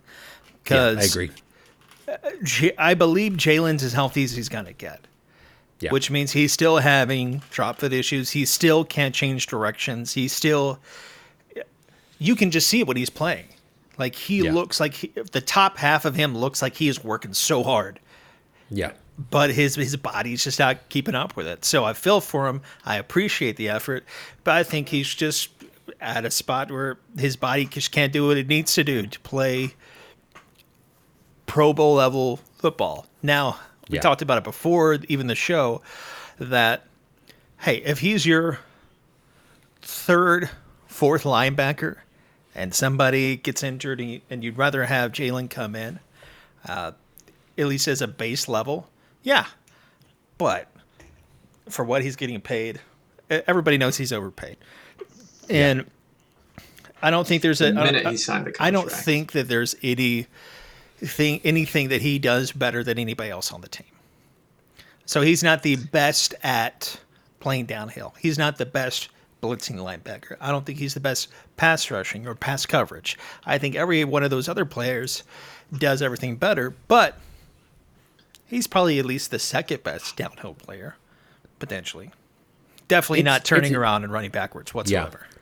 because 0.63 0.97
yeah, 0.97 1.03
I 1.03 2.25
agree. 2.25 2.69
Uh, 2.69 2.73
I 2.79 2.95
believe 2.95 3.33
Jaylon's 3.33 3.83
as 3.83 3.93
healthy 3.93 4.23
as 4.25 4.33
he's 4.33 4.49
gonna 4.49 4.73
get. 4.73 5.07
Yeah. 5.81 5.91
Which 5.91 6.13
means 6.13 6.31
he's 6.31 6.53
still 6.53 6.79
having 6.79 7.43
drop 7.51 7.79
foot 7.79 7.93
issues. 7.93 8.31
He 8.31 8.45
still 8.45 8.85
can't 8.85 9.13
change 9.13 9.49
directions. 9.49 10.15
He 10.15 10.29
still, 10.29 10.79
you 12.23 12.37
can 12.37 12.51
just 12.51 12.69
see 12.69 12.85
what 12.85 12.97
he's 12.97 13.11
playing. 13.11 13.47
Like 13.99 14.15
he 14.15 14.45
yeah. 14.45 14.53
looks 14.53 14.81
like 14.81 14.95
he, 14.95 15.09
the 15.09 15.41
top 15.41 15.77
half 15.77 16.05
of 16.05 16.15
him 16.15 16.37
looks 16.37 16.63
like 16.63 16.77
he 16.77 16.89
is 16.89 17.03
working 17.05 17.35
so 17.35 17.63
hard. 17.63 18.01
Yeah. 18.71 18.93
But 19.31 19.51
his 19.51 19.75
his 19.75 19.97
body's 19.97 20.43
just 20.43 20.59
not 20.59 20.89
keeping 20.89 21.15
up 21.15 21.37
with 21.37 21.47
it. 21.47 21.65
So 21.65 21.85
I 21.85 21.93
feel 21.93 22.21
for 22.21 22.49
him. 22.49 22.63
I 22.85 22.97
appreciate 22.97 23.57
the 23.57 23.69
effort, 23.69 24.05
but 24.45 24.55
I 24.55 24.63
think 24.63 24.89
he's 24.89 25.13
just 25.15 25.51
at 26.01 26.25
a 26.25 26.31
spot 26.31 26.71
where 26.71 26.99
his 27.19 27.37
body 27.37 27.67
just 27.67 27.93
can't 27.93 28.13
do 28.13 28.27
what 28.27 28.37
it 28.37 28.49
needs 28.49 28.75
to 28.75 28.85
do 28.85 29.07
to 29.07 29.21
play 29.21 29.75
Pro 31.47 31.73
Bowl 31.73 31.95
level 31.95 32.39
football. 32.57 33.07
Now, 33.23 33.59
we 33.91 33.97
yeah. 33.97 34.01
talked 34.01 34.23
about 34.23 34.39
it 34.39 34.45
before, 34.45 34.99
even 35.09 35.27
the 35.27 35.35
show, 35.35 35.83
that 36.39 36.87
hey, 37.59 37.77
if 37.85 37.99
he's 37.99 38.25
your 38.25 38.59
third, 39.83 40.49
fourth 40.87 41.25
linebacker, 41.25 41.99
and 42.55 42.75
somebody 42.75 43.37
gets 43.37 43.63
injured 43.63 44.01
and 44.01 44.45
you'd 44.45 44.59
rather 44.59 44.85
have 44.85 45.13
Jaylon 45.13 45.49
come 45.49 45.75
in, 45.75 46.01
uh, 46.69 46.93
at 47.59 47.67
least 47.67 47.89
as 47.89 48.03
a 48.03 48.09
base 48.09 48.49
level, 48.49 48.89
yeah. 49.23 49.47
But 50.39 50.69
for 51.69 51.85
what 51.85 52.03
he's 52.03 52.17
getting 52.17 52.41
paid, 52.41 52.81
everybody 53.31 53.79
knows 53.79 53.97
he's 53.97 54.13
overpaid. 54.13 54.57
And 55.49 55.81
yeah. 55.81 56.65
I 57.03 57.11
don't 57.11 57.27
think 57.27 57.43
there's 57.43 57.61
a. 57.61 57.67
The 57.67 57.73
minute 57.75 58.07
he 58.07 58.17
signed 58.17 58.47
the 58.47 58.53
contract. 58.53 58.61
I 58.61 58.71
don't 58.71 58.91
think 58.91 59.33
that 59.33 59.49
there's 59.49 59.75
any 59.83 60.27
thing, 60.99 61.41
anything 61.45 61.89
that 61.89 62.03
he 62.03 62.19
does 62.19 62.53
better 62.53 62.85
than 62.85 62.99
anybody 62.99 63.31
else 63.31 63.53
on 63.53 63.61
the 63.61 63.69
team. 63.69 63.87
So 65.05 65.21
he's 65.21 65.43
not 65.43 65.63
the 65.63 65.77
best 65.77 66.35
at 66.43 66.99
playing 67.41 67.67
downhill. 67.67 68.15
He's 68.21 68.39
not 68.39 68.57
the 68.57 68.67
best 68.67 69.09
blitzing 69.43 69.77
linebacker. 69.77 70.37
I 70.41 70.51
don't 70.51 70.65
think 70.65 70.79
he's 70.79 70.95
the 70.95 71.01
best 71.01 71.29
pass 71.57 71.91
rushing 71.91 72.27
or 72.27 72.35
pass 72.35 72.65
coverage. 72.65 73.19
I 73.45 73.59
think 73.59 73.75
every 73.75 74.05
one 74.05 74.23
of 74.23 74.31
those 74.31 74.49
other 74.49 74.65
players 74.65 75.25
does 75.77 76.01
everything 76.01 76.37
better, 76.37 76.75
but 76.89 77.19
he's 78.47 78.67
probably 78.67 78.99
at 78.99 79.05
least 79.05 79.31
the 79.31 79.39
second 79.39 79.83
best 79.83 80.17
downhill 80.17 80.55
player, 80.55 80.97
potentially. 81.59 82.11
Definitely 82.89 83.21
it's, 83.21 83.25
not 83.25 83.45
turning 83.45 83.75
around 83.75 84.05
and 84.05 84.13
running 84.13 84.31
backwards 84.31 84.73
whatsoever. 84.73 85.27
Yeah. 85.31 85.39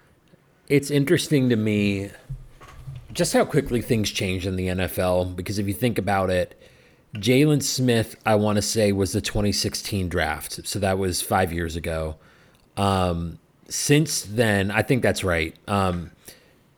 It's 0.69 0.91
interesting 0.91 1.49
to 1.49 1.57
me 1.57 2.11
just 3.13 3.33
how 3.33 3.45
quickly 3.45 3.83
things 3.83 4.11
change 4.11 4.47
in 4.47 4.57
the 4.57 4.69
NFL. 4.69 5.35
Because 5.37 5.59
if 5.59 5.67
you 5.67 5.75
think 5.75 5.99
about 5.99 6.31
it, 6.31 6.57
Jaylon 7.15 7.63
Smith, 7.63 8.15
I 8.25 8.37
want 8.37 8.57
to 8.57 8.63
say, 8.63 8.93
was 8.93 9.13
the 9.13 9.21
2016 9.21 10.09
draft. 10.09 10.67
So 10.67 10.79
that 10.79 10.97
was 10.97 11.21
five 11.21 11.53
years 11.53 11.75
ago. 11.75 12.17
Um, 12.77 13.40
since 13.71 14.23
then, 14.23 14.71
I 14.71 14.83
think 14.83 15.03
that's 15.03 15.25
right. 15.25 15.57
Um, 15.69 16.11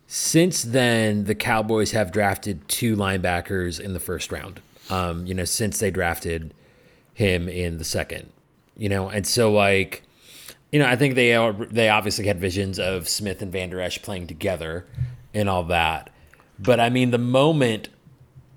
since 0.06 0.62
then, 0.62 1.24
the 1.24 1.34
Cowboys 1.34 1.92
have 1.92 2.12
drafted 2.12 2.68
two 2.68 2.96
linebackers 2.96 3.80
in 3.80 3.94
the 3.94 4.00
first 4.00 4.30
round. 4.30 4.60
Um, 4.90 5.26
you 5.26 5.32
know, 5.32 5.46
since 5.46 5.78
they 5.78 5.90
drafted 5.90 6.52
him 7.14 7.48
in 7.48 7.78
the 7.78 7.84
second, 7.84 8.30
you 8.76 8.88
know, 8.88 9.08
and 9.08 9.26
so 9.26 9.50
like, 9.50 10.02
you 10.70 10.78
know, 10.78 10.86
I 10.86 10.96
think 10.96 11.14
they 11.14 11.34
are, 11.34 11.52
they 11.52 11.88
obviously 11.88 12.26
had 12.26 12.38
visions 12.38 12.78
of 12.78 13.08
Smith 13.08 13.40
and 13.40 13.50
Vander 13.50 13.80
Esch 13.80 14.02
playing 14.02 14.26
together 14.26 14.86
and 15.32 15.48
all 15.48 15.64
that. 15.64 16.10
But 16.58 16.78
I 16.78 16.90
mean, 16.90 17.10
the 17.10 17.18
moment 17.18 17.88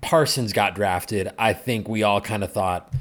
Parsons 0.02 0.52
got 0.52 0.74
drafted, 0.74 1.30
I 1.38 1.52
think 1.52 1.88
we 1.88 2.02
all 2.02 2.20
kind 2.20 2.44
of 2.44 2.52
thought, 2.52 2.92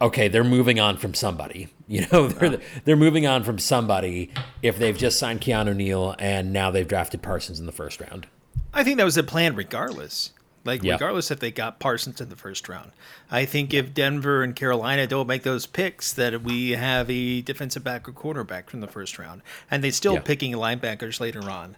okay, 0.00 0.28
they're 0.28 0.44
moving 0.44 0.80
on 0.80 0.96
from 0.96 1.14
somebody. 1.14 1.68
You 1.88 2.06
know, 2.12 2.28
they're 2.28 2.60
they're 2.84 2.96
moving 2.96 3.26
on 3.26 3.44
from 3.44 3.58
somebody 3.58 4.30
if 4.62 4.78
they've 4.78 4.96
just 4.96 5.18
signed 5.18 5.40
Keanu 5.40 5.74
Neal 5.76 6.14
and 6.18 6.52
now 6.52 6.70
they've 6.70 6.86
drafted 6.88 7.22
Parsons 7.22 7.60
in 7.60 7.66
the 7.66 7.72
first 7.72 8.00
round. 8.00 8.26
I 8.74 8.82
think 8.84 8.98
that 8.98 9.04
was 9.04 9.14
the 9.14 9.22
plan 9.22 9.54
regardless. 9.54 10.32
Like 10.64 10.82
Yeah. 10.82 10.94
regardless 10.94 11.30
if 11.30 11.38
they 11.38 11.52
got 11.52 11.78
Parsons 11.78 12.20
in 12.20 12.28
the 12.28 12.34
first 12.34 12.68
round. 12.68 12.90
I 13.30 13.44
think 13.44 13.72
if 13.72 13.94
Denver 13.94 14.42
and 14.42 14.56
Carolina 14.56 15.06
don't 15.06 15.28
make 15.28 15.44
those 15.44 15.64
picks, 15.64 16.12
that 16.14 16.42
we 16.42 16.72
have 16.72 17.08
a 17.08 17.40
defensive 17.42 17.84
back 17.84 18.08
or 18.08 18.12
quarterback 18.12 18.68
from 18.68 18.80
the 18.80 18.88
first 18.88 19.16
round, 19.16 19.42
and 19.70 19.84
they 19.84 19.92
still 19.92 20.14
Yeah. 20.14 20.20
picking 20.22 20.52
linebackers 20.54 21.20
later 21.20 21.48
on 21.48 21.76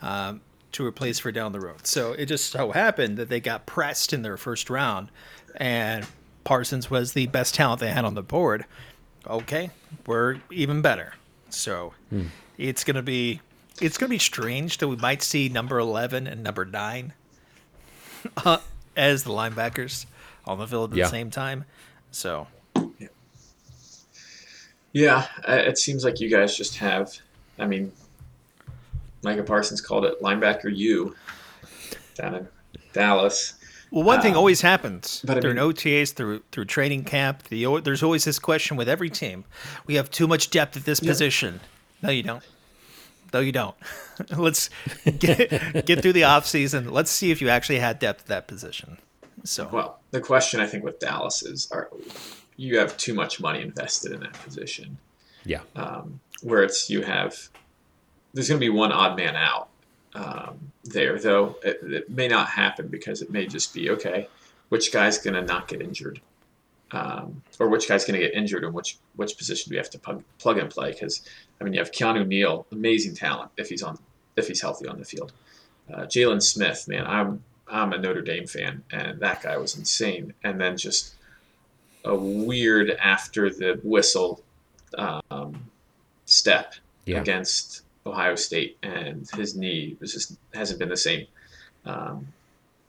um, 0.00 0.40
to 0.70 0.86
replace 0.86 1.18
for 1.18 1.32
down 1.32 1.50
the 1.50 1.58
road. 1.58 1.84
So 1.84 2.12
it 2.12 2.26
just 2.26 2.52
so 2.52 2.70
happened 2.70 3.16
that 3.16 3.28
they 3.28 3.40
got 3.40 3.66
pressed 3.66 4.12
in 4.12 4.22
their 4.22 4.36
first 4.36 4.70
round, 4.70 5.08
and 5.56 6.06
Parsons 6.44 6.88
was 6.88 7.14
the 7.14 7.26
best 7.26 7.56
talent 7.56 7.80
they 7.80 7.90
had 7.90 8.04
on 8.04 8.14
the 8.14 8.22
board. 8.22 8.64
Okay, 9.28 9.70
we're 10.06 10.38
even 10.50 10.80
better. 10.82 11.14
So 11.50 11.92
it's 12.56 12.84
gonna 12.84 13.02
be 13.02 13.40
it's 13.80 13.98
gonna 13.98 14.10
be 14.10 14.18
strange 14.18 14.78
that 14.78 14.88
we 14.88 14.96
might 14.96 15.22
see 15.22 15.48
number 15.48 15.78
eleven 15.78 16.26
and 16.26 16.42
number 16.42 16.64
nine 16.64 17.12
uh, 18.38 18.58
as 18.96 19.24
the 19.24 19.30
linebackers 19.30 20.06
on 20.46 20.58
the 20.58 20.66
field 20.66 20.92
at 20.92 20.96
Yeah. 20.98 21.04
the 21.04 21.10
same 21.10 21.30
time. 21.30 21.64
So 22.10 22.46
Yeah, 24.92 25.26
uh, 25.46 25.52
it 25.52 25.78
seems 25.78 26.04
like 26.04 26.18
you 26.20 26.30
guys 26.30 26.56
just 26.56 26.76
have. 26.78 27.14
I 27.58 27.66
mean, 27.66 27.92
Micah 29.22 29.42
Parsons 29.42 29.80
called 29.80 30.04
it 30.06 30.20
linebacker 30.22 30.74
U 30.74 31.14
down 32.14 32.34
in 32.36 32.48
Dallas. 32.94 33.54
Well, 33.90 34.04
one 34.04 34.20
thing 34.20 34.32
Um, 34.32 34.38
always 34.38 34.60
happens 34.60 35.22
but 35.24 35.38
I 35.38 35.40
during 35.40 35.56
mean- 35.56 35.64
OTAs, 35.72 36.12
through 36.12 36.42
through 36.52 36.66
training 36.66 37.04
camp. 37.04 37.44
The, 37.44 37.80
there's 37.82 38.02
always 38.02 38.24
this 38.24 38.38
question 38.38 38.76
with 38.76 38.88
every 38.88 39.10
team: 39.10 39.44
we 39.86 39.94
have 39.94 40.10
too 40.10 40.26
much 40.26 40.50
depth 40.50 40.76
at 40.76 40.84
this 40.84 41.00
position. 41.00 41.60
No, 42.02 42.10
you 42.10 42.22
don't. 42.22 42.42
No, 43.32 43.40
you 43.40 43.52
don't. 43.52 43.74
Let's 44.36 44.70
get 45.18 45.84
get 45.86 46.02
through 46.02 46.12
the 46.14 46.24
off 46.24 46.46
season. 46.46 46.90
Let's 46.92 47.10
see 47.10 47.30
if 47.30 47.40
you 47.40 47.48
actually 47.48 47.78
had 47.78 47.98
depth 47.98 48.22
at 48.22 48.26
that 48.28 48.46
position. 48.48 48.98
So 49.44 49.68
Well, 49.72 49.98
the 50.10 50.20
question 50.20 50.60
I 50.60 50.66
think 50.66 50.84
with 50.84 50.98
Dallas 50.98 51.42
is: 51.42 51.68
Are 51.72 51.88
you 52.56 52.78
have 52.78 52.96
too 52.96 53.14
much 53.14 53.40
money 53.40 53.60
invested 53.62 54.12
in 54.12 54.20
that 54.20 54.32
position? 54.44 54.98
Yeah. 55.44 55.60
um, 55.76 56.20
where 56.42 56.62
it's 56.62 56.90
you 56.90 57.02
have 57.02 57.48
there's 58.34 58.48
going 58.48 58.60
to 58.60 58.64
be 58.64 58.68
one 58.70 58.92
odd 58.92 59.16
man 59.16 59.34
out 59.34 59.68
um, 60.22 60.54
there 60.84 61.18
though 61.18 61.56
it, 61.62 61.78
it 61.82 62.10
may 62.10 62.28
not 62.28 62.48
happen 62.48 62.88
because 62.88 63.22
it 63.22 63.30
may 63.30 63.46
just 63.46 63.72
be 63.72 63.90
okay 63.90 64.28
which 64.68 64.92
guy's 64.92 65.16
going 65.18 65.32
to 65.34 65.40
not 65.42 65.66
get 65.66 65.80
injured? 65.80 66.20
Um, 66.90 67.42
or 67.58 67.68
which 67.68 67.88
guy's 67.88 68.04
going 68.04 68.18
to 68.20 68.26
get 68.26 68.34
injured 68.34 68.64
and 68.64 68.72
which 68.74 68.98
which 69.16 69.36
position 69.36 69.68
do 69.70 69.74
we 69.74 69.78
have 69.78 69.90
to 69.90 69.98
plug, 69.98 70.22
plug 70.38 70.58
and 70.58 70.70
play? 70.70 70.92
Because 70.92 71.22
i 71.60 71.64
mean 71.64 71.72
you 71.74 71.80
have 71.80 71.90
Keanu 71.92 72.26
Neal 72.26 72.66
amazing 72.72 73.14
talent 73.14 73.50
if 73.56 73.68
he's 73.68 73.82
on 73.82 73.98
if 74.36 74.48
he's 74.48 74.60
healthy 74.62 74.86
on 74.88 74.98
the 74.98 75.04
field. 75.04 75.32
Uh, 75.92 76.02
Jaylon 76.14 76.42
Smith 76.42 76.86
man 76.88 77.06
I'm 77.06 77.42
I'm 77.66 77.92
a 77.92 77.98
Notre 77.98 78.22
Dame 78.22 78.46
fan 78.46 78.82
and 78.90 79.20
that 79.20 79.42
guy 79.42 79.56
was 79.58 79.76
insane. 79.76 80.32
And 80.44 80.58
then 80.60 80.76
just 80.78 81.14
a 82.04 82.14
weird 82.16 82.90
after 82.92 83.50
the 83.50 83.80
whistle 83.82 84.42
um, 85.30 85.70
step 86.24 86.74
Yeah. 87.04 87.20
against 87.20 87.82
Ohio 88.08 88.34
State, 88.34 88.78
and 88.82 89.28
his 89.36 89.56
knee 89.56 89.96
was 90.00 90.12
just 90.12 90.36
hasn't 90.54 90.78
been 90.78 90.88
the 90.88 90.96
same. 90.96 91.26
Um, 91.84 92.28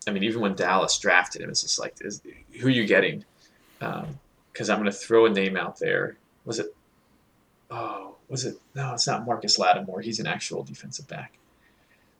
I 0.08 0.12
mean, 0.12 0.24
even 0.24 0.42
when 0.42 0.56
Dallas 0.56 0.98
drafted 0.98 1.42
him, 1.42 1.50
it's 1.50 1.62
just 1.62 1.80
like, 1.80 1.96
is, 2.02 2.22
who 2.60 2.68
are 2.68 2.72
you 2.72 2.86
getting? 2.86 3.26
Because 3.80 4.70
I'm 4.70 4.80
going 4.80 4.86
to 4.86 4.92
throw 4.92 5.26
a 5.26 5.30
name 5.30 5.56
out 5.56 5.80
there. 5.80 6.18
Was 6.46 6.60
it? 6.60 6.76
Oh, 7.70 8.16
was 8.28 8.46
it? 8.46 8.56
No, 8.76 8.94
it's 8.94 9.08
not 9.08 9.26
Marcus 9.26 9.60
Lattimore. 9.60 10.02
He's 10.02 10.20
an 10.20 10.28
actual 10.28 10.64
defensive 10.64 11.08
back. 11.08 11.38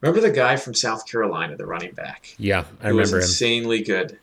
Remember 0.02 0.22
the 0.22 0.34
guy 0.34 0.56
from 0.56 0.74
South 0.74 1.06
Carolina, 1.08 1.58
the 1.58 1.66
running 1.66 1.94
back? 1.94 2.34
Yeah. 2.38 2.64
I 2.82 2.90
who 2.90 2.96
was 2.96 3.12
remember 3.12 3.18
him. 3.18 3.24
insanely 3.24 3.82
good 3.84 4.20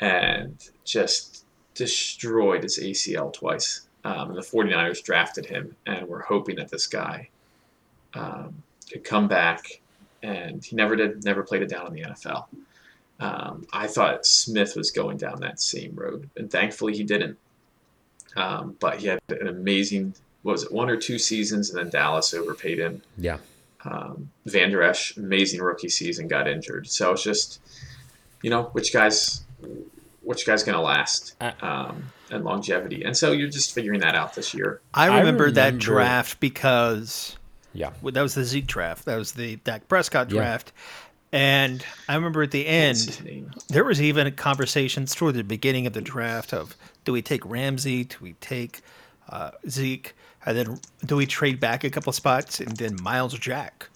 and 0.00 0.56
just 0.84 1.44
destroyed 1.74 2.62
his 2.64 2.78
ACL 2.78 3.32
twice. 3.32 3.82
Um, 4.04 4.30
and 4.30 4.36
the 4.36 4.42
49ers 4.42 5.02
drafted 5.02 5.46
him 5.46 5.76
and 5.86 6.08
were 6.08 6.20
hoping 6.20 6.56
that 6.56 6.70
this 6.70 6.86
guy 6.86 7.28
um, 8.14 8.62
could 8.90 9.04
come 9.04 9.28
back. 9.28 9.80
And 10.22 10.64
he 10.64 10.74
never 10.74 10.96
did, 10.96 11.24
never 11.24 11.42
played 11.42 11.62
it 11.62 11.68
down 11.68 11.86
in 11.86 11.92
the 11.92 12.02
NFL. 12.02 12.46
Um, 13.20 13.66
I 13.72 13.86
thought 13.86 14.26
Smith 14.26 14.74
was 14.76 14.90
going 14.90 15.16
down 15.16 15.40
that 15.40 15.60
same 15.60 15.94
road, 15.94 16.28
and 16.36 16.50
thankfully 16.50 16.96
he 16.96 17.04
didn't. 17.04 17.38
Um, 18.36 18.76
but 18.80 18.98
he 19.00 19.06
had 19.08 19.20
an 19.28 19.48
amazing, 19.48 20.14
what 20.42 20.52
was 20.52 20.64
it, 20.64 20.72
one 20.72 20.88
or 20.90 20.96
two 20.96 21.18
seasons, 21.18 21.70
and 21.70 21.78
then 21.78 21.88
Dallas 21.90 22.34
overpaid 22.34 22.78
him 22.78 23.02
Yeah. 23.16 23.38
um, 23.84 24.30
Vander 24.46 24.82
Esch, 24.82 25.16
amazing 25.16 25.60
rookie 25.60 25.88
season, 25.88 26.28
got 26.28 26.46
injured. 26.46 26.88
So 26.88 27.12
it's 27.12 27.22
just, 27.22 27.60
you 28.42 28.50
know, 28.50 28.64
which 28.72 28.92
guys, 28.92 29.42
which 30.22 30.46
guy's 30.46 30.62
going 30.62 30.76
to 30.76 30.82
last 30.82 31.34
um, 31.62 32.04
and 32.30 32.44
longevity. 32.44 33.02
And 33.04 33.16
so 33.16 33.32
you're 33.32 33.48
just 33.48 33.72
figuring 33.72 34.00
that 34.00 34.14
out 34.14 34.34
this 34.34 34.52
year. 34.54 34.80
I 34.94 35.08
I 35.08 35.18
remember, 35.18 35.50
that 35.52 35.78
draft 35.78 36.38
because 36.38 37.36
Yeah. 37.78 37.90
that 38.02 38.20
was 38.22 38.34
the 38.34 38.44
Zeke 38.44 38.66
draft. 38.66 39.04
That 39.06 39.16
was 39.16 39.32
the 39.32 39.56
Dak 39.56 39.88
Prescott 39.88 40.30
Yeah. 40.30 40.40
draft. 40.40 40.72
And 41.30 41.84
I 42.08 42.14
remember 42.14 42.42
at 42.42 42.50
the 42.52 42.66
end, 42.66 43.44
there 43.68 43.84
was 43.84 44.00
even 44.00 44.32
conversations 44.32 45.14
toward 45.14 45.34
the 45.34 45.44
beginning 45.44 45.86
of 45.86 45.92
the 45.92 46.00
draft 46.00 46.54
of 46.54 46.74
do 47.04 47.12
we 47.12 47.20
take 47.22 47.44
Ramsey, 47.44 48.04
do 48.04 48.16
we 48.20 48.32
take 48.34 48.80
uh, 49.28 49.50
Zeke, 49.68 50.14
and 50.46 50.56
then 50.56 50.80
do 51.04 51.16
we 51.16 51.26
trade 51.26 51.60
back 51.60 51.84
a 51.84 51.90
couple 51.90 52.12
spots, 52.14 52.60
and 52.60 52.74
then 52.78 52.96
Myles 53.02 53.38
Jack 53.38 53.88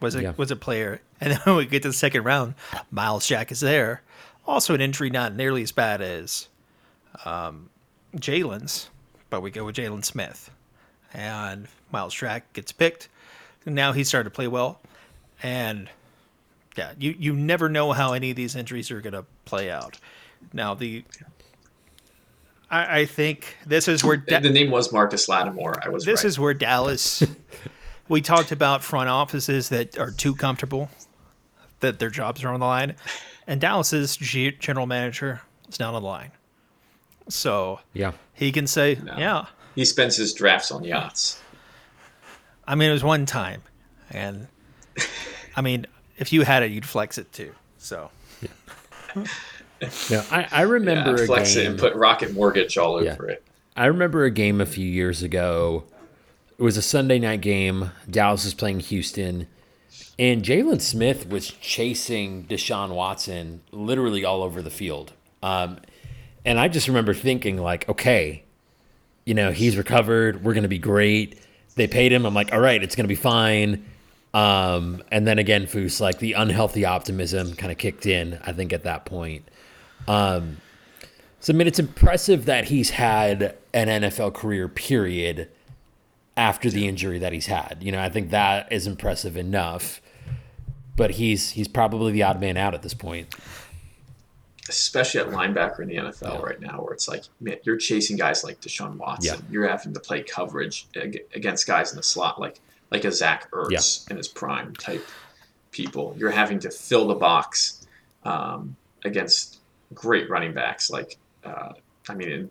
was 0.00 0.14
a 0.14 0.22
Yeah. 0.22 0.32
was 0.36 0.52
a 0.52 0.56
player, 0.56 1.00
and 1.20 1.32
then 1.32 1.40
when 1.44 1.56
we 1.56 1.66
get 1.66 1.82
to 1.82 1.88
the 1.88 1.94
second 1.94 2.22
round, 2.22 2.54
Myles 2.92 3.26
Jack 3.26 3.50
is 3.50 3.58
there, 3.60 4.02
also 4.46 4.72
an 4.72 4.80
injury 4.80 5.10
not 5.10 5.34
nearly 5.34 5.62
as 5.62 5.72
bad 5.72 6.00
as 6.00 6.46
um, 7.24 7.68
Jaylon's, 8.14 8.90
but 9.28 9.40
we 9.40 9.50
go 9.50 9.64
with 9.64 9.74
Jaylon 9.74 10.04
Smith, 10.04 10.50
and 11.12 11.66
Myles 11.90 12.14
Jack 12.14 12.52
gets 12.52 12.70
picked, 12.70 13.04
and 13.04 13.08
now 13.74 13.92
he's 13.92 14.08
started 14.08 14.24
to 14.30 14.34
play 14.34 14.48
well, 14.48 14.80
and 15.42 15.88
yeah, 16.76 16.92
you, 16.98 17.14
you 17.18 17.34
never 17.34 17.68
know 17.68 17.92
how 17.92 18.12
any 18.12 18.30
of 18.30 18.36
these 18.36 18.54
injuries 18.54 18.90
are 18.90 19.00
going 19.00 19.12
to 19.14 19.24
play 19.44 19.70
out. 19.70 19.98
Now 20.52 20.74
the 20.74 21.04
I, 22.70 23.00
I 23.00 23.06
think 23.06 23.56
this 23.66 23.88
is 23.88 24.02
where 24.04 24.16
Da- 24.16 24.40
the 24.40 24.50
name 24.50 24.70
was 24.70 24.92
Marcus 24.92 25.28
Lattimore. 25.28 25.74
I 25.84 25.88
was 25.88 26.04
this 26.04 26.20
right. 26.24 26.28
is 26.28 26.38
where 26.38 26.54
Dallas. 26.54 27.22
we 28.08 28.20
talked 28.20 28.52
about 28.52 28.84
front 28.84 29.08
offices 29.08 29.68
that 29.70 29.98
are 29.98 30.10
too 30.10 30.34
comfortable, 30.34 30.88
that 31.80 31.98
their 31.98 32.10
jobs 32.10 32.44
are 32.44 32.48
on 32.52 32.60
the 32.60 32.66
line, 32.66 32.94
and 33.46 33.60
Dallas's 33.60 34.16
G- 34.16 34.52
general 34.58 34.86
manager 34.86 35.40
is 35.68 35.78
not 35.80 35.94
on 35.94 36.02
the 36.02 36.06
line, 36.08 36.30
so 37.28 37.80
Yeah. 37.94 38.12
he 38.32 38.52
can 38.52 38.66
say, 38.66 38.98
No. 39.02 39.16
"Yeah, 39.18 39.46
he 39.74 39.84
spends 39.84 40.16
his 40.16 40.32
drafts 40.34 40.70
on 40.70 40.84
yachts. 40.84 41.40
I 42.66 42.74
mean, 42.74 42.90
it 42.90 42.92
was 42.92 43.04
one 43.04 43.26
time, 43.26 43.62
and 44.10 44.48
I 45.56 45.60
mean, 45.60 45.86
if 46.18 46.32
you 46.32 46.42
had 46.42 46.62
it, 46.62 46.70
you'd 46.72 46.86
flex 46.86 47.18
it 47.18 47.32
too." 47.32 47.52
So 47.78 48.10
No, 50.10 50.22
I, 50.30 50.46
I 50.50 50.62
remember 50.62 51.16
Yeah, 51.16 51.22
a 51.24 51.26
flex 51.26 51.54
game. 51.54 51.66
it 51.66 51.70
and 51.70 51.78
put 51.78 51.94
Rocket 51.94 52.32
Mortgage 52.32 52.78
all 52.78 53.02
Yeah. 53.02 53.12
over 53.12 53.28
it. 53.28 53.42
I 53.76 53.86
remember 53.86 54.24
a 54.24 54.30
game 54.30 54.60
a 54.60 54.66
few 54.66 54.86
years 54.86 55.22
ago. 55.22 55.84
It 56.58 56.62
was 56.62 56.78
a 56.78 56.82
Sunday 56.82 57.18
night 57.18 57.42
game. 57.42 57.90
Dallas 58.10 58.44
was 58.44 58.54
playing 58.54 58.80
Houston, 58.80 59.46
and 60.18 60.42
Jaylon 60.42 60.80
Smith 60.80 61.28
was 61.28 61.48
chasing 61.48 62.44
Deshaun 62.46 62.94
Watson 62.94 63.60
literally 63.70 64.24
all 64.24 64.42
over 64.42 64.62
the 64.62 64.70
field. 64.70 65.12
Um, 65.42 65.78
and 66.46 66.58
I 66.58 66.68
just 66.68 66.88
remember 66.88 67.12
thinking, 67.12 67.58
like, 67.58 67.86
okay, 67.88 68.44
you 69.26 69.34
know, 69.34 69.52
he's 69.52 69.76
recovered. 69.76 70.42
We're 70.42 70.54
going 70.54 70.62
to 70.62 70.68
be 70.68 70.78
great. 70.78 71.38
They 71.76 71.86
paid 71.86 72.12
him. 72.12 72.26
I'm 72.26 72.34
like, 72.34 72.52
all 72.52 72.60
right, 72.60 72.82
it's 72.82 72.94
to 73.04 73.08
be 73.08 73.14
fine. 73.14 73.84
Um, 74.34 75.02
and 75.10 75.26
then 75.26 75.38
again, 75.38 75.66
Foose, 75.66 76.00
like 76.00 76.18
the 76.18 76.34
unhealthy 76.34 76.84
optimism 76.84 77.54
kind 77.54 77.72
of 77.72 77.78
kicked 77.78 78.04
in, 78.04 78.38
I 78.44 78.52
think, 78.52 78.72
at 78.72 78.82
that 78.82 79.04
point. 79.04 79.48
Um, 80.08 80.58
so, 81.40 81.52
I 81.52 81.56
mean, 81.56 81.66
it's 81.66 81.78
impressive 81.78 82.46
that 82.46 82.66
he's 82.66 82.90
had 82.90 83.56
an 83.72 83.88
NFL 83.88 84.34
career, 84.34 84.68
period, 84.68 85.48
after 86.36 86.70
the 86.70 86.86
injury 86.86 87.18
that 87.18 87.32
he's 87.32 87.46
had. 87.46 87.78
You 87.80 87.92
know, 87.92 88.02
I 88.02 88.08
think 88.08 88.30
that 88.30 88.70
is 88.72 88.86
impressive 88.86 89.36
enough. 89.36 90.02
But 90.96 91.12
he's 91.12 91.50
he's 91.50 91.68
probably 91.68 92.12
the 92.12 92.22
odd 92.22 92.40
man 92.40 92.56
out 92.56 92.72
at 92.72 92.82
this 92.82 92.94
point. 92.94 93.34
Especially 94.68 95.20
at 95.20 95.28
linebacker 95.28 95.80
in 95.80 95.88
the 95.88 95.96
NFL 95.96 96.34
yeah. 96.34 96.40
right 96.40 96.60
now, 96.60 96.80
where 96.80 96.92
it's 96.92 97.08
like, 97.08 97.24
man, 97.40 97.56
you're 97.64 97.76
chasing 97.76 98.16
guys 98.16 98.42
like 98.42 98.60
Deshaun 98.60 98.96
Watson. 98.96 99.38
Yeah. 99.38 99.50
You're 99.50 99.68
having 99.68 99.94
to 99.94 100.00
play 100.00 100.22
coverage 100.22 100.86
against 101.34 101.66
guys 101.66 101.92
in 101.92 101.96
the 101.96 102.02
slot 102.02 102.40
like 102.40 102.60
like 102.90 103.04
a 103.04 103.12
Zach 103.12 103.50
Ertz 103.50 104.06
yeah. 104.06 104.12
in 104.12 104.16
his 104.16 104.28
prime 104.28 104.74
type 104.74 105.04
people. 105.70 106.14
You're 106.18 106.30
having 106.30 106.58
to 106.60 106.70
fill 106.70 107.08
the 107.08 107.14
box 107.14 107.86
um, 108.24 108.76
against 109.04 109.58
great 109.94 110.28
running 110.30 110.52
backs 110.52 110.90
like, 110.90 111.16
uh, 111.44 111.72
I 112.08 112.14
mean, 112.14 112.28
in 112.30 112.50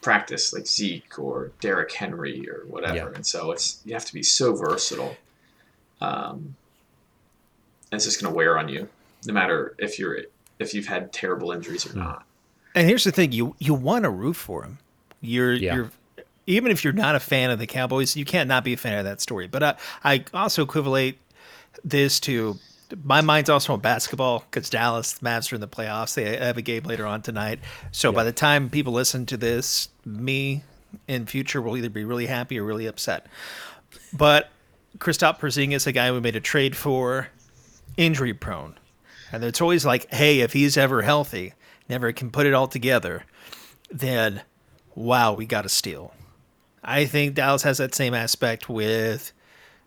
practice 0.00 0.52
like 0.52 0.66
Zeke 0.66 1.18
or 1.18 1.52
Derrick 1.60 1.92
Henry 1.92 2.48
or 2.48 2.64
whatever. 2.66 3.10
And 3.12 3.26
so 3.26 3.50
it's 3.50 3.80
you 3.84 3.94
have 3.94 4.04
to 4.04 4.14
be 4.14 4.22
so 4.22 4.54
versatile. 4.54 5.16
Um, 6.00 6.54
and 7.90 7.98
it's 7.98 8.04
just 8.04 8.20
going 8.20 8.32
to 8.32 8.36
wear 8.36 8.58
on 8.58 8.68
you, 8.68 8.88
no 9.26 9.32
matter 9.32 9.74
if 9.78 9.98
you're 9.98 10.18
if 10.58 10.74
you've 10.74 10.86
had 10.86 11.12
terrible 11.12 11.52
injuries 11.52 11.86
or 11.86 11.90
hmm. 11.90 12.00
not. 12.00 12.24
And 12.74 12.88
here's 12.88 13.04
the 13.04 13.12
thing: 13.12 13.32
you 13.32 13.54
you 13.58 13.74
want 13.74 14.04
to 14.04 14.10
root 14.10 14.36
for 14.36 14.64
him. 14.64 14.78
You're 15.20 15.54
yeah. 15.54 15.74
you're 15.74 15.90
even 16.46 16.72
if 16.72 16.82
you're 16.82 16.92
not 16.92 17.14
a 17.14 17.20
fan 17.20 17.50
of 17.50 17.58
the 17.58 17.66
Cowboys, 17.66 18.16
you 18.16 18.24
can't 18.24 18.48
not 18.48 18.64
be 18.64 18.72
a 18.72 18.76
fan 18.76 18.98
of 18.98 19.04
that 19.04 19.20
story. 19.20 19.46
But 19.46 19.62
I, 19.62 19.74
I 20.02 20.24
also 20.32 20.62
equivalate 20.62 21.18
this 21.84 22.18
to 22.20 22.58
my 23.04 23.20
mind's 23.20 23.50
also 23.50 23.74
on 23.74 23.80
basketball 23.80 24.44
because 24.50 24.70
Dallas 24.70 25.12
the 25.12 25.26
Mavs 25.26 25.52
are 25.52 25.56
in 25.56 25.60
the 25.60 25.68
playoffs. 25.68 26.14
They 26.14 26.36
have 26.36 26.56
a 26.56 26.62
game 26.62 26.84
later 26.84 27.06
on 27.06 27.22
tonight. 27.22 27.60
So 27.92 28.10
yeah. 28.10 28.16
by 28.16 28.24
the 28.24 28.32
time 28.32 28.70
people 28.70 28.94
listen 28.94 29.26
to 29.26 29.36
this, 29.36 29.90
me 30.04 30.62
in 31.06 31.26
future 31.26 31.60
will 31.60 31.76
either 31.76 31.90
be 31.90 32.04
really 32.04 32.26
happy 32.26 32.58
or 32.58 32.64
really 32.64 32.86
upset. 32.86 33.26
But 34.12 34.48
Kristaps 34.98 35.38
Porzingis, 35.38 35.86
a 35.86 35.92
guy 35.92 36.10
we 36.10 36.20
made 36.20 36.36
a 36.36 36.40
trade 36.40 36.76
for, 36.76 37.28
injury 37.98 38.32
prone, 38.32 38.74
and 39.32 39.44
it's 39.44 39.60
always 39.60 39.84
like, 39.84 40.12
hey, 40.12 40.40
if 40.40 40.52
he's 40.52 40.76
ever 40.76 41.02
healthy, 41.02 41.54
never 41.88 42.12
can 42.12 42.30
put 42.30 42.46
it 42.46 42.54
all 42.54 42.68
together, 42.68 43.24
then 43.90 44.42
wow, 44.94 45.32
we 45.32 45.46
got 45.46 45.64
a 45.64 45.68
steal. 45.68 46.12
I 46.82 47.04
think 47.04 47.34
Dallas 47.34 47.62
has 47.62 47.78
that 47.78 47.94
same 47.94 48.14
aspect 48.14 48.68
with 48.68 49.32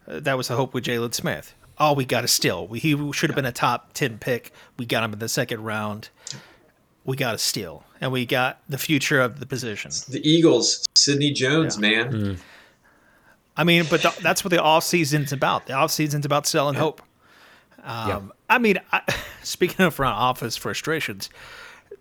uh, 0.07 0.19
that 0.19 0.37
was 0.37 0.47
the 0.47 0.55
hope 0.55 0.73
with 0.73 0.83
Jaylon 0.83 1.13
Smith. 1.13 1.53
Oh, 1.77 1.93
we 1.93 2.05
got 2.05 2.23
a 2.23 2.27
steal. 2.27 2.67
We, 2.67 2.79
he 2.79 3.11
should 3.11 3.29
have 3.29 3.35
been 3.35 3.45
a 3.45 3.51
top 3.51 3.93
10 3.93 4.19
pick. 4.19 4.51
We 4.77 4.85
got 4.85 5.03
him 5.03 5.13
in 5.13 5.19
the 5.19 5.29
second 5.29 5.63
round. 5.63 6.09
We 7.05 7.17
got 7.17 7.33
a 7.33 7.37
steal. 7.39 7.83
And 7.99 8.11
we 8.11 8.25
got 8.25 8.61
the 8.69 8.77
future 8.77 9.19
of 9.19 9.39
the 9.39 9.45
position. 9.45 9.91
The 10.07 10.27
Eagles, 10.27 10.85
Sidney 10.95 11.31
Jones, 11.31 11.77
yeah. 11.77 12.03
man. 12.03 12.13
Mm. 12.13 12.37
I 13.57 13.63
mean, 13.63 13.85
but 13.89 14.01
the, 14.01 14.15
that's 14.21 14.43
what 14.43 14.51
the 14.51 14.61
off 14.61 14.83
season's 14.83 15.31
about. 15.31 15.67
The 15.67 15.73
off 15.73 15.91
season's 15.91 16.25
about 16.25 16.45
selling 16.45 16.75
yeah. 16.75 16.81
hope. 16.81 17.01
Um, 17.83 18.07
yeah. 18.07 18.21
I 18.49 18.57
mean, 18.57 18.79
I, 18.91 19.01
speaking 19.43 19.85
of 19.85 19.93
front 19.93 20.15
office 20.15 20.57
frustrations, 20.57 21.29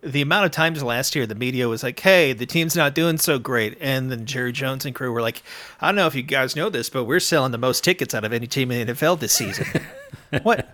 the 0.01 0.21
amount 0.21 0.45
of 0.45 0.51
times 0.51 0.81
last 0.81 1.15
year 1.15 1.27
the 1.27 1.35
media 1.35 1.67
was 1.67 1.83
like, 1.83 1.99
"Hey, 1.99 2.33
the 2.33 2.45
team's 2.45 2.75
not 2.75 2.95
doing 2.95 3.17
so 3.17 3.37
great," 3.37 3.77
and 3.79 4.11
then 4.11 4.25
Jerry 4.25 4.51
Jones 4.51 4.85
and 4.85 4.95
crew 4.95 5.11
were 5.11 5.21
like, 5.21 5.43
"I 5.79 5.87
don't 5.87 5.95
know 5.95 6.07
if 6.07 6.15
you 6.15 6.23
guys 6.23 6.55
know 6.55 6.69
this, 6.69 6.89
but 6.89 7.05
we're 7.05 7.19
selling 7.19 7.51
the 7.51 7.57
most 7.57 7.83
tickets 7.83 8.15
out 8.15 8.23
of 8.23 8.33
any 8.33 8.47
team 8.47 8.71
in 8.71 8.87
the 8.87 8.93
NFL 8.93 9.19
this 9.19 9.33
season." 9.33 9.67
what 10.43 10.69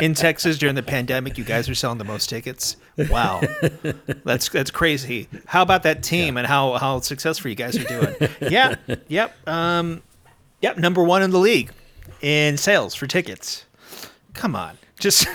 in 0.00 0.14
Texas 0.14 0.58
during 0.58 0.74
the 0.74 0.82
pandemic, 0.82 1.38
you 1.38 1.44
guys 1.44 1.68
are 1.68 1.74
selling 1.74 1.98
the 1.98 2.04
most 2.04 2.28
tickets? 2.28 2.76
Wow, 3.08 3.42
that's 4.24 4.48
that's 4.48 4.70
crazy. 4.70 5.28
How 5.46 5.62
about 5.62 5.84
that 5.84 6.02
team 6.02 6.34
yeah. 6.34 6.40
and 6.40 6.46
how 6.48 6.74
how 6.74 7.00
successful 7.00 7.50
you 7.50 7.56
guys 7.56 7.76
are 7.76 7.84
doing? 7.84 8.14
yeah, 8.40 8.74
yep, 9.08 9.34
um, 9.48 10.02
yep, 10.60 10.78
number 10.78 11.02
one 11.04 11.22
in 11.22 11.30
the 11.30 11.38
league 11.38 11.70
in 12.22 12.56
sales 12.56 12.94
for 12.94 13.06
tickets. 13.06 13.66
Come 14.34 14.54
on, 14.54 14.76
just 14.98 15.26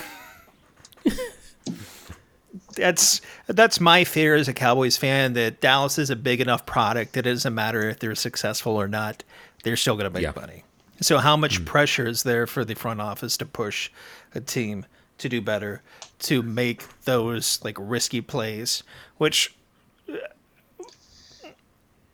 that's 2.74 3.20
that's 3.46 3.80
my 3.80 4.04
fear 4.04 4.34
as 4.34 4.48
a 4.48 4.54
Cowboys 4.54 4.96
fan 4.96 5.32
that 5.34 5.60
Dallas 5.60 5.98
is 5.98 6.10
a 6.10 6.16
big 6.16 6.40
enough 6.40 6.66
product 6.66 7.14
that 7.14 7.26
it 7.26 7.30
doesn't 7.30 7.54
matter 7.54 7.88
if 7.88 7.98
they're 7.98 8.14
successful 8.14 8.76
or 8.76 8.88
not, 8.88 9.24
they're 9.64 9.76
still 9.76 9.94
going 9.94 10.04
to 10.04 10.10
make 10.10 10.22
yeah. 10.22 10.32
money. 10.36 10.64
So 11.00 11.18
how 11.18 11.36
much 11.36 11.60
mm. 11.60 11.66
pressure 11.66 12.06
is 12.06 12.22
there 12.22 12.46
for 12.46 12.64
the 12.64 12.74
front 12.74 13.00
office 13.00 13.36
to 13.38 13.46
push 13.46 13.90
a 14.34 14.40
team 14.40 14.86
to 15.18 15.28
do 15.28 15.40
better, 15.40 15.82
to 16.20 16.42
make 16.42 16.82
those 17.04 17.62
like 17.64 17.76
risky 17.78 18.20
plays, 18.20 18.82
which 19.18 19.54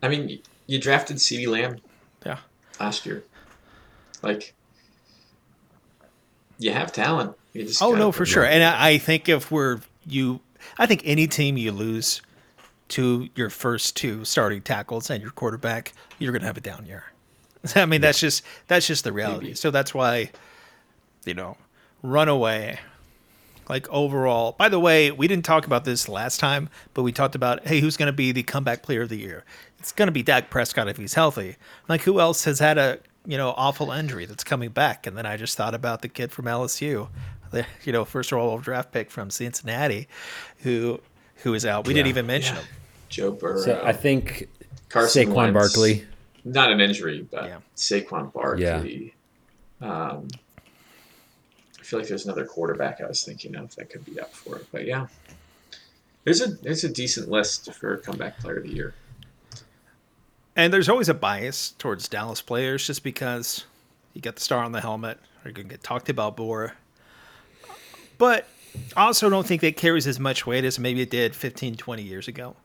I 0.01 0.07
mean, 0.07 0.39
you 0.67 0.79
drafted 0.79 1.17
CeeDee 1.17 1.47
Lamb 1.47 1.79
yeah 2.25 2.39
last 2.79 3.05
year. 3.05 3.23
Like 4.21 4.53
you 6.59 6.71
have 6.71 6.91
talent. 6.91 7.35
You 7.53 7.69
oh 7.81 7.93
no, 7.93 8.11
for 8.11 8.25
sure. 8.25 8.45
And 8.45 8.63
I, 8.63 8.89
I 8.89 8.97
think 8.97 9.29
if 9.29 9.51
we're 9.51 9.79
you 10.05 10.39
I 10.77 10.85
think 10.85 11.01
any 11.05 11.27
team 11.27 11.57
you 11.57 11.71
lose 11.71 12.21
to 12.89 13.29
your 13.35 13.49
first 13.49 13.95
two 13.95 14.23
starting 14.25 14.61
tackles 14.61 15.09
and 15.09 15.21
your 15.21 15.31
quarterback, 15.31 15.93
you're 16.19 16.31
going 16.31 16.41
to 16.41 16.47
have 16.47 16.57
a 16.57 16.61
down 16.61 16.85
year. 16.85 17.05
I 17.75 17.85
mean, 17.85 18.01
that's 18.01 18.19
just 18.19 18.43
that's 18.67 18.87
just 18.87 19.03
the 19.03 19.11
reality. 19.11 19.47
Maybe. 19.47 19.55
So 19.55 19.71
that's 19.71 19.93
why, 19.93 20.31
you 21.25 21.33
know, 21.33 21.57
run 22.01 22.29
away. 22.29 22.79
Like 23.69 23.89
overall, 23.89 24.53
by 24.53 24.69
the 24.69 24.79
way, 24.79 25.11
we 25.11 25.27
didn't 25.27 25.43
talk 25.43 25.65
about 25.65 25.83
this 25.83 26.07
last 26.07 26.39
time, 26.39 26.69
but 26.93 27.03
we 27.03 27.11
talked 27.11 27.35
about 27.35 27.67
hey, 27.67 27.81
who's 27.81 27.97
going 27.97 28.07
to 28.07 28.13
be 28.13 28.31
the 28.31 28.43
comeback 28.43 28.81
player 28.81 29.01
of 29.01 29.09
the 29.09 29.17
year? 29.17 29.43
It's 29.79 29.91
going 29.91 30.07
to 30.07 30.13
be 30.13 30.23
Dak 30.23 30.49
Prescott 30.49 30.87
if 30.87 30.97
he's 30.97 31.15
healthy. 31.15 31.57
Like 31.89 32.01
who 32.01 32.19
else 32.19 32.45
has 32.45 32.59
had 32.59 32.77
a 32.77 32.99
you 33.27 33.37
know 33.37 33.53
awful 33.55 33.91
injury 33.91 34.25
that's 34.25 34.43
coming 34.43 34.69
back? 34.69 35.05
And 35.05 35.15
then 35.15 35.25
I 35.25 35.37
just 35.37 35.55
thought 35.55 35.75
about 35.75 36.01
the 36.01 36.07
kid 36.07 36.31
from 36.31 36.45
LSU 36.45 37.09
the 37.51 37.65
you 37.83 37.91
know 37.91 38.05
first 38.05 38.33
overall 38.33 38.57
draft 38.57 38.91
pick 38.91 39.09
from 39.11 39.29
Cincinnati, 39.29 40.07
who 40.59 40.99
who 41.37 41.53
is 41.53 41.65
out. 41.65 41.87
We 41.87 41.93
yeah. 41.93 41.99
didn't 41.99 42.09
even 42.09 42.27
mention 42.27 42.55
yeah. 42.55 42.61
him. 42.61 42.69
Joe 43.09 43.31
Burrow. 43.31 43.61
So 43.61 43.81
I 43.83 43.93
think 43.93 44.49
Carson 44.89 45.29
Saquon 45.29 45.35
Wentz, 45.35 45.53
Barkley. 45.53 46.05
Not 46.43 46.71
an 46.71 46.79
injury, 46.79 47.27
but 47.29 47.45
yeah. 47.45 47.59
Saquon 47.75 48.31
Barkley. 48.31 49.13
Yeah. 49.81 49.87
Um, 49.87 50.27
I 51.79 51.83
feel 51.83 51.99
like 51.99 52.07
there's 52.07 52.25
another 52.25 52.45
quarterback 52.45 52.99
I 53.01 53.07
was 53.07 53.23
thinking 53.23 53.55
of 53.55 53.75
that 53.75 53.89
could 53.89 54.03
be 54.05 54.19
up 54.19 54.33
for 54.33 54.57
it, 54.57 54.67
but 54.71 54.85
yeah, 54.85 55.07
there's 56.23 56.41
a 56.41 56.47
there's 56.47 56.83
a 56.83 56.89
decent 56.89 57.29
list 57.29 57.73
for 57.73 57.97
comeback 57.97 58.39
player 58.39 58.57
of 58.57 58.63
the 58.63 58.73
year. 58.73 58.93
And 60.57 60.73
there's 60.73 60.89
always 60.89 61.07
a 61.07 61.13
bias 61.13 61.75
towards 61.77 62.09
Dallas 62.09 62.41
players 62.41 62.85
just 62.85 63.03
because 63.03 63.65
you 64.13 64.21
get 64.21 64.35
the 64.35 64.41
star 64.41 64.63
on 64.63 64.71
the 64.71 64.81
helmet, 64.81 65.19
or 65.45 65.49
you 65.49 65.53
can 65.53 65.67
get 65.67 65.83
talked 65.83 66.09
about 66.09 66.35
more. 66.35 66.73
But 68.17 68.47
I 68.95 69.05
also 69.05 69.29
don't 69.29 69.45
think 69.45 69.61
that 69.61 69.77
carries 69.77 70.07
as 70.07 70.19
much 70.19 70.47
weight 70.47 70.65
as 70.65 70.79
maybe 70.79 71.01
it 71.01 71.11
did 71.11 71.35
15, 71.35 71.75
20 71.75 72.01
years 72.01 72.27
ago. 72.27 72.55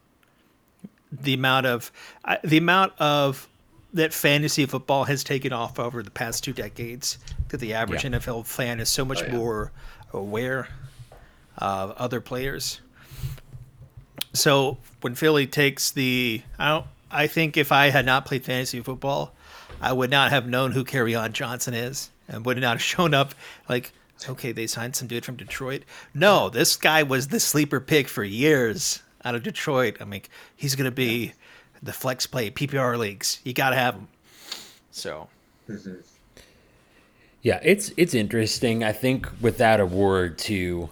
The 1.13 1.35
amount 1.35 1.67
of 1.67 1.93
uh, 2.25 2.39
the 2.43 2.57
amount 2.57 2.95
of 2.99 3.47
that 3.93 4.15
fantasy 4.15 4.65
football 4.65 5.05
has 5.05 5.23
taken 5.23 5.53
off 5.53 5.79
over 5.79 6.03
the 6.03 6.11
past 6.11 6.43
two 6.43 6.55
decades 6.55 7.19
that 7.51 7.59
the 7.59 7.75
average 7.75 8.05
yeah. 8.05 8.13
NFL 8.13 8.47
fan 8.47 8.81
is 8.81 8.89
so 8.89 9.05
much 9.05 9.23
oh, 9.23 9.27
yeah. 9.27 9.37
more 9.37 9.73
aware 10.15 10.69
of 11.59 11.91
other 11.99 12.23
players. 12.23 12.81
So 14.33 14.79
when 15.03 15.15
Philly 15.15 15.47
takes 15.47 15.91
the, 15.91 16.41
I 16.59 16.69
don't, 16.71 16.87
I 17.13 17.27
think 17.27 17.57
if 17.57 17.71
I 17.73 17.91
had 17.91 18.07
not 18.07 18.25
played 18.25 18.45
fantasy 18.45 18.81
football, 18.81 19.35
I 19.81 19.93
would 19.93 20.11
not 20.11 20.31
have 20.31 20.49
known 20.49 20.73
who 20.73 20.85
Kerryon 20.85 21.33
Johnson 21.33 21.75
is 21.75 22.11
and 22.29 22.45
would 22.47 22.59
not 22.59 22.77
have 22.77 22.83
shown 22.83 23.15
up 23.15 23.35
like 23.69 23.93
okay, 24.29 24.53
they 24.53 24.67
signed 24.67 24.95
some 24.95 25.09
dude 25.09 25.25
from 25.25 25.37
Detroit. 25.37 25.83
No, 26.15 26.49
this 26.49 26.77
guy 26.77 27.03
was 27.03 27.29
the 27.29 27.41
sleeper 27.41 27.81
pick 27.81 28.09
for 28.09 28.23
years 28.23 29.03
out 29.25 29.35
of 29.35 29.43
Detroit. 29.43 29.97
I 30.01 30.05
mean, 30.05 30.23
he's 30.55 30.75
going 30.75 30.85
to 30.85 30.95
be 30.95 31.33
the 31.83 31.93
flex 31.93 32.27
play 32.27 32.51
PPR 32.51 32.99
leagues. 32.99 33.41
You 33.45 33.53
got 33.53 33.71
to 33.71 33.77
have 33.77 33.95
him. 33.95 34.09
So. 34.91 35.29
Mm-hmm. 35.69 35.95
Yeah, 37.43 37.59
it's 37.65 37.91
it's 37.97 38.15
interesting. 38.15 38.85
I 38.85 38.93
think 38.93 39.27
with 39.41 39.59
that 39.59 39.81
award 39.81 40.39
too, 40.39 40.91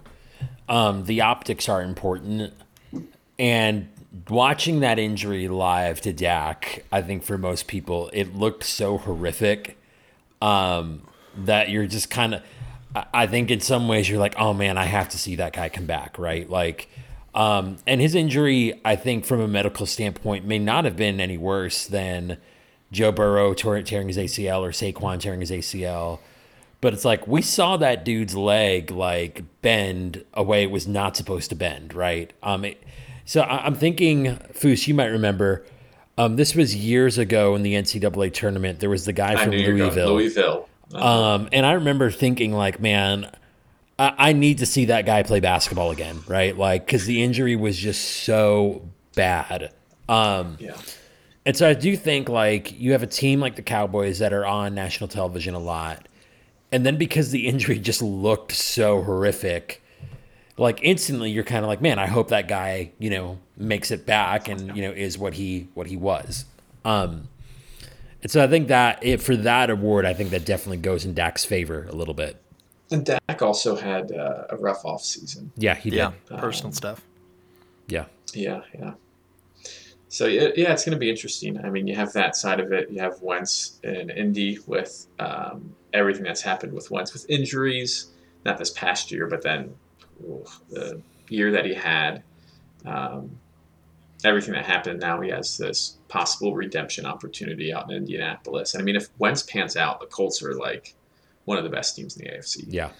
um, 0.69 1.05
the 1.05 1.21
optics 1.21 1.69
are 1.69 1.81
important, 1.81 2.53
and 3.39 3.89
watching 4.29 4.81
that 4.81 4.99
injury 4.99 5.49
live 5.49 6.01
to 6.03 6.13
Dak, 6.13 6.85
I 6.91 7.03
think 7.03 7.23
for 7.23 7.39
most 7.39 7.67
people 7.67 8.11
it 8.13 8.35
looked 8.35 8.65
so 8.65 8.99
horrific 8.99 9.79
um, 10.43 11.07
that 11.37 11.71
you're 11.71 11.87
just 11.87 12.11
kind 12.11 12.35
of 12.35 12.43
I 13.15 13.27
think 13.27 13.51
in 13.51 13.61
some 13.61 13.87
ways 13.87 14.09
you're 14.09 14.19
like, 14.19 14.35
oh 14.37 14.53
man, 14.53 14.77
I 14.77 14.85
have 14.85 15.09
to 15.11 15.19
see 15.19 15.37
that 15.37 15.53
guy 15.53 15.69
come 15.69 15.87
back, 15.87 16.19
right? 16.19 16.49
Like, 16.49 16.89
um, 17.35 17.77
and 17.87 18.01
his 18.01 18.17
injury, 18.17 18.81
I 18.85 18.97
think, 18.97 19.25
from 19.25 19.41
a 19.41 19.47
medical 19.47 19.87
standpoint, 19.87 20.45
may 20.45 20.59
not 20.59 20.85
have 20.85 20.97
been 20.97 21.21
any 21.21 21.39
worse 21.39 21.87
than 21.87 22.39
Joe 22.91 23.13
Burrow 23.13 23.55
tearing 23.55 24.09
his 24.09 24.17
ACL 24.17 24.63
or 24.63 24.71
Saquon 24.71 25.21
tearing 25.21 25.41
his 25.41 25.53
ACL. 25.53 26.19
But 26.81 26.95
it's 26.95 27.05
like 27.05 27.29
we 27.29 27.43
saw 27.43 27.77
that 27.77 28.05
dude's 28.05 28.35
leg 28.35 28.91
like 28.91 29.45
bend 29.63 30.25
a 30.35 30.43
way 30.43 30.65
it 30.65 30.71
was 30.71 30.89
not 30.89 31.17
supposed 31.17 31.51
to 31.51 31.55
bend, 31.55 31.95
right? 31.95 32.33
Um, 32.43 32.65
it, 32.65 32.83
so 33.31 33.43
I, 33.43 33.65
I'm 33.65 33.77
thinking, 33.77 34.39
Foose, 34.55 34.89
you 34.89 34.95
might 34.95 35.07
remember. 35.07 35.65
Um, 36.19 36.35
this 36.35 36.57
was 36.57 36.75
years 36.75 37.17
ago 37.17 37.55
in 37.55 37.63
the 37.63 37.75
NCAA 37.75 38.35
tournament. 38.35 38.81
There 38.81 38.91
was 38.91 39.05
the 39.05 39.13
guy 39.13 39.37
from 39.37 39.51
knew 39.51 39.59
you 39.59 39.73
were 39.73 39.79
going 39.79 39.95
Louisville. 39.95 40.15
Louisville. 40.15 40.69
Um, 40.93 41.49
and 41.53 41.65
I 41.65 41.75
remember 41.75 42.11
thinking, 42.11 42.53
like, 42.53 42.81
man, 42.81 43.31
I, 44.01 44.15
I 44.19 44.33
need 44.33 44.59
to 44.59 44.67
see 44.67 44.87
that 44.87 45.07
guy 45.07 45.23
play 45.23 45.39
basketball 45.39 45.93
again, 45.93 46.25
right? 46.27 46.59
Like, 46.59 46.85
because 46.85 47.07
the 47.07 47.23
injury 47.23 47.55
was 47.55 47.79
just 47.79 48.25
so 48.25 48.83
bad. 49.15 49.73
Um, 50.09 50.57
yeah. 50.59 50.77
and 51.47 51.57
so 51.57 51.69
I 51.69 51.75
do 51.75 51.97
think, 51.97 52.29
like, 52.29 52.81
you 52.81 52.91
have 52.91 53.05
a 53.05 53.07
team 53.07 53.39
like 53.39 53.55
the 53.55 53.63
Cowboys 53.63 54.19
that 54.19 54.33
are 54.33 54.45
on 54.45 54.75
national 54.75 55.07
television 55.07 55.55
a 55.55 55.61
lot. 55.61 56.09
And 56.73 56.85
then 56.85 56.97
because 56.97 57.31
the 57.31 57.47
injury 57.47 57.79
just 57.79 58.03
looked 58.03 58.51
so 58.51 59.05
horrific, 59.05 59.85
like 60.61 60.81
instantly 60.83 61.31
you're 61.31 61.45
kind 61.45 61.65
of 61.65 61.69
like, 61.69 61.81
man, 61.81 61.99
I 61.99 62.07
hope 62.07 62.29
that 62.29 62.47
guy, 62.47 62.93
you 62.99 63.11
know, 63.11 63.39
makes 63.57 63.91
it 63.91 64.07
back 64.07 64.49
and 64.49 64.77
you 64.77 64.83
know 64.83 64.91
is 64.91 65.19
what 65.19 65.35
he 65.35 65.69
what 65.75 65.87
he 65.87 65.97
was. 65.97 66.45
Um, 66.85 67.29
and 68.23 68.31
so 68.31 68.45
I 68.45 68.47
think 68.47 68.69
that 68.69 68.99
it, 69.03 69.23
for 69.23 69.35
that 69.37 69.71
award, 69.71 70.05
I 70.05 70.13
think 70.13 70.31
that 70.31 70.45
definitely 70.45 70.77
goes 70.77 71.05
in 71.05 71.15
Dak's 71.15 71.45
favor 71.45 71.87
a 71.89 71.93
little 71.93 72.15
bit. 72.15 72.37
And 72.91 73.07
Dak 73.07 73.41
also 73.41 73.77
had 73.77 74.13
uh, 74.13 74.45
a 74.51 74.57
rough 74.57 74.85
off 74.85 75.03
season. 75.03 75.53
Yeah, 75.57 75.75
he 75.75 75.91
did. 75.91 75.97
Yeah, 75.97 76.13
Yeah, 76.31 76.41
personal 76.41 76.73
stuff. 76.73 77.03
yeah, 77.87 78.07
Yeah, 78.35 78.61
yeah. 78.79 78.93
So 80.09 80.27
yeah, 80.27 80.49
yeah, 80.57 80.73
it's 80.73 80.85
going 80.85 80.97
to 80.97 80.99
be 80.99 81.09
interesting. 81.09 81.65
I 81.65 81.71
mean, 81.71 81.87
you 81.87 81.95
have 81.95 82.13
that 82.15 82.35
side 82.37 82.59
of 82.59 82.73
it. 82.73 82.91
You 82.91 83.01
have 83.01 83.23
Wentz 83.23 83.79
in 83.85 84.11
Indy 84.11 84.59
with 84.67 85.07
um, 85.21 85.75
everything 85.93 86.25
that's 86.25 86.43
happened 86.43 86.73
with 86.73 86.91
Wentz 86.91 87.13
with 87.13 87.25
injuries. 87.31 88.09
Not 88.45 88.59
this 88.59 88.71
past 88.71 89.13
year, 89.13 89.29
but 89.29 89.43
then 89.43 89.61
oof, 89.63 89.73
the 90.71 91.01
year 91.29 91.51
that 91.53 91.65
he 91.65 91.75
had. 91.75 92.23
Um, 92.87 93.31
everything 94.25 94.53
that 94.53 94.67
happened. 94.67 95.01
Now 95.01 95.21
he 95.23 95.31
has 95.31 95.57
this 95.57 95.97
possible 96.09 96.55
redemption 96.55 97.07
opportunity 97.07 97.73
out 97.73 97.91
in 97.91 97.97
Indianapolis. 97.97 98.75
And 98.75 98.83
I 98.83 98.85
mean, 98.85 98.97
if 98.97 99.09
Wentz 99.19 99.43
pans 99.43 99.77
out, 99.77 99.99
the 100.01 100.07
Colts 100.07 100.43
are 100.43 100.55
like 100.55 100.95
one 101.47 101.57
of 101.57 101.65
the 101.65 101.71
best 101.71 101.97
teams 101.97 102.17
in 102.19 102.25
the 102.27 102.31
AFC. 102.33 102.65
yeah. 102.69 102.91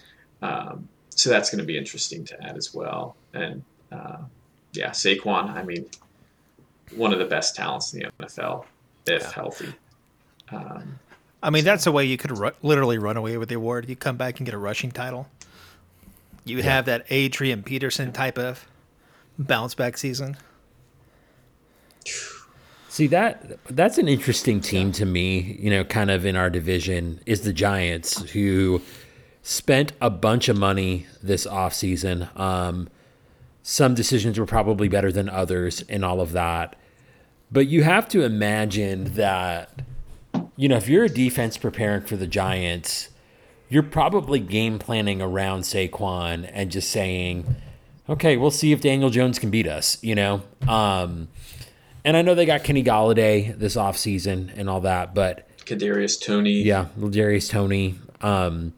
Um, 0.41 0.87
so 1.09 1.29
that's 1.29 1.51
going 1.51 1.59
to 1.59 1.65
be 1.65 1.77
interesting 1.77 2.25
to 2.25 2.43
add 2.43 2.57
as 2.57 2.73
well. 2.73 3.15
And 3.35 3.63
uh, 3.91 4.17
yeah, 4.73 4.89
Saquon, 4.89 5.49
I 5.55 5.61
mean, 5.63 5.85
one 6.95 7.13
of 7.13 7.19
the 7.19 7.25
best 7.25 7.55
talents 7.55 7.93
in 7.93 7.99
the 7.99 8.25
NFL, 8.25 8.65
if 9.05 9.21
Yeah. 9.21 9.31
healthy. 9.31 9.73
Um, 10.51 10.99
I 11.43 11.49
mean, 11.51 11.63
that's 11.63 11.85
a 11.85 11.91
way 11.91 12.05
you 12.05 12.17
could 12.17 12.35
ru- 12.37 12.51
literally 12.63 12.97
run 12.97 13.17
away 13.17 13.37
with 13.37 13.49
the 13.49 13.55
award. 13.55 13.87
You 13.89 13.95
come 13.95 14.17
back 14.17 14.39
and 14.39 14.45
get 14.45 14.55
a 14.55 14.57
rushing 14.57 14.91
title. 14.91 15.27
You 16.43 16.63
have 16.63 16.85
that 16.85 17.05
Adrian 17.09 17.63
Peterson 17.63 18.11
type 18.11 18.37
of 18.37 18.65
bounce 19.37 19.75
back 19.75 19.97
season. 19.97 20.37
See 22.89 23.07
that 23.07 23.57
that's 23.69 23.97
an 23.97 24.07
interesting 24.07 24.59
team 24.59 24.91
to 24.93 25.05
me, 25.05 25.57
you 25.59 25.69
know, 25.69 25.83
kind 25.83 26.11
of 26.11 26.25
in 26.25 26.35
our 26.35 26.49
division 26.49 27.21
is 27.25 27.41
the 27.41 27.53
Giants 27.53 28.31
who 28.31 28.81
spent 29.43 29.93
a 30.01 30.09
bunch 30.09 30.49
of 30.49 30.57
money 30.57 31.07
this 31.23 31.47
offseason. 31.47 32.37
Um 32.37 32.89
some 33.63 33.93
decisions 33.93 34.39
were 34.39 34.45
probably 34.45 34.89
better 34.89 35.11
than 35.11 35.29
others 35.29 35.83
and 35.87 36.03
all 36.03 36.19
of 36.19 36.31
that. 36.31 36.75
But 37.51 37.67
you 37.67 37.83
have 37.83 38.09
to 38.09 38.23
imagine 38.23 39.13
that 39.13 39.83
you 40.57 40.67
know, 40.67 40.77
if 40.77 40.87
you're 40.89 41.05
a 41.05 41.09
defense 41.09 41.57
preparing 41.57 42.01
for 42.01 42.17
the 42.17 42.27
Giants, 42.27 43.09
you're 43.71 43.83
probably 43.83 44.37
game 44.37 44.77
planning 44.77 45.21
around 45.21 45.61
Saquon 45.61 46.47
and 46.51 46.69
just 46.69 46.91
saying, 46.91 47.55
okay, 48.09 48.35
we'll 48.35 48.51
see 48.51 48.73
if 48.73 48.81
Daniel 48.81 49.09
Jones 49.09 49.39
can 49.39 49.49
beat 49.49 49.65
us, 49.65 49.97
you 50.03 50.13
know? 50.13 50.41
Um, 50.67 51.29
and 52.03 52.17
I 52.17 52.21
know 52.21 52.35
they 52.35 52.45
got 52.45 52.65
Kenny 52.65 52.83
Golladay 52.83 53.57
this 53.57 53.77
offseason 53.77 54.51
and 54.57 54.69
all 54.69 54.81
that, 54.81 55.15
but 55.15 55.47
Kadarius 55.59 56.21
Toney. 56.21 56.63
yeah, 56.63 56.87
Darius 57.09 57.47
Toney. 57.47 57.95
Um, 58.19 58.73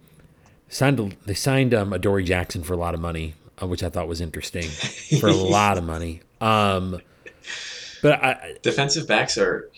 signed 0.70 1.18
they 1.26 1.34
signed 1.34 1.74
um, 1.74 1.92
Adoree 1.92 2.24
Jackson 2.24 2.62
for 2.62 2.74
a 2.74 2.78
lot 2.78 2.94
of 2.94 3.00
money, 3.00 3.34
uh, 3.62 3.66
which 3.66 3.82
I 3.82 3.90
thought 3.90 4.08
was 4.08 4.22
interesting 4.22 4.64
for 5.20 5.28
a 5.28 5.34
lot 5.34 5.80
of 5.80 5.84
money. 5.84 6.22
Um, 6.40 7.02
but 8.04 8.24
I, 8.24 8.58
Defensive 8.62 9.08
backs 9.08 9.40
are 9.40 9.72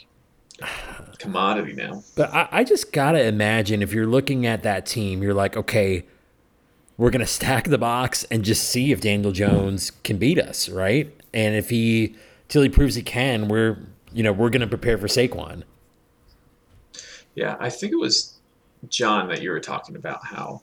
commodity 1.19 1.73
now. 1.73 2.03
But 2.15 2.33
I, 2.33 2.47
I 2.51 2.63
just 2.63 2.91
gotta 2.91 3.23
imagine 3.23 3.81
if 3.81 3.93
you're 3.93 4.07
looking 4.07 4.45
at 4.45 4.63
that 4.63 4.85
team, 4.85 5.21
you're 5.21 5.33
like, 5.33 5.57
okay, 5.57 6.05
we're 6.97 7.11
gonna 7.11 7.25
stack 7.25 7.67
the 7.67 7.77
box 7.77 8.23
and 8.25 8.43
just 8.43 8.69
see 8.69 8.91
if 8.91 9.01
Daniel 9.01 9.31
Jones 9.31 9.91
can 10.03 10.17
beat 10.17 10.39
us, 10.39 10.69
right? 10.69 11.11
And 11.33 11.55
if 11.55 11.69
he 11.69 12.15
till 12.47 12.61
he 12.61 12.69
proves 12.69 12.95
he 12.95 13.01
can, 13.01 13.47
we're 13.47 13.77
you 14.13 14.23
know 14.23 14.31
we're 14.31 14.49
gonna 14.49 14.67
prepare 14.67 14.97
for 14.97 15.07
Saquon. 15.07 15.63
Yeah, 17.35 17.57
I 17.59 17.69
think 17.69 17.91
it 17.91 17.99
was 17.99 18.35
John 18.87 19.27
that 19.29 19.41
you 19.41 19.51
were 19.51 19.59
talking 19.59 19.95
about 19.95 20.25
how 20.25 20.61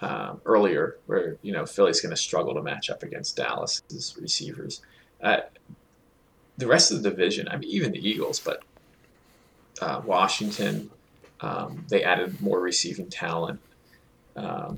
um, 0.00 0.40
earlier, 0.44 0.98
where 1.06 1.36
you 1.42 1.52
know 1.52 1.64
Philly's 1.66 2.00
going 2.00 2.10
to 2.10 2.16
struggle 2.16 2.54
to 2.54 2.62
match 2.62 2.90
up 2.90 3.02
against 3.02 3.36
Dallas's 3.36 4.16
receivers. 4.20 4.82
Uh, 5.22 5.38
the 6.58 6.66
rest 6.66 6.92
of 6.92 7.02
the 7.02 7.10
division, 7.10 7.48
I 7.48 7.56
mean, 7.56 7.70
even 7.70 7.92
the 7.92 8.06
Eagles, 8.06 8.38
but 8.38 8.62
uh, 9.80 10.00
Washington, 10.04 10.90
um, 11.40 11.84
they 11.88 12.02
added 12.02 12.40
more 12.40 12.60
receiving 12.60 13.08
talent. 13.10 13.60
Um, 14.36 14.76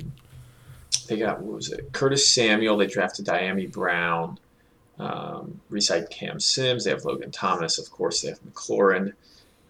they 1.09 1.19
got 1.19 1.41
what 1.41 1.55
was 1.57 1.71
it? 1.73 1.93
Curtis 1.93 2.29
Samuel. 2.29 2.77
They 2.77 2.87
drafted 2.87 3.27
Dyami 3.27 3.71
Brown. 3.71 4.39
Um, 4.99 5.61
re-signed 5.69 6.09
Cam 6.11 6.41
Sims. 6.41 6.85
They 6.85 6.91
have 6.91 7.05
Logan 7.05 7.31
Thomas, 7.31 7.79
of 7.79 7.91
course. 7.91 8.23
They 8.23 8.29
have 8.29 8.41
McLaurin. 8.43 9.13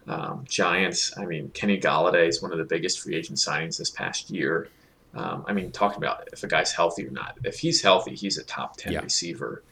Um, 0.07 0.45
Giants. 0.47 1.13
I 1.17 1.25
mean, 1.25 1.49
Kenny 1.49 1.77
Golladay 1.79 2.29
is 2.29 2.41
one 2.41 2.53
of 2.53 2.57
the 2.57 2.63
biggest 2.63 3.01
free 3.01 3.15
agent 3.15 3.37
signings 3.37 3.77
this 3.77 3.89
past 3.89 4.29
year. 4.29 4.69
Um, 5.13 5.43
I 5.47 5.51
mean, 5.53 5.71
talking 5.71 5.97
about 5.97 6.29
if 6.31 6.43
a 6.43 6.47
guy's 6.47 6.71
healthy 6.71 7.05
or 7.05 7.11
not. 7.11 7.37
If 7.43 7.59
he's 7.59 7.81
healthy, 7.81 8.15
he's 8.15 8.37
a 8.37 8.43
top 8.43 8.77
ten 8.77 8.93
Yeah. 8.93 9.01
receiver. 9.01 9.63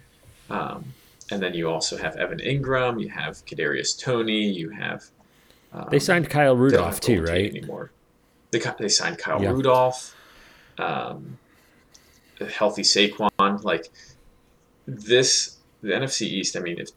Um, 0.49 0.93
and 1.31 1.41
then 1.41 1.53
you 1.53 1.69
also 1.69 1.95
have 1.97 2.17
Evan 2.17 2.39
Engram. 2.39 3.01
You 3.01 3.09
have 3.09 3.45
Kadarius 3.45 3.97
Toney. 3.97 4.49
You 4.49 4.71
have 4.71 5.05
um, 5.75 5.87
They 5.91 5.99
signed 5.99 6.29
Kyle 6.29 6.55
Rudolph 6.55 6.99
too, 6.99 7.17
Golden 7.17 7.25
Tate 7.35 7.43
right? 7.43 7.49
Anymore. 7.55 7.91
They 8.51 8.61
they 8.79 8.87
signed 8.89 9.17
Kyle 9.17 9.41
Yeah. 9.41 9.51
Rudolph, 9.51 10.15
um, 10.77 11.37
a 12.39 12.45
healthy 12.45 12.83
Saquon. 12.83 13.63
Like 13.63 13.89
this, 14.87 15.57
the 15.81 15.89
NFC 15.91 16.21
East. 16.23 16.55
I 16.55 16.59
mean, 16.61 16.79
if 16.79 16.89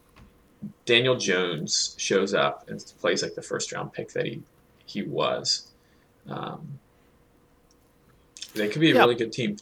Daniel 0.87 1.17
Jones 1.17 1.95
shows 1.99 2.35
up 2.35 2.69
and 2.69 2.81
plays 3.01 3.23
like 3.23 3.35
the 3.35 3.43
first 3.43 3.73
round 3.73 3.93
pick 3.93 4.13
that 4.13 4.27
he 4.27 4.43
he 4.87 5.03
was, 5.03 5.69
um, 6.29 6.79
they 8.55 8.69
could 8.69 8.81
be 8.81 8.91
a 8.91 8.95
Yeah. 8.95 9.01
really 9.01 9.15
good 9.17 9.33
team. 9.33 9.57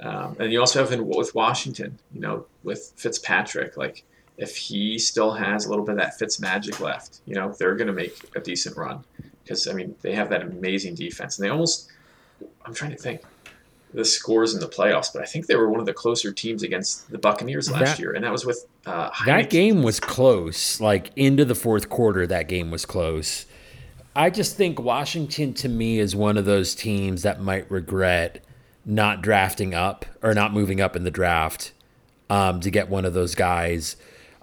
Um, 0.00 0.36
and 0.40 0.52
you 0.52 0.58
also 0.60 0.80
have 0.82 0.92
in, 0.92 1.06
with 1.06 1.34
Washington, 1.34 1.98
you 2.12 2.20
know, 2.20 2.46
with 2.64 2.92
Fitzpatrick, 2.96 3.76
like 3.76 4.04
if 4.36 4.56
he 4.56 4.98
still 4.98 5.32
has 5.32 5.66
a 5.66 5.68
little 5.70 5.84
bit 5.84 5.92
of 5.92 5.98
that 5.98 6.18
Fitz 6.18 6.40
magic 6.40 6.80
left, 6.80 7.20
you 7.26 7.34
know, 7.34 7.54
they're 7.58 7.76
going 7.76 7.86
to 7.86 7.92
make 7.92 8.16
a 8.34 8.40
decent 8.40 8.76
run 8.76 9.04
because 9.42 9.66
I 9.68 9.72
mean 9.72 9.94
they 10.02 10.14
have 10.14 10.30
that 10.30 10.42
amazing 10.42 10.94
defense 10.94 11.38
and 11.38 11.44
they 11.46 11.50
almost. 11.50 11.90
I'm 12.66 12.74
trying 12.74 12.90
to 12.90 12.96
think 12.96 13.22
the 13.92 14.04
scores 14.04 14.54
in 14.54 14.60
the 14.60 14.66
playoffs, 14.66 15.12
but 15.12 15.22
I 15.22 15.24
think 15.24 15.46
they 15.46 15.54
were 15.54 15.70
one 15.70 15.78
of 15.78 15.86
the 15.86 15.92
closer 15.92 16.32
teams 16.32 16.62
against 16.64 17.10
the 17.10 17.18
Buccaneers 17.18 17.70
last 17.70 17.80
That- 17.84 17.98
year, 18.00 18.12
and 18.12 18.24
that 18.24 18.32
was 18.32 18.44
with 18.44 18.66
uh, 18.86 19.10
That 19.24 19.50
game 19.50 19.82
was 19.82 20.00
close. 20.00 20.80
Like 20.80 21.10
into 21.14 21.44
the 21.44 21.54
fourth 21.54 21.88
quarter, 21.88 22.26
that 22.26 22.48
game 22.48 22.70
was 22.70 22.84
close. 22.84 23.46
I 24.16 24.30
just 24.30 24.56
think 24.56 24.80
Washington 24.80 25.54
to 25.54 25.68
me 25.68 25.98
is 25.98 26.14
one 26.16 26.36
of 26.36 26.44
those 26.44 26.74
teams 26.74 27.22
that 27.22 27.40
might 27.40 27.70
regret 27.70 28.44
not 28.84 29.22
drafting 29.22 29.74
up 29.74 30.04
or 30.22 30.34
not 30.34 30.52
moving 30.52 30.80
up 30.80 30.94
in 30.96 31.04
the 31.04 31.10
draft 31.10 31.72
um, 32.30 32.60
to 32.60 32.70
get 32.70 32.88
one 32.88 33.04
of 33.04 33.14
those 33.14 33.34
guys 33.34 33.96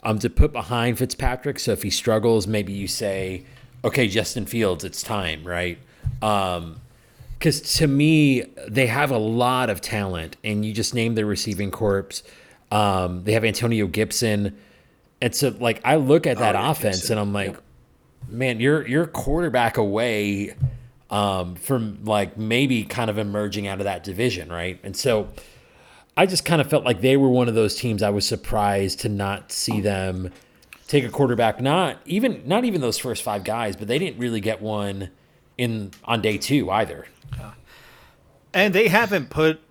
um, 0.04 0.20
to 0.20 0.30
put 0.30 0.52
behind 0.52 0.98
Fitzpatrick. 0.98 1.60
So 1.60 1.72
if 1.72 1.84
he 1.84 1.90
struggles, 1.90 2.48
maybe 2.48 2.74
you 2.74 2.88
say, 2.88 3.46
okay, 3.84 4.08
Justin 4.08 4.46
Fields, 4.46 4.84
it's 4.84 5.02
time, 5.02 5.44
right? 5.44 5.78
Um, 6.22 6.82
because 7.38 7.62
to 7.78 7.88
me, 7.88 8.44
they 8.68 8.86
have 8.88 9.10
a 9.10 9.18
lot 9.18 9.72
of 9.72 9.82
talent, 9.82 10.38
and 10.44 10.64
you 10.64 10.74
just 10.74 10.94
name 10.94 11.16
their 11.16 11.26
receiving 11.26 11.72
corps. 11.72 12.22
Um, 12.72 13.24
they 13.24 13.34
have 13.34 13.44
Antonio 13.44 13.88
Gibson. 13.88 14.58
And 15.22 15.34
so, 15.36 15.50
like, 15.60 15.82
I 15.84 15.96
look 15.96 16.28
at 16.28 16.38
that 16.38 16.56
Oh, 16.56 16.70
offense 16.70 16.98
Gibson. 16.98 17.14
and 17.18 17.20
I'm 17.20 17.34
like, 17.34 17.58
man, 18.30 18.60
you're 18.60 18.88
you're 18.88 19.08
quarterback 19.08 19.78
away 19.78 20.54
um, 21.10 21.56
from 21.56 22.04
like 22.06 22.38
maybe 22.38 22.84
kind 22.84 23.10
of 23.10 23.18
emerging 23.18 23.66
out 23.68 23.80
of 23.80 23.86
that 23.86 24.04
division, 24.04 24.50
right? 24.52 24.80
And 24.84 24.96
so, 24.96 25.28
I 26.18 26.26
just 26.26 26.44
kind 26.46 26.60
of 26.62 26.70
felt 26.70 26.84
like 26.84 27.02
they 27.02 27.16
were 27.18 27.30
one 27.30 27.48
of 27.48 27.56
those 27.56 27.76
teams. 27.76 28.04
I 28.04 28.10
was 28.10 28.26
surprised 28.28 29.00
to 29.02 29.10
not 29.10 29.52
see 29.52 29.80
them 29.82 30.32
take 30.88 31.04
a 31.06 31.10
quarterback. 31.10 31.62
Not 31.62 31.98
even 32.06 32.44
not 32.46 32.66
even 32.66 32.82
those 32.82 32.98
first 32.98 33.24
five 33.24 33.44
guys, 33.44 33.76
but 33.76 33.88
they 33.88 33.98
didn't 33.98 34.20
really 34.20 34.42
get 34.42 34.62
one 34.62 35.10
in 35.58 35.92
on 36.04 36.22
day 36.22 36.38
two 36.38 36.70
either. 36.72 37.08
and 38.54 38.76
they 38.76 38.88
haven't 38.90 39.30
put 39.30 39.62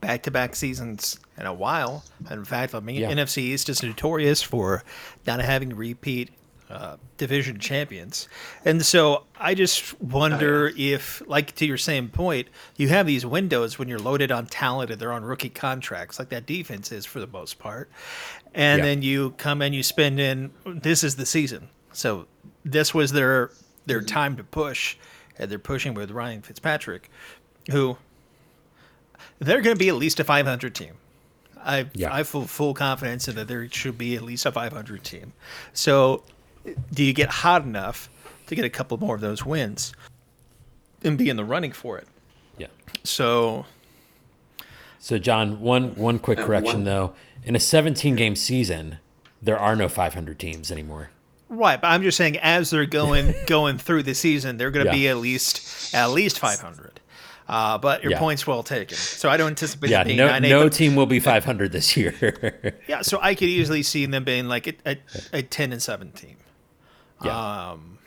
back-to-back 0.00 0.54
seasons 0.56 1.18
in 1.38 1.46
a 1.46 1.54
while. 1.54 2.04
In 2.30 2.44
fact, 2.44 2.74
I 2.74 2.80
mean, 2.80 2.96
Yeah. 3.00 3.10
NFC 3.10 3.38
East 3.38 3.68
is 3.68 3.82
notorious 3.82 4.42
for 4.42 4.82
not 5.26 5.40
having 5.40 5.74
repeat 5.74 6.30
uh, 6.70 6.96
division 7.18 7.58
champions, 7.58 8.28
and 8.64 8.84
so 8.84 9.24
I 9.38 9.54
just 9.54 10.00
wonder 10.00 10.72
if, 10.76 11.22
like 11.26 11.54
to 11.56 11.66
your 11.66 11.76
same 11.76 12.08
point, 12.08 12.48
you 12.76 12.88
have 12.88 13.06
these 13.06 13.26
windows 13.26 13.78
when 13.78 13.88
you're 13.88 13.98
loaded 13.98 14.32
on 14.32 14.46
talent 14.46 14.90
and 14.90 15.00
they're 15.00 15.12
on 15.12 15.24
rookie 15.24 15.50
contracts, 15.50 16.18
like 16.18 16.30
that 16.30 16.46
defense 16.46 16.90
is 16.90 17.04
for 17.06 17.20
the 17.20 17.26
most 17.26 17.58
part, 17.58 17.90
and 18.54 18.78
Yeah. 18.78 18.84
then 18.86 19.02
you 19.02 19.32
come 19.36 19.60
and 19.62 19.74
you 19.74 19.82
spend 19.82 20.18
in. 20.18 20.52
This 20.66 21.04
is 21.04 21.16
the 21.16 21.26
season, 21.26 21.68
so 21.92 22.26
this 22.64 22.94
was 22.94 23.12
their 23.12 23.50
their 23.86 24.00
time 24.00 24.36
to 24.38 24.44
push, 24.44 24.96
and 25.38 25.50
they're 25.50 25.58
pushing 25.58 25.92
with 25.92 26.10
Ryan 26.10 26.40
Fitzpatrick, 26.40 27.10
who 27.70 27.98
they're 29.38 29.60
going 29.60 29.76
to 29.76 29.78
be 29.78 29.88
at 29.90 29.96
least 29.96 30.18
a 30.20 30.24
500 30.24 30.74
team. 30.74 30.94
I 31.62 31.86
Yeah. 31.94 32.12
I 32.12 32.18
have 32.18 32.28
full, 32.28 32.46
full 32.46 32.74
confidence 32.74 33.28
in 33.28 33.34
that 33.36 33.48
there 33.48 33.68
should 33.70 33.98
be 33.98 34.16
at 34.16 34.22
least 34.22 34.46
a 34.46 34.52
500 34.52 35.02
team. 35.04 35.32
So, 35.72 36.22
do 36.92 37.04
you 37.04 37.12
get 37.12 37.28
hot 37.28 37.62
enough 37.64 38.08
to 38.46 38.54
get 38.54 38.64
a 38.64 38.70
couple 38.70 38.96
more 38.98 39.14
of 39.14 39.20
those 39.20 39.44
wins 39.44 39.92
and 41.02 41.16
be 41.18 41.28
in 41.28 41.36
the 41.36 41.44
running 41.44 41.72
for 41.72 41.98
it? 41.98 42.06
Yeah. 42.58 42.68
So, 43.02 43.66
So 44.98 45.18
John, 45.18 45.60
one 45.60 45.94
one 45.96 46.18
quick 46.18 46.38
Uh, 46.38 46.46
correction 46.46 46.76
one- 46.78 46.84
though. 46.84 47.14
In 47.44 47.54
a 47.54 47.60
17 47.60 48.16
game 48.16 48.36
season, 48.36 48.98
there 49.42 49.58
are 49.58 49.76
no 49.76 49.88
500 49.88 50.38
teams 50.38 50.70
anymore. 50.72 51.10
right, 51.50 51.78
but 51.80 51.88
I'm 51.88 52.02
just 52.02 52.16
saying 52.16 52.38
as 52.38 52.70
they're 52.70 52.86
going 52.86 53.34
going 53.46 53.76
through 53.78 54.04
the 54.04 54.14
season, 54.14 54.56
they're 54.56 54.70
going 54.70 54.86
to 54.86 54.92
Yeah. 54.92 54.98
be 54.98 55.08
at 55.08 55.16
least 55.18 55.94
at 55.94 56.06
least 56.10 56.38
500. 56.38 57.00
Uh, 57.46 57.76
but 57.76 58.02
your 58.02 58.12
Yeah. 58.12 58.18
point's 58.18 58.46
well 58.46 58.62
taken. 58.62 58.96
So 58.96 59.28
I 59.28 59.36
don't 59.36 59.48
anticipate 59.48 59.90
Yeah, 59.90 60.00
it 60.00 60.04
being 60.06 60.16
no, 60.16 60.38
no 60.38 60.68
team 60.70 60.96
will 60.96 61.04
be 61.04 61.20
500 61.20 61.72
this 61.72 61.94
year. 61.98 62.74
Yeah, 62.88 63.02
so 63.02 63.18
I 63.20 63.34
could 63.34 63.48
easily 63.50 63.82
see 63.82 64.06
them 64.06 64.24
being 64.24 64.48
like 64.48 64.66
a, 64.66 64.72
a, 64.86 64.96
a 65.34 65.42
10 65.42 65.70
and 65.72 65.82
7 65.82 66.12
team. 66.12 66.36
Yeah. 67.24 67.70
Um, 67.70 67.98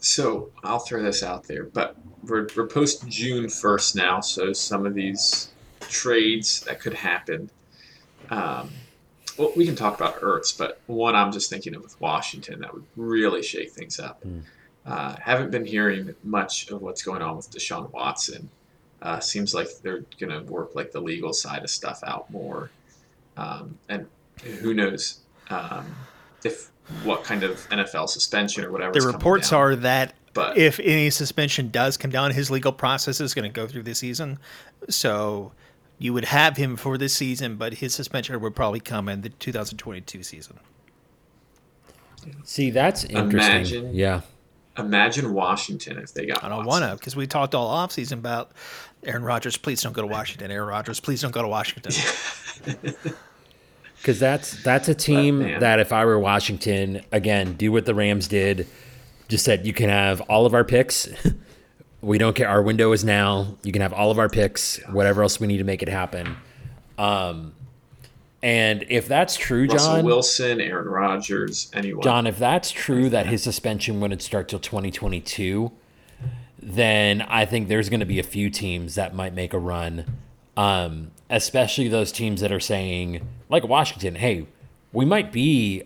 So 0.00 0.50
I'll 0.62 0.78
throw 0.78 1.02
this 1.02 1.22
out 1.22 1.44
there, 1.44 1.64
but 1.64 1.96
we're, 2.22 2.46
we're 2.56 2.66
post 2.66 3.06
June 3.08 3.48
first 3.48 3.96
now, 3.96 4.20
so 4.20 4.52
some 4.52 4.86
of 4.86 4.94
these 4.94 5.48
trades 5.80 6.60
that 6.62 6.80
could 6.80 6.94
happen. 6.94 7.50
Um, 8.30 8.70
well, 9.36 9.52
we 9.56 9.64
can 9.66 9.74
talk 9.76 9.96
about 9.96 10.20
Ertz, 10.20 10.56
but 10.56 10.80
one 10.86 11.14
I'm 11.14 11.32
just 11.32 11.50
thinking 11.50 11.74
of 11.74 11.82
with 11.82 12.00
Washington 12.00 12.60
that 12.60 12.72
would 12.72 12.84
really 12.96 13.42
shake 13.42 13.70
things 13.72 13.98
up. 13.98 14.22
Uh, 14.86 15.16
haven't 15.20 15.50
been 15.50 15.64
hearing 15.66 16.14
much 16.24 16.70
of 16.70 16.80
what's 16.80 17.02
going 17.02 17.20
on 17.22 17.36
with 17.36 17.50
Deshaun 17.50 17.92
Watson. 17.92 18.48
Uh, 19.02 19.20
seems 19.20 19.54
like 19.54 19.68
they're 19.82 20.04
going 20.18 20.30
to 20.30 20.40
work 20.50 20.74
like 20.74 20.90
the 20.92 21.00
legal 21.00 21.32
side 21.32 21.62
of 21.62 21.70
stuff 21.70 22.00
out 22.06 22.30
more, 22.30 22.70
um, 23.36 23.78
and 23.88 24.06
who 24.60 24.74
knows 24.74 25.20
um, 25.50 25.94
if 26.44 26.70
what 27.04 27.22
kind 27.24 27.42
of 27.42 27.56
NFL 27.68 28.08
suspension 28.08 28.64
or 28.64 28.72
whatever. 28.72 28.92
the 28.92 29.06
reports 29.06 29.52
are 29.52 29.76
that 29.76 30.14
But- 30.34 30.56
if 30.56 30.80
any 30.80 31.10
suspension 31.10 31.70
does 31.70 31.96
come 31.96 32.10
down, 32.10 32.30
his 32.32 32.50
legal 32.50 32.72
process 32.72 33.20
is 33.20 33.34
going 33.34 33.44
to 33.50 33.54
go 33.54 33.66
through 33.66 33.82
the 33.82 33.94
season. 33.94 34.38
So 34.88 35.52
you 35.98 36.12
would 36.14 36.24
have 36.26 36.56
him 36.56 36.76
for 36.76 36.96
this 36.96 37.14
season, 37.14 37.56
but 37.56 37.74
his 37.74 37.94
suspension 37.94 38.40
would 38.40 38.54
probably 38.56 38.80
come 38.80 39.08
in 39.08 39.20
the 39.22 39.28
2022 39.30 40.22
season. 40.22 40.58
See, 42.44 42.70
that's 42.70 43.04
interesting. 43.04 43.30
Imagine- 43.30 43.94
Yeah. 43.94 44.20
Imagine 44.78 45.32
Washington 45.34 45.98
if 45.98 46.14
they 46.14 46.24
got. 46.26 46.44
I 46.44 46.48
don't 46.48 46.64
want 46.64 46.84
to 46.84 46.92
because 46.94 47.16
we 47.16 47.26
talked 47.26 47.52
all 47.52 47.68
offseason 47.76 48.12
about 48.12 48.52
Aaron 49.02 49.24
Rodgers. 49.24 49.56
Please 49.56 49.82
don't 49.82 49.92
go 49.92 50.02
to 50.02 50.06
Washington. 50.06 50.52
Aaron 50.52 50.68
Rodgers, 50.68 51.00
please 51.00 51.20
don't 51.20 51.32
go 51.32 51.42
to 51.42 51.48
Washington. 51.48 51.92
Because 53.98 54.20
that's 54.20 54.62
that's 54.62 54.88
a 54.88 54.94
team 54.94 55.40
man. 55.40 55.60
that 55.60 55.80
if 55.80 55.92
I 55.92 56.04
were 56.04 56.18
Washington, 56.18 57.02
again, 57.12 57.54
do 57.54 57.72
what 57.72 57.84
the 57.84 57.94
Rams 57.94 58.28
did. 58.28 58.66
Just 59.28 59.44
said 59.44 59.66
you 59.66 59.72
can 59.72 59.90
have 59.90 60.20
all 60.22 60.46
of 60.46 60.54
our 60.54 60.64
picks. 60.64 61.08
we 62.00 62.16
don't 62.16 62.34
care. 62.34 62.48
Our 62.48 62.62
window 62.62 62.92
is 62.92 63.04
now. 63.04 63.56
You 63.62 63.72
can 63.72 63.82
have 63.82 63.92
all 63.92 64.10
of 64.10 64.18
our 64.18 64.28
picks. 64.28 64.78
Whatever 64.88 65.22
else 65.22 65.40
we 65.40 65.46
need 65.46 65.58
to 65.58 65.64
make 65.64 65.82
it 65.82 65.88
happen. 65.88 66.36
Um, 66.96 67.52
and 68.42 68.84
if 68.88 69.08
that's 69.08 69.36
true, 69.36 69.66
Russell 69.66 69.96
John, 69.96 70.04
Wilson, 70.04 70.60
Aaron 70.60 70.86
Rodgers, 70.88 71.70
anyone. 71.74 72.02
John, 72.02 72.26
if 72.26 72.38
that's 72.38 72.70
true 72.70 73.10
that 73.10 73.26
his 73.26 73.42
suspension 73.42 74.00
wouldn't 74.00 74.22
start 74.22 74.48
till 74.48 74.60
2022, 74.60 75.72
then 76.60 77.22
I 77.22 77.44
think 77.44 77.68
there's 77.68 77.88
going 77.88 78.00
to 78.00 78.06
be 78.06 78.20
a 78.20 78.24
few 78.24 78.48
teams 78.48 78.94
that 78.94 79.14
might 79.14 79.34
make 79.34 79.52
a 79.52 79.58
run, 79.58 80.04
um, 80.58 81.12
especially 81.30 81.86
those 81.88 82.10
teams 82.10 82.40
that 82.40 82.50
are 82.50 82.58
saying, 82.60 83.26
like 83.48 83.62
Washington, 83.66 84.16
hey, 84.16 84.46
we 84.92 85.04
might 85.04 85.30
be 85.30 85.84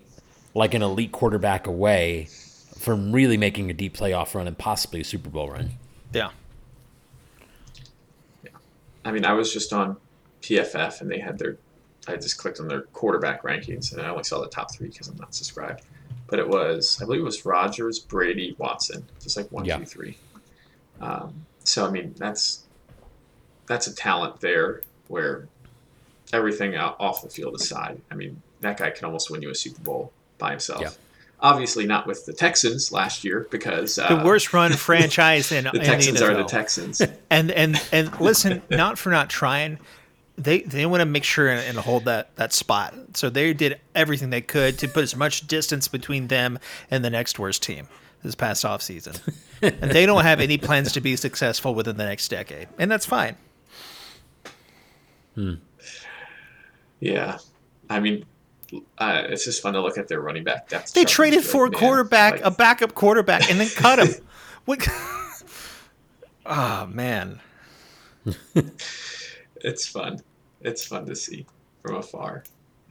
like 0.54 0.72
an 0.72 0.80
elite 0.82 1.12
quarterback 1.12 1.66
away 1.66 2.28
from 2.78 3.12
really 3.12 3.36
making 3.36 3.70
a 3.70 3.74
deep 3.74 3.94
playoff 3.96 4.34
run 4.34 4.46
and 4.46 4.56
possibly 4.56 5.00
a 5.02 5.04
Super 5.04 5.28
Bowl 5.28 5.50
run. 5.50 5.72
yeah. 6.12 6.30
I 9.04 9.10
mean, 9.10 9.24
I 9.24 9.32
was 9.32 9.52
just 9.52 9.72
on 9.72 9.96
PFF 10.42 11.00
and 11.00 11.10
they 11.10 11.18
had 11.18 11.38
their. 11.38 11.56
I 12.08 12.16
just 12.16 12.38
clicked 12.38 12.58
on 12.60 12.66
their 12.68 12.82
quarterback 12.82 13.42
rankings 13.42 13.92
and 13.92 14.00
I 14.00 14.08
only 14.08 14.24
saw 14.24 14.40
the 14.40 14.48
top 14.48 14.72
three 14.74 14.88
because 14.88 15.08
I'm 15.08 15.16
not 15.16 15.34
subscribed. 15.34 15.82
But 16.28 16.38
it 16.38 16.48
was, 16.48 16.98
I 17.00 17.04
believe 17.04 17.20
it 17.20 17.24
was 17.24 17.44
Rodgers, 17.44 17.98
Brady, 17.98 18.54
Watson, 18.58 19.04
just 19.22 19.36
like 19.36 19.50
one, 19.52 19.64
Yeah. 19.64 19.78
two, 19.78 19.84
three. 19.84 20.16
Um, 21.00 21.46
so 21.64 21.86
I 21.86 21.90
mean, 21.90 22.14
that's 22.16 22.64
that's 23.66 23.86
a 23.86 23.94
talent 23.94 24.40
there 24.40 24.80
where 25.08 25.48
everything 26.32 26.76
off 26.76 27.22
the 27.22 27.28
field 27.28 27.54
aside. 27.54 28.00
I 28.10 28.14
mean, 28.14 28.40
that 28.60 28.78
guy 28.78 28.90
can 28.90 29.04
almost 29.04 29.30
win 29.30 29.42
you 29.42 29.50
a 29.50 29.54
Super 29.54 29.82
Bowl 29.82 30.12
by 30.38 30.50
himself. 30.50 30.80
Yeah. 30.80 30.90
Obviously, 31.40 31.86
not 31.86 32.06
with 32.06 32.24
the 32.24 32.32
Texans 32.32 32.92
last 32.92 33.24
year 33.24 33.48
because 33.50 33.98
uh, 33.98 34.16
The 34.16 34.24
worst 34.24 34.52
run 34.52 34.72
franchise 34.76 35.50
in, 35.50 35.64
The 35.64 35.72
in 35.72 35.84
Texans 35.84 36.20
the 36.20 36.30
are 36.30 36.36
the 36.36 36.44
Texans. 36.44 37.02
and 37.30 37.50
and 37.50 37.82
and 37.90 38.20
listen, 38.20 38.62
not 38.70 38.96
for 38.96 39.10
not 39.10 39.28
trying. 39.28 39.78
They 40.38 40.60
they 40.60 40.86
want 40.86 41.00
to 41.00 41.04
make 41.04 41.24
sure 41.24 41.48
and, 41.48 41.60
and 41.60 41.78
hold 41.78 42.04
that 42.04 42.34
that 42.36 42.52
spot. 42.52 42.94
So 43.14 43.28
they 43.28 43.52
did 43.54 43.80
everything 43.94 44.30
they 44.30 44.40
could 44.40 44.78
to 44.78 44.88
put 44.88 45.02
as 45.02 45.16
much 45.16 45.46
distance 45.48 45.88
between 45.88 46.28
them 46.28 46.60
and 46.90 47.04
the 47.04 47.10
next 47.10 47.40
worst 47.40 47.62
team 47.62 47.88
this 48.22 48.36
past 48.36 48.64
off 48.64 48.80
season. 48.80 49.14
and 49.62 49.90
they 49.90 50.06
don't 50.06 50.22
have 50.22 50.40
any 50.40 50.58
plans 50.58 50.92
to 50.92 51.00
be 51.00 51.16
successful 51.16 51.74
within 51.74 51.96
the 51.96 52.04
next 52.04 52.28
decade, 52.28 52.68
and 52.78 52.88
that's 52.88 53.06
fine. 53.06 53.36
Yeah, 57.00 57.38
I 57.90 58.00
mean, 58.00 58.24
uh, 58.98 59.24
it's 59.28 59.44
just 59.44 59.62
fun 59.62 59.74
to 59.74 59.80
look 59.80 59.98
at 59.98 60.08
their 60.08 60.20
running 60.20 60.44
back 60.44 60.68
depth. 60.68 60.92
They 60.92 61.04
traded 61.04 61.44
for 61.44 61.66
a 61.66 61.68
like, 61.68 61.78
quarterback, 61.78 62.32
like, 62.34 62.44
a 62.44 62.50
backup 62.50 62.94
quarterback, 62.94 63.50
and 63.50 63.60
then 63.60 63.68
cut 63.68 63.98
him. 63.98 64.14
what? 64.64 64.86
oh 66.46 66.86
man. 66.90 67.40
it's 69.56 69.86
fun. 69.86 70.20
It's 70.60 70.84
fun 70.86 71.06
to 71.06 71.16
see 71.16 71.44
from 71.82 71.96
afar. 71.96 72.44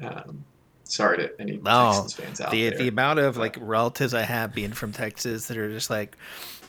Um, 0.03 0.43
sorry 0.83 1.17
to 1.17 1.41
any 1.41 1.57
No, 1.57 1.91
Texans 1.93 2.13
fans 2.13 2.41
out 2.41 2.51
the 2.51 2.69
there. 2.69 2.77
the 2.77 2.87
amount 2.89 3.19
of 3.19 3.37
like 3.37 3.55
relatives 3.59 4.13
I 4.13 4.23
have 4.23 4.53
being 4.53 4.73
from 4.73 4.91
Texas 4.91 5.47
that 5.47 5.57
are 5.57 5.71
just 5.71 5.89
like, 5.89 6.17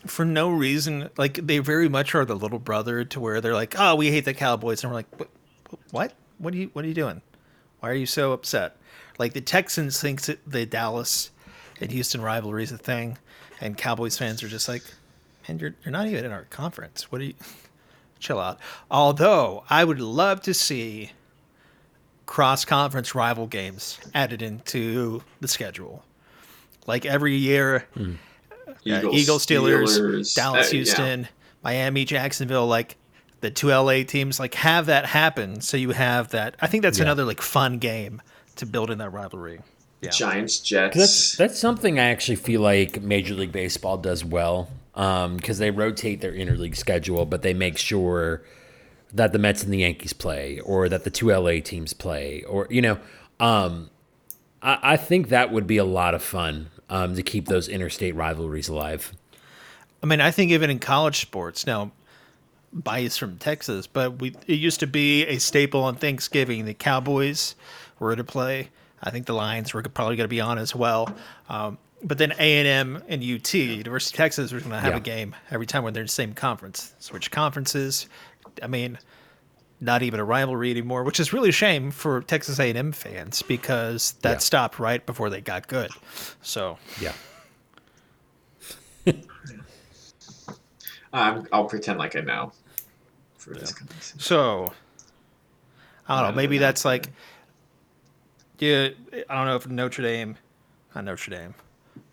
for 0.07 0.25
no 0.25 0.51
reason, 0.51 1.11
like 1.17 1.35
they 1.45 1.59
very 1.59 1.89
much 1.89 2.15
are 2.15 2.25
the 2.25 2.37
little 2.37 2.59
brother 2.59 3.05
to 3.05 3.21
where 3.21 3.41
they're 3.41 3.55
like, 3.55 3.75
oh, 3.79 3.97
we 3.97 4.11
hate 4.11 4.25
the 4.25 4.35
Cowboys, 4.35 4.85
and 4.85 4.93
we're 4.93 4.97
like, 4.99 5.29
what? 5.73 5.81
What? 5.91 6.13
What 6.39 6.55
are 6.55 6.57
you? 6.57 6.71
What 6.73 6.85
are 6.85 6.89
you 6.89 6.95
doing? 6.95 7.23
Why 7.81 7.91
are 7.91 7.95
you 7.95 8.07
so 8.07 8.33
upset? 8.33 8.77
Like 9.19 9.33
the 9.33 9.41
Texans 9.41 10.01
think 10.01 10.23
that 10.23 10.39
the 10.47 10.67
Dallas 10.67 11.31
and 11.81 11.91
Houston 11.91 12.21
rivalry 12.21 12.63
is 12.63 12.73
a 12.73 12.79
thing, 12.79 13.19
and 13.61 13.77
Cowboys 13.77 14.17
fans 14.17 14.43
are 14.43 14.49
just 14.49 14.69
like, 14.69 14.83
man, 15.49 15.59
you're 15.59 15.75
you're 15.85 15.93
not 15.93 16.07
even 16.07 16.25
in 16.25 16.33
our 16.33 16.45
conference. 16.45 17.11
What 17.11 17.21
are 17.21 17.25
you? 17.25 17.35
Chill 18.21 18.39
out. 18.39 18.61
Although 18.91 19.65
I 19.69 19.83
would 19.83 20.01
love 20.01 20.43
to 20.43 20.55
see 20.55 21.11
cross 22.27 22.65
conference 22.65 23.15
rival 23.15 23.47
games 23.47 23.99
added 24.15 24.43
into 24.43 25.23
the 25.41 25.49
schedule. 25.49 26.05
Like 26.87 27.05
every 27.05 27.35
year, 27.35 27.87
uh, 27.97 28.05
Eagles, 28.85 29.45
Steelers, 29.47 29.99
Steelers, 29.99 30.35
Dallas, 30.35 30.67
uh, 30.67 30.71
yeah. 30.71 30.71
Houston, 30.71 31.29
Miami, 31.63 32.05
Jacksonville, 32.05 32.67
like 32.67 32.97
the 33.43 33.51
two 33.51 33.69
LA 33.71 34.03
teams, 34.05 34.41
like 34.41 34.55
have 34.55 34.87
that 34.87 35.05
happen. 35.05 35.61
So 35.61 35.77
you 35.77 35.91
have 35.91 36.29
that. 36.31 36.57
I 36.63 36.67
think 36.67 36.83
that's 36.83 36.99
Yeah. 36.99 37.05
another 37.05 37.25
like 37.27 37.43
fun 37.43 37.77
game 37.79 38.23
to 38.57 38.65
build 38.67 38.91
in 38.91 38.99
that 38.99 39.11
rivalry. 39.11 39.61
Yeah. 40.01 40.11
Giants, 40.11 40.59
'Cause 40.59 40.67
Jets. 40.67 40.97
That's 40.97 41.37
that's 41.37 41.59
something 41.61 41.99
I 42.01 42.05
actually 42.05 42.37
feel 42.37 42.61
like 42.63 43.03
Major 43.03 43.35
League 43.35 43.53
Baseball 43.53 43.99
does 43.99 44.25
well 44.25 44.71
because 44.95 45.59
they 45.59 45.71
rotate 45.71 46.21
their 46.21 46.33
interleague 46.33 46.77
schedule, 46.77 47.25
but 47.27 47.43
they 47.43 47.55
make 47.55 47.79
sure 47.79 48.43
that 49.13 49.33
the 49.33 49.39
Mets 49.39 49.63
and 49.63 49.73
the 49.73 49.79
Yankees 49.79 50.13
play, 50.13 50.59
or 50.61 50.89
that 50.89 51.05
the 51.05 51.11
two 51.11 51.31
LA 51.31 51.61
teams 51.61 51.93
play, 51.93 52.43
or 52.49 52.67
you 52.71 52.81
know, 52.83 52.99
um, 53.41 53.91
I, 54.63 54.79
I 54.83 54.97
think 54.97 55.29
that 55.29 55.53
would 55.53 55.67
be 55.67 55.77
a 55.77 55.85
lot 55.85 56.15
of 56.15 56.23
fun 56.23 56.69
um, 56.91 57.15
to 57.17 57.23
keep 57.23 57.47
those 57.47 57.69
interstate 57.69 58.15
rivalries 58.15 58.69
alive. 58.69 59.13
I 60.03 60.07
mean, 60.07 60.21
I 60.21 60.31
think 60.31 60.51
even 60.51 60.69
in 60.71 60.79
college 60.79 61.21
sports 61.21 61.67
now, 61.67 61.93
bias 62.73 63.17
from 63.19 63.37
Texas, 63.39 63.87
but 63.87 64.19
we 64.21 64.35
it 64.47 64.55
used 64.55 64.81
to 64.81 64.87
be 64.87 65.27
a 65.27 65.39
staple 65.39 65.83
on 65.85 65.95
Thanksgiving. 65.97 66.65
The 66.65 66.75
Cowboys 66.75 67.55
were 67.99 68.17
to 68.17 68.25
play. 68.25 68.71
I 69.03 69.11
think 69.11 69.27
the 69.27 69.35
Lions 69.35 69.75
were 69.75 69.83
probably 69.83 70.17
going 70.17 70.25
to 70.25 70.29
be 70.29 70.41
on 70.41 70.59
as 70.59 70.75
well. 70.75 71.13
Um, 71.49 71.79
but 72.05 72.19
then 72.19 72.33
A 72.39 72.59
and 72.59 72.67
M 72.69 73.03
and 73.09 73.23
UT, 73.23 73.53
University 73.55 74.15
of 74.15 74.17
Texas, 74.17 74.53
was 74.53 74.63
going 74.63 74.73
to 74.75 74.81
have 74.81 74.93
Yeah. 74.95 74.99
a 74.99 75.01
game 75.01 75.35
every 75.51 75.67
time 75.67 75.83
when 75.85 75.93
they're 75.93 76.03
in 76.03 76.07
the 76.07 76.13
same 76.13 76.33
conference. 76.35 76.95
Switch 76.99 77.31
conferences. 77.31 78.09
I 78.63 78.67
mean, 78.69 78.99
not 79.81 80.03
even 80.03 80.19
a 80.21 80.25
rivalry 80.25 80.71
anymore, 80.71 81.03
which 81.05 81.19
is 81.21 81.33
really 81.33 81.49
a 81.49 81.53
shame 81.53 81.91
for 81.91 82.23
Texas 82.23 82.59
A 82.61 82.69
and 82.71 82.79
M 82.79 82.93
fans 82.93 83.43
because 83.43 84.13
that 84.23 84.31
Yeah. 84.33 84.39
stopped 84.39 84.79
right 84.79 85.05
before 85.05 85.31
they 85.31 85.41
got 85.41 85.69
good. 85.69 85.91
So 86.43 86.79
Yeah. 87.01 87.13
Um, 91.15 91.47
I'll 91.53 91.67
pretend 91.67 91.99
like 91.99 92.17
I 92.17 92.21
know 92.21 92.53
for 93.43 93.55
this 93.55 93.73
conversation. 93.73 94.21
So 94.21 94.73
I 96.09 96.15
don't 96.15 96.23
know. 96.23 96.23
Rather 96.29 96.37
Maybe 96.37 96.59
that's 96.59 96.85
like, 96.85 97.11
yeah. 98.59 98.89
I 99.29 99.35
don't 99.35 99.47
know 99.47 99.57
if 99.57 99.67
Notre 99.69 100.03
Dame, 100.03 100.37
not 100.95 101.05
Notre 101.05 101.31
Dame, 101.31 101.55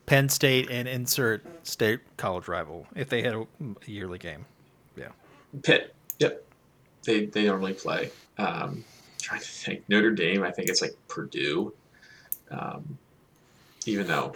Penn 0.06 0.30
State, 0.30 0.70
and 0.70 0.88
insert 0.88 1.46
state 1.66 2.00
college 2.18 2.48
rival 2.48 2.88
if 2.96 3.10
they 3.10 3.22
had 3.22 3.36
a, 3.36 3.42
a 3.42 3.46
yearly 3.86 4.18
game. 4.18 4.46
Yeah. 4.96 5.10
Pitt. 5.64 5.96
Yep. 6.20 6.44
They 7.04 7.26
they 7.26 7.46
normally 7.46 7.74
play. 7.74 8.12
Um, 8.38 8.84
trying 9.22 9.42
to 9.42 9.48
think. 9.48 9.84
Notre 9.88 10.12
Dame. 10.12 10.44
I 10.44 10.52
think 10.52 10.70
it's 10.70 10.82
like 10.82 10.96
Purdue. 11.08 11.74
Um, 12.52 12.98
even 13.86 14.08
though 14.08 14.34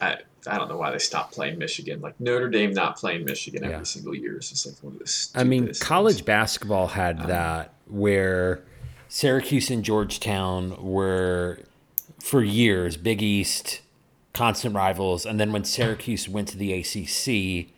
I 0.00 0.16
I 0.46 0.56
don't 0.56 0.68
know 0.68 0.76
why 0.76 0.90
they 0.90 0.98
stopped 0.98 1.34
playing 1.34 1.58
Michigan. 1.58 2.00
Like 2.00 2.18
Notre 2.20 2.48
Dame 2.48 2.72
not 2.72 2.96
playing 2.96 3.24
Michigan 3.24 3.64
every 3.64 3.76
Yeah. 3.78 3.82
single 3.82 4.14
year 4.14 4.38
is 4.38 4.48
just 4.50 4.66
like 4.66 4.76
one 4.82 4.94
of 4.94 4.98
the. 5.00 5.28
I 5.34 5.44
mean, 5.44 5.72
college 5.80 6.16
things. 6.16 6.26
basketball 6.26 6.88
had 6.88 7.26
that 7.28 7.74
where 7.86 8.62
Syracuse 9.08 9.70
and 9.70 9.84
Georgetown 9.84 10.82
were 10.82 11.60
for 12.20 12.42
years 12.42 12.96
Big 12.96 13.22
East 13.22 13.80
constant 14.32 14.74
rivals, 14.74 15.26
and 15.26 15.40
then 15.40 15.52
when 15.52 15.64
Syracuse 15.64 16.28
went 16.28 16.46
to 16.48 16.56
the 16.56 16.72
ACC, 16.72 17.72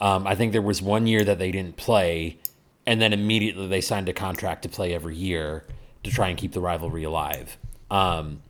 um, 0.00 0.26
I 0.26 0.34
think 0.36 0.52
there 0.52 0.62
was 0.62 0.80
one 0.80 1.06
year 1.08 1.24
that 1.24 1.38
they 1.40 1.50
didn't 1.50 1.76
play, 1.76 2.38
and 2.86 3.00
then 3.00 3.12
immediately 3.12 3.66
they 3.66 3.80
signed 3.80 4.08
a 4.08 4.12
contract 4.12 4.62
to 4.62 4.68
play 4.68 4.94
every 4.94 5.16
year 5.16 5.64
to 6.04 6.10
try 6.10 6.28
and 6.28 6.38
keep 6.38 6.52
the 6.52 6.60
rivalry 6.60 7.02
alive. 7.02 7.58
Um, 7.90 8.42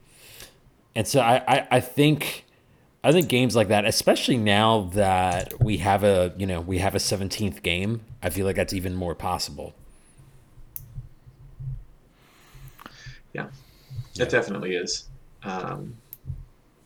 and 0.95 1.07
so 1.09 1.21
I, 1.21 1.43
I, 1.49 1.69
I 1.71 1.81
think 1.81 2.45
I 3.05 3.13
think 3.13 3.29
games 3.29 3.55
like 3.55 3.69
that, 3.69 3.85
especially 3.85 4.37
now 4.37 4.91
that 4.95 5.63
we 5.63 5.79
have 5.79 6.03
a 6.05 6.35
you 6.37 6.47
know 6.47 6.61
we 6.61 6.79
have 6.79 6.95
a 6.95 7.01
seventeenth 7.01 7.63
game, 7.63 8.03
I 8.23 8.31
feel 8.31 8.45
like 8.45 8.57
that's 8.57 8.73
even 8.73 8.95
more 8.95 9.15
possible. 9.15 9.75
Yeah, 13.33 13.47
it 14.19 14.29
definitely 14.31 14.75
is. 14.75 15.05
Um, 15.45 15.97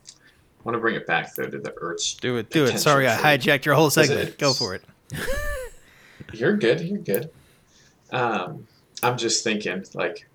I 0.09 0.65
want 0.65 0.75
to 0.77 0.81
bring 0.81 0.95
it 0.95 1.07
back 1.07 1.35
though 1.35 1.47
to 1.47 1.59
the 1.59 1.71
Ertz. 1.73 2.19
Do 2.21 2.37
it. 2.37 2.51
Do 2.51 2.63
it. 2.65 2.67
potential 2.67 2.83
Sorry, 2.83 3.09
I 3.09 3.17
hijacked 3.17 3.65
your 3.65 3.75
whole 3.75 3.91
segment. 3.91 4.21
it- 4.21 4.39
Go 4.39 4.53
for 4.53 4.75
it. 4.75 4.83
You're 6.33 6.57
good. 6.57 6.81
You're 6.81 6.99
good. 6.99 7.31
Um, 8.11 8.67
I'm 9.03 9.17
just 9.19 9.43
thinking, 9.45 9.85
like, 9.95 10.29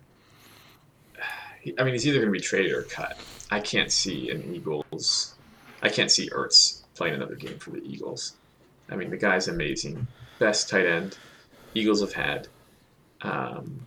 I 1.79 1.83
mean, 1.83 1.93
he's 1.93 2.05
either 2.07 2.17
going 2.19 2.27
to 2.27 2.31
be 2.37 2.39
traded 2.39 2.71
or 2.73 2.83
cut. 2.83 3.17
I 3.49 3.59
can't 3.59 3.91
see 3.91 4.29
an 4.29 4.53
Eagles. 4.53 5.35
I 5.81 5.89
can't 5.89 6.11
see 6.11 6.29
Ertz 6.29 6.81
playing 6.95 7.15
another 7.15 7.35
game 7.35 7.59
for 7.59 7.71
the 7.71 7.83
Eagles. 7.83 8.35
I 8.89 8.95
mean, 8.95 9.09
the 9.09 9.17
guy's 9.17 9.47
amazing. 9.47 10.07
Best 10.39 10.69
tight 10.69 10.85
end 10.85 11.17
Eagles 11.73 12.01
have 12.01 12.13
had. 12.13 12.47
Um, 13.21 13.85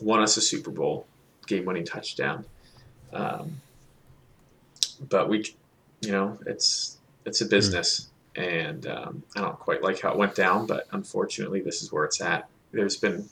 won 0.00 0.20
us 0.20 0.36
a 0.36 0.40
Super 0.40 0.70
Bowl, 0.70 1.06
game-winning 1.46 1.84
touchdown. 1.84 2.44
Um, 3.12 3.60
but 5.08 5.28
we, 5.28 5.44
you 6.00 6.12
know, 6.12 6.38
it's 6.46 6.98
it's 7.24 7.40
a 7.40 7.46
business, 7.46 8.08
and 8.36 8.86
um, 8.86 9.22
I 9.34 9.40
don't 9.40 9.58
quite 9.58 9.82
like 9.82 10.00
how 10.00 10.12
it 10.12 10.16
went 10.16 10.34
down. 10.34 10.66
But 10.66 10.86
unfortunately, 10.92 11.60
this 11.60 11.82
is 11.82 11.92
where 11.92 12.04
it's 12.04 12.20
at. 12.20 12.48
There's 12.72 12.96
been 12.96 13.28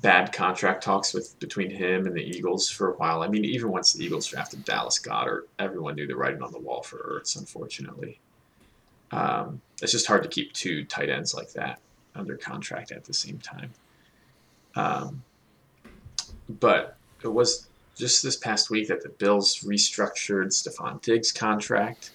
bad 0.00 0.32
contract 0.32 0.82
talks 0.82 1.12
with 1.12 1.38
between 1.40 1.70
him 1.70 2.06
and 2.06 2.16
the 2.16 2.22
Eagles 2.22 2.68
for 2.68 2.92
a 2.92 2.96
while. 2.96 3.22
I 3.22 3.28
mean, 3.28 3.44
even 3.44 3.70
once 3.70 3.92
the 3.92 4.04
Eagles 4.04 4.26
drafted 4.26 4.64
Dallas 4.64 4.98
Goedert, 4.98 5.48
everyone 5.58 5.94
knew 5.94 6.06
the 6.06 6.16
writing 6.16 6.42
on 6.42 6.52
the 6.52 6.58
wall 6.58 6.82
for 6.82 6.98
Ertz. 6.98 7.38
Unfortunately, 7.38 8.18
um, 9.10 9.60
it's 9.82 9.92
just 9.92 10.06
hard 10.06 10.22
to 10.22 10.28
keep 10.28 10.52
two 10.52 10.84
tight 10.84 11.10
ends 11.10 11.34
like 11.34 11.52
that 11.52 11.80
under 12.14 12.36
contract 12.36 12.92
at 12.92 13.04
the 13.04 13.14
same 13.14 13.38
time. 13.38 13.70
Um, 14.74 15.22
but 16.48 16.96
it 17.22 17.28
was 17.28 17.68
just 17.96 18.22
this 18.22 18.36
past 18.36 18.70
week 18.70 18.88
that 18.88 19.02
the 19.02 19.10
Bills 19.10 19.60
restructured 19.60 20.48
Stefon 20.48 21.02
Diggs' 21.02 21.32
contract, 21.32 22.12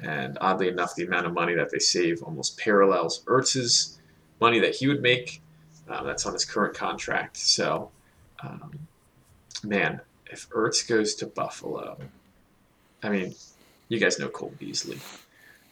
and 0.00 0.38
oddly 0.40 0.68
enough, 0.68 0.94
the 0.94 1.04
amount 1.04 1.26
of 1.26 1.34
money 1.34 1.54
that 1.54 1.70
they 1.70 1.78
save 1.78 2.22
almost 2.22 2.58
parallels 2.58 3.22
Ertz's 3.26 3.98
money 4.40 4.60
that 4.60 4.76
he 4.76 4.86
would 4.86 5.02
make. 5.02 5.42
Um, 5.88 6.06
that's 6.06 6.26
on 6.26 6.32
his 6.32 6.44
current 6.44 6.74
contract. 6.74 7.36
So, 7.36 7.90
um, 8.42 8.78
man, 9.64 10.00
if 10.30 10.48
Ertz 10.50 10.86
goes 10.86 11.14
to 11.16 11.26
Buffalo, 11.26 11.98
I 13.02 13.08
mean, 13.08 13.34
you 13.88 13.98
guys 13.98 14.18
know 14.18 14.28
Cole 14.28 14.52
Beasley 14.58 14.98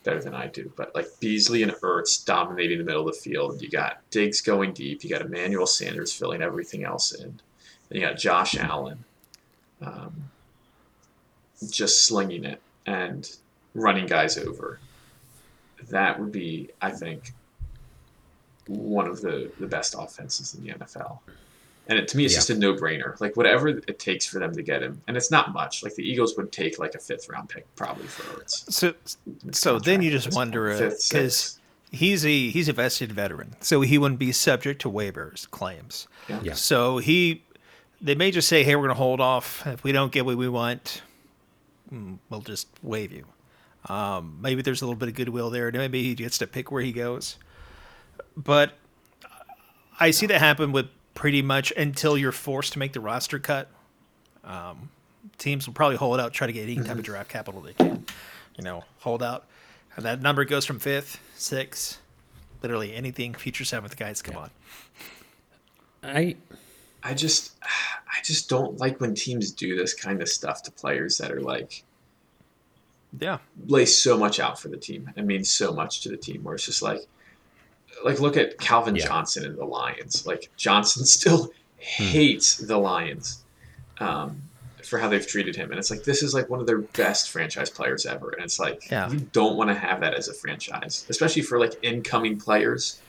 better 0.05 0.23
than 0.23 0.35
I 0.35 0.47
do, 0.47 0.73
but 0.77 0.95
like 0.95 1.09
Beasley 1.21 1.63
and 1.63 1.73
Ertz 1.73 2.25
dominating 2.25 2.79
the 2.79 2.85
middle 2.85 3.07
of 3.07 3.15
the 3.15 3.21
field. 3.21 3.61
You 3.61 3.69
got 3.69 3.99
Diggs 4.11 4.41
going 4.41 4.73
deep. 4.73 5.03
You 5.03 5.11
got 5.11 5.21
Emmanuel 5.21 5.67
Sanders 5.67 6.13
filling 6.13 6.43
everything 6.43 6.85
else 6.85 7.13
in. 7.13 7.25
And 7.27 7.41
you 7.91 8.01
got 8.01 8.17
Josh 8.17 8.57
Allen 8.57 9.05
um, 9.83 10.31
just 11.71 12.07
slinging 12.07 12.45
it 12.45 12.61
and 12.87 13.29
running 13.75 14.07
guys 14.07 14.39
over. 14.39 14.79
That 15.91 16.19
would 16.19 16.33
be, 16.33 16.71
I 16.81 16.91
think, 16.91 17.33
one 18.67 19.07
of 19.07 19.21
the, 19.21 19.51
the 19.61 19.67
best 19.67 19.95
offenses 19.99 20.55
in 20.55 20.65
the 20.65 20.71
NFL. 20.75 21.19
And 21.89 21.99
it, 22.01 22.09
to 22.09 22.17
me, 22.17 22.25
it's 22.25 22.35
Yeah. 22.35 22.39
just 22.39 22.51
a 22.51 22.55
no 22.57 22.75
brainer. 22.75 23.19
Like, 23.21 23.37
whatever 23.37 23.69
it 23.69 23.99
takes 24.01 24.27
for 24.27 24.41
them 24.41 24.53
to 24.55 24.63
get 24.63 24.83
him. 24.83 25.01
And 25.07 25.17
it's 25.17 25.31
not 25.31 25.53
much. 25.53 25.85
Like, 25.85 25.95
the 25.95 26.03
Eagles 26.03 26.37
would 26.37 26.51
take, 26.51 26.79
like, 26.81 26.95
a 26.97 26.99
fifth 26.99 27.29
round 27.29 27.49
pick 27.49 27.73
probably 27.77 28.07
for 28.09 28.23
Ertz. 28.41 28.73
So, 28.73 28.93
so 29.53 29.79
then 29.79 30.03
you 30.03 30.11
just 30.11 30.35
wonder 30.35 30.73
because 30.75 31.61
he's 31.93 32.27
a 32.27 32.51
he's 32.51 32.69
a 32.69 32.73
vested 32.73 33.13
veteran, 33.13 33.55
so 33.61 33.83
he 33.83 33.99
wouldn't 33.99 34.19
be 34.19 34.33
subject 34.33 34.81
to 34.83 34.91
waivers 34.91 35.49
claims. 35.51 36.09
Yeah. 36.29 36.41
Yeah. 36.43 36.55
So 36.55 36.99
he, 36.99 37.45
they 38.01 38.17
may 38.17 38.33
just 38.33 38.49
say, 38.49 38.65
"Hey, 38.65 38.75
we're 38.75 38.83
going 38.83 38.89
to 38.89 38.95
hold 38.99 39.21
off. 39.21 39.65
If 39.65 39.85
we 39.85 39.93
don't 39.93 40.11
get 40.11 40.27
what 40.27 40.37
we 40.37 40.49
want, 40.49 41.03
mm, 41.93 42.19
we'll 42.31 42.41
just 42.41 42.67
waive 42.83 43.13
you." 43.13 43.27
Um, 43.89 44.39
maybe 44.41 44.63
there's 44.63 44.83
a 44.83 44.85
little 44.87 44.99
bit 44.99 45.09
of 45.09 45.15
goodwill 45.15 45.51
there. 45.51 45.71
Maybe 45.71 46.03
he 46.03 46.17
gets 46.17 46.39
to 46.39 46.49
pick 46.49 46.73
where 46.73 46.83
he 46.83 46.91
goes. 46.91 47.37
But 48.37 48.73
I 49.99 50.11
see 50.11 50.27
that 50.27 50.39
happen 50.41 50.73
with 50.73 50.87
pretty 51.15 51.43
much 51.43 51.73
until 51.77 52.19
you're 52.19 52.33
forced 52.33 52.75
to 52.75 52.79
make 52.79 52.93
the 52.93 53.01
roster 53.01 53.39
cut. 53.39 53.69
Um, 54.45 54.91
teams 55.39 55.67
will 55.67 55.75
probably 55.75 55.97
hold 55.97 56.21
out, 56.21 56.33
try 56.33 56.47
to 56.47 56.53
get 56.53 56.65
any 56.65 56.77
type 56.77 56.99
of 56.99 57.03
draft 57.03 57.31
capital 57.31 57.61
they 57.61 57.73
can. 57.73 58.05
You 58.57 58.65
know, 58.65 58.85
hold 59.01 59.23
out, 59.23 59.47
and 59.97 60.05
that 60.05 60.23
number 60.23 60.45
goes 60.45 60.65
from 60.65 60.79
fifth, 60.79 61.19
sixth, 61.35 62.01
literally 62.63 62.95
anything. 62.95 63.35
Future 63.35 63.65
seventh 63.65 63.97
guys, 63.97 64.23
come 64.23 64.37
on. 64.37 64.51
I 66.03 66.37
I 67.03 67.15
just 67.15 67.53
I 67.63 68.23
just 68.23 68.49
don't 68.49 68.79
like 68.79 69.01
when 69.01 69.15
teams 69.15 69.51
do 69.51 69.77
this 69.77 69.95
kind 69.95 70.23
of 70.23 70.29
stuff 70.29 70.63
to 70.65 70.71
players 70.71 71.19
that 71.19 71.31
are 71.33 71.41
like 71.41 71.83
Yeah. 73.19 73.39
lay 73.67 73.87
so 73.87 74.17
much 74.17 74.41
out 74.41 74.59
for 74.59 74.69
the 74.69 74.77
team 74.77 75.11
and 75.17 75.27
mean 75.27 75.45
so 75.45 75.73
much 75.73 76.01
to 76.03 76.09
the 76.09 76.17
team 76.17 76.45
where 76.45 76.55
it's 76.55 76.67
just 76.67 76.83
like 76.83 77.01
like 78.07 78.21
look 78.21 78.37
at 78.37 78.59
Calvin 78.59 78.97
Yeah. 78.97 79.07
Johnson 79.07 79.45
and 79.45 79.59
the 79.59 79.65
Lions. 79.65 80.27
Like 80.27 80.51
Johnson 80.57 81.05
still 81.17 81.51
hates 81.77 82.57
the 82.57 82.79
Lions 82.79 83.43
um, 83.99 84.43
for 84.83 84.99
how 84.99 85.09
they've 85.09 85.27
treated 85.27 85.57
him. 85.57 85.71
And 85.71 85.79
it's 85.79 85.91
like 85.91 86.05
this 86.05 86.23
is 86.23 86.33
like 86.35 86.49
one 86.49 86.61
of 86.61 86.67
their 86.67 86.79
best 86.79 87.31
franchise 87.31 87.69
players 87.71 88.07
ever. 88.07 88.31
And 88.31 88.43
it's 88.45 88.59
like 88.59 88.91
Yeah. 88.91 89.11
you 89.11 89.21
don't 89.33 89.57
want 89.57 89.69
to 89.71 89.75
have 89.75 90.01
that 90.01 90.15
as 90.15 90.29
a 90.29 90.35
franchise, 90.35 91.05
especially 91.09 91.43
for 91.43 91.59
like 91.61 91.75
incoming 91.83 92.39
players 92.39 93.01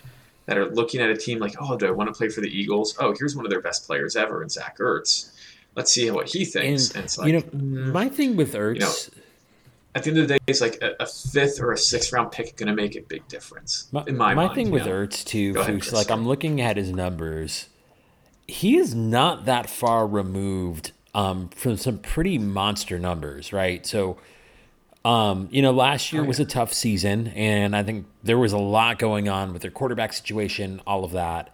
that 0.47 0.57
are 0.57 0.69
looking 0.71 1.01
at 1.01 1.09
a 1.09 1.17
team 1.17 1.39
like, 1.39 1.55
oh, 1.59 1.77
do 1.77 1.85
I 1.87 1.91
want 1.91 2.07
to 2.09 2.13
play 2.13 2.29
for 2.29 2.41
the 2.41 2.47
Eagles? 2.49 2.95
Oh, 2.99 3.13
here's 3.17 3.35
one 3.35 3.45
of 3.45 3.51
their 3.51 3.61
best 3.61 3.85
players 3.85 4.15
ever 4.15 4.41
in 4.43 4.49
Zach 4.49 4.77
Ertz. 4.79 5.29
Let's 5.75 5.91
see 5.91 6.09
what 6.09 6.29
he 6.29 6.45
thinks. 6.45 6.91
And, 6.95 7.03
it's 7.03 7.17
like, 7.17 7.27
you 7.27 7.33
know 7.33 7.41
mm, 7.41 7.91
my 7.91 8.09
thing 8.09 8.35
with 8.35 8.53
Ertz. 8.53 8.79
know, 8.79 8.93
at 9.97 10.03
the 10.03 10.11
end 10.11 10.19
of 10.19 10.27
the 10.27 10.35
day, 10.35 10.39
it's 10.47 10.61
like 10.61 10.77
a, 10.81 10.95
a 10.99 11.05
fifth 11.05 11.59
or 11.59 11.71
a 11.73 11.77
sixth 11.77 12.13
round 12.13 12.31
pick 12.31 12.55
going 12.55 12.67
to 12.67 12.75
make 12.75 12.95
a 12.95 13.01
big 13.01 13.27
difference 13.27 13.89
My, 13.91 14.03
in 14.07 14.15
my, 14.15 14.33
my 14.33 14.45
mind. 14.45 14.55
thing 14.55 14.71
with 14.71 14.85
know? 14.85 14.91
Ertz 14.91 15.25
too, 15.25 15.53
Fuchs, 15.53 15.91
like. 15.91 16.09
I'm 16.09 16.27
looking 16.27 16.61
at 16.61 16.77
his 16.77 16.91
numbers. 16.91 17.67
He 18.47 18.77
is 18.77 18.95
not 18.95 19.45
that 19.45 19.69
far 19.69 20.07
removed 20.07 20.91
um, 21.13 21.49
from 21.49 21.75
some 21.77 21.97
pretty 21.97 22.37
monster 22.37 22.97
numbers, 22.99 23.51
right? 23.51 23.85
So, 23.85 24.17
Um, 25.03 25.47
you 25.51 25.61
know, 25.61 25.71
last 25.71 26.11
year 26.13 26.23
was 26.23 26.39
a 26.39 26.45
tough 26.45 26.73
season, 26.73 27.27
and 27.29 27.75
I 27.75 27.83
think 27.83 28.05
there 28.23 28.37
was 28.37 28.53
a 28.53 28.57
lot 28.57 28.99
going 28.99 29.29
on 29.29 29.53
with 29.53 29.61
their 29.61 29.71
quarterback 29.71 30.13
situation, 30.13 30.81
all 30.85 31.03
of 31.03 31.11
that. 31.13 31.53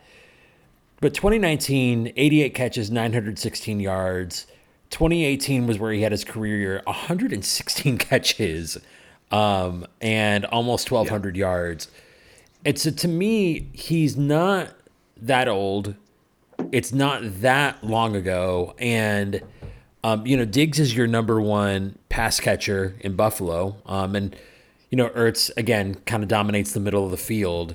But 1.02 1.14
2019, 1.14 2.14
88 2.16 2.54
catches, 2.56 2.90
916 2.90 3.80
yards. 3.80 4.48
2018 4.94 5.66
was 5.66 5.80
where 5.80 5.92
he 5.92 6.04
had 6.04 6.12
his 6.12 6.24
career 6.24 6.58
year, 6.58 6.82
116 6.86 7.98
catches, 7.98 8.78
um, 9.32 9.88
and 10.00 10.46
almost 10.46 10.92
1,200 10.92 11.36
yards. 11.36 11.88
It's 12.64 12.86
a, 12.86 12.92
to 12.92 13.08
me, 13.08 13.70
he's 13.74 14.16
not 14.16 14.76
that 15.18 15.48
old. 15.48 15.96
It's 16.72 16.94
not 16.94 17.42
that 17.42 17.84
long 17.84 18.16
ago, 18.16 18.76
and 18.78 19.42
um, 20.04 20.28
you 20.28 20.38
know, 20.38 20.46
Diggs 20.46 20.80
is 20.80 20.96
your 20.96 21.08
number 21.08 21.42
one 21.42 21.98
pass 22.10 22.40
catcher 22.40 22.96
in 23.00 23.16
Buffalo, 23.16 23.78
um, 23.88 24.16
and 24.16 24.36
you 24.92 24.96
know, 24.96 25.10
Ertz 25.10 25.50
again 25.58 25.96
kind 26.06 26.22
of 26.22 26.30
dominates 26.30 26.72
the 26.72 26.80
middle 26.80 27.04
of 27.04 27.10
the 27.10 27.18
field. 27.18 27.74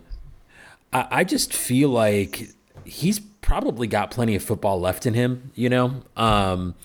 I, 0.92 1.08
I 1.10 1.24
just 1.24 1.52
feel 1.52 1.88
like 1.88 2.50
he's 2.84 3.18
probably 3.18 3.88
got 3.88 4.12
plenty 4.12 4.36
of 4.36 4.42
football 4.44 4.78
left 4.78 5.04
in 5.04 5.14
him, 5.14 5.50
you 5.56 5.68
know. 5.68 6.02
Um, 6.16 6.76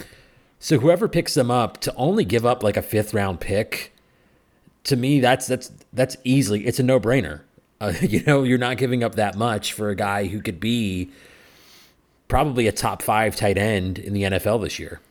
so 0.63 0.79
whoever 0.79 1.09
picks 1.09 1.33
them 1.33 1.51
up 1.51 1.79
to 1.81 1.93
only 1.95 2.23
give 2.23 2.45
up 2.45 2.63
like 2.63 2.77
a 2.77 2.81
fifth 2.81 3.13
round 3.13 3.41
pick, 3.41 3.93
to 4.85 4.95
me, 4.95 5.19
that's 5.19 5.45
that's 5.45 5.69
that's 5.91 6.15
easily 6.23 6.65
it's 6.65 6.79
a 6.79 6.83
no 6.83 7.01
brainer. 7.01 7.41
Uh, 7.81 7.91
you 8.01 8.23
know, 8.23 8.43
you're 8.43 8.57
not 8.57 8.77
giving 8.77 9.03
up 9.03 9.15
that 9.15 9.35
much 9.35 9.73
for 9.73 9.89
a 9.89 9.95
guy 9.95 10.27
who 10.27 10.41
could 10.41 10.61
be 10.61 11.11
probably 12.29 12.65
a 12.65 12.71
top 12.71 13.01
five 13.01 13.35
tight 13.35 13.57
end 13.57 13.99
in 13.99 14.13
the 14.13 14.23
NFL 14.23 14.61
this 14.63 14.79
year. 14.79 15.01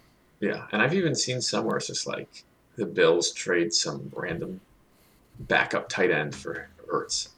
Yeah, 0.40 0.68
and 0.72 0.80
I've 0.80 0.94
even 0.94 1.14
seen 1.14 1.42
somewhere 1.42 1.76
it's 1.76 1.88
just 1.88 2.06
like 2.06 2.44
the 2.76 2.86
Bills 2.86 3.30
trade 3.30 3.74
some 3.74 4.10
random 4.16 4.58
backup 5.38 5.90
tight 5.90 6.10
end 6.10 6.34
for 6.34 6.70
Ertz, 6.90 7.28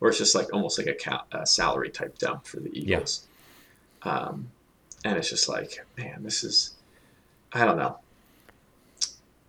or 0.00 0.10
it's 0.10 0.18
just 0.18 0.36
like 0.36 0.52
almost 0.52 0.78
like 0.78 0.86
a, 0.86 0.94
cal- 0.94 1.26
a 1.32 1.44
salary 1.44 1.90
type 1.90 2.18
dump 2.18 2.46
for 2.46 2.60
the 2.60 2.70
Eagles. 2.78 3.26
Yeah. 4.06 4.12
Um, 4.12 4.48
and 5.04 5.18
it's 5.18 5.28
just 5.28 5.48
like, 5.48 5.84
man, 5.98 6.22
this 6.22 6.44
is, 6.44 6.73
I 7.54 7.64
don't 7.64 7.76
know. 7.76 7.98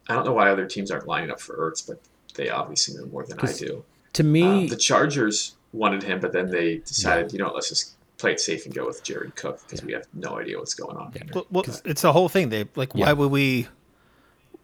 I 0.08 0.14
don't 0.14 0.26
know 0.26 0.34
why 0.34 0.50
other 0.50 0.68
teams 0.68 0.92
aren't 0.92 1.08
lining 1.08 1.32
up 1.32 1.42
for 1.42 1.58
Ertz, 1.58 1.86
but 1.86 2.00
they 2.36 2.50
obviously 2.50 2.96
know 2.96 3.08
more 3.08 3.26
than 3.26 3.40
I 3.40 3.52
do. 3.52 3.84
To 4.14 4.24
me, 4.24 4.68
uh, 4.68 4.70
the 4.70 4.78
Chargers 4.78 5.56
wanted 5.74 6.04
him, 6.04 6.20
but 6.20 6.32
then 6.32 6.50
they 6.50 6.78
decided, 6.78 7.32
yeah. 7.32 7.38
you 7.38 7.44
know, 7.44 7.52
let's 7.54 7.70
just 7.70 7.96
play 8.18 8.32
it 8.32 8.40
safe 8.40 8.66
and 8.66 8.74
go 8.74 8.86
with 8.86 9.04
Jared 9.04 9.36
Cook 9.36 9.62
because 9.64 9.82
yeah. 9.82 9.86
we 9.86 9.94
have 9.94 10.06
no 10.14 10.40
idea 10.40 10.58
what's 10.60 10.76
going 10.76 10.96
on. 10.96 11.12
Yeah. 11.16 11.24
Well, 11.34 11.48
well 11.50 11.66
it's 11.84 12.02
the 12.02 12.14
whole 12.14 12.30
thing. 12.30 12.50
They 12.50 12.68
like, 12.76 12.94
why 12.94 13.12
would 13.14 13.32
we? 13.32 13.68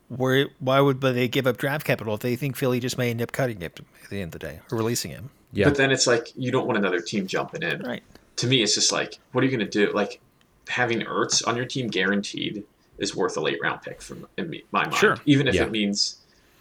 Where, 0.09 0.49
why 0.59 0.81
would 0.81 0.99
they 0.99 1.29
give 1.29 1.47
up 1.47 1.55
draft 1.55 1.85
capital 1.85 2.13
if 2.13 2.19
they 2.19 2.35
think 2.35 2.57
Philly 2.57 2.81
just 2.81 2.97
may 2.97 3.11
end 3.11 3.21
up 3.21 3.31
cutting 3.31 3.61
him 3.61 3.71
at 4.03 4.09
the 4.09 4.21
end 4.21 4.35
of 4.35 4.39
the 4.41 4.45
day 4.45 4.59
or 4.69 4.77
releasing 4.77 5.11
him? 5.11 5.29
Yeah. 5.53 5.65
But 5.65 5.77
then 5.77 5.89
it's 5.89 6.05
like 6.05 6.33
you 6.35 6.51
don't 6.51 6.67
want 6.67 6.77
another 6.77 6.99
team 6.99 7.27
jumping 7.27 7.63
in. 7.63 7.81
Right. 7.81 8.03
To 8.37 8.47
me, 8.47 8.61
it's 8.61 8.75
just 8.75 8.91
like, 8.91 9.19
what 9.31 9.41
are 9.41 9.47
you 9.47 9.57
going 9.57 9.69
to 9.69 9.85
do? 9.85 9.93
Like 9.93 10.19
having 10.67 10.99
Ertz 11.01 11.47
on 11.47 11.55
your 11.55 11.65
team 11.65 11.87
guaranteed 11.87 12.63
is 13.01 13.15
worth 13.15 13.35
a 13.35 13.41
late 13.41 13.59
round 13.61 13.81
pick 13.81 14.01
from 14.01 14.25
in 14.37 14.61
my 14.71 14.83
mind. 14.85 14.95
Sure. 14.95 15.17
Even 15.25 15.47
if 15.47 15.55
yeah. 15.55 15.63
it 15.63 15.71
means, 15.71 16.17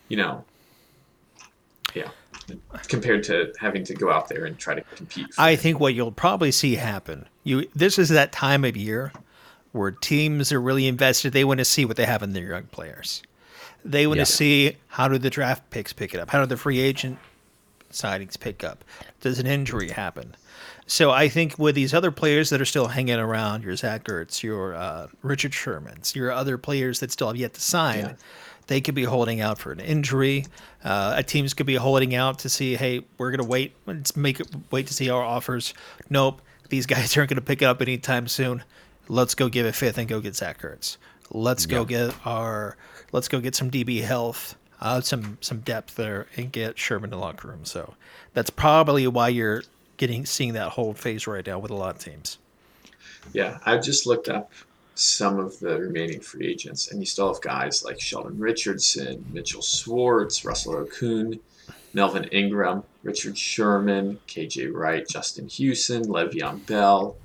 you 0.09 0.17
know, 0.17 0.45
yeah 1.95 2.09
compared 2.89 3.23
to 3.25 3.53
having 3.61 3.85
to 3.85 3.95
go 3.95 4.11
out 4.11 4.29
there 4.29 4.45
and 4.45 4.59
try 4.59 4.75
to 4.75 4.81
compete. 4.97 5.27
I 5.39 5.57
think 5.57 5.81
what 5.81 5.95
you'll 5.95 6.13
probably 6.13 6.53
see 6.53 6.75
happen. 6.77 7.27
You 7.45 7.69
this 7.75 7.99
is 7.99 8.09
that 8.11 8.33
time 8.33 8.65
of 8.65 8.77
year 8.77 9.13
where 9.73 9.91
teams 9.91 10.53
are 10.53 10.61
really 10.61 10.87
invested. 10.87 11.33
They 11.33 11.45
want 11.45 11.59
to 11.59 11.65
see 11.65 11.85
what 11.85 11.97
they 11.97 12.07
have 12.07 12.23
in 12.23 12.33
their 12.33 12.49
young 12.49 12.65
players. 12.65 13.23
They 13.85 14.07
want 14.07 14.19
yeah. 14.19 14.25
to 14.25 14.33
see 14.33 14.77
how 14.89 15.09
do 15.09 15.19
the 15.19 15.31
draft 15.31 15.71
picks 15.71 15.93
pick 15.93 16.13
it 16.13 16.21
up? 16.21 16.31
How 16.31 16.41
do 16.41 16.47
the 16.47 16.57
free 16.57 16.81
agent 16.81 17.19
signings 17.91 18.39
pick 18.39 18.63
up? 18.63 18.85
Does 19.21 19.39
an 19.39 19.47
injury 19.47 19.91
happen? 19.91 20.35
So 20.91 21.13
I 21.13 21.29
think 21.29 21.57
with 21.57 21.77
these 21.77 21.95
other 21.95 22.11
players 22.11 22.51
that 22.51 22.61
are 22.61 22.65
still 22.65 22.89
hanging 22.89 23.15
around, 23.15 23.63
your 23.63 23.77
Zach 23.77 24.03
Ertz, 24.05 24.43
your 24.43 24.75
uh, 24.75 25.07
Richard 25.23 25.55
Sherman's, 25.55 26.17
your 26.17 26.33
other 26.33 26.59
players 26.59 26.99
that 26.99 27.13
still 27.13 27.29
have 27.29 27.37
yet 27.37 27.55
to 27.55 27.61
sign, 27.61 27.99
yeah. 28.01 28.15
They 28.67 28.81
could 28.81 28.97
be 28.97 29.05
holding 29.05 29.41
out 29.41 29.59
for 29.59 29.71
an 29.71 29.79
injury. 29.81 30.47
Uh, 30.85 31.15
a 31.17 31.23
teams 31.23 31.55
could 31.55 31.67
be 31.67 31.77
holding 31.77 32.15
out 32.15 32.41
to 32.41 32.49
see, 32.49 32.75
hey, 32.75 33.03
we're 33.19 33.31
gonna 33.31 33.49
wait, 33.49 33.73
let's 33.87 34.17
make 34.17 34.41
it 34.41 34.49
wait 34.73 34.89
to 34.89 34.95
see 34.95 35.11
our 35.11 35.23
offers. 35.23 35.75
Nope, 36.09 36.43
these 36.71 36.87
guys 36.95 37.17
aren't 37.17 37.31
gonna 37.31 37.41
pick 37.41 37.63
it 37.63 37.67
up 37.67 37.81
anytime 37.81 38.27
soon. 38.27 38.65
Let's 39.09 39.37
go 39.37 39.49
give 39.49 39.67
a 39.67 39.73
fifth 39.73 39.97
and 39.97 40.09
go 40.09 40.21
get 40.21 40.35
Zach 40.35 40.61
Ertz. 40.63 40.97
Let's 41.31 41.67
go 41.67 41.85
get 41.85 42.15
our, 42.27 42.77
let's 43.13 43.29
go 43.29 43.41
get 43.41 43.55
some 43.55 43.71
DB 43.71 44.03
health, 44.03 44.57
uh, 44.81 45.01
some 45.01 45.39
some 45.41 45.61
depth 45.61 45.95
there, 45.95 46.27
and 46.37 46.51
get 46.51 46.79
Sherman 46.79 47.05
in 47.05 47.11
the 47.11 47.17
locker 47.17 47.47
room. 47.47 47.65
So 47.65 47.95
that's 48.35 48.51
probably 48.51 49.07
why 49.07 49.29
you're 49.29 49.63
getting 50.01 50.25
seeing 50.25 50.55
that 50.55 50.71
whole 50.71 50.95
phase 50.95 51.27
right 51.27 51.47
now 51.47 51.59
with 51.59 51.71
a 51.71 51.75
lot 51.75 51.95
of 51.95 52.03
teams. 52.03 52.39
Yeah, 53.35 53.59
I 53.67 53.77
just 53.77 54.07
looked 54.07 54.31
up 54.31 54.51
some 54.95 55.39
of 55.39 55.61
the 55.61 55.79
remaining 55.79 56.21
free 56.21 56.47
agents. 56.47 56.91
And 56.91 57.01
you 57.01 57.07
still 57.07 57.31
have 57.31 57.43
guys 57.43 57.85
like 57.85 58.01
Sheldon 58.01 58.39
Richardson, 58.39 59.25
Mitchell 59.31 59.61
Schwartz, 59.61 60.43
Russell 60.43 60.75
Okung, 60.75 61.39
Melvin 61.93 62.25
Ingram, 62.25 62.83
Richard 63.03 63.37
Sherman, 63.37 64.19
KJ 64.27 64.73
Wright, 64.73 65.07
Justin 65.07 65.49
Houston, 65.49 66.05
Le'Veon 66.05 66.65
Bell. 66.67 67.17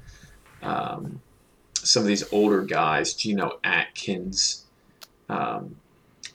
Um, 0.61 1.21
some 1.75 2.01
of 2.01 2.07
these 2.07 2.29
older 2.33 2.61
guys, 2.61 3.13
Geno 3.13 3.57
Atkins, 3.63 4.65
um, 5.29 5.77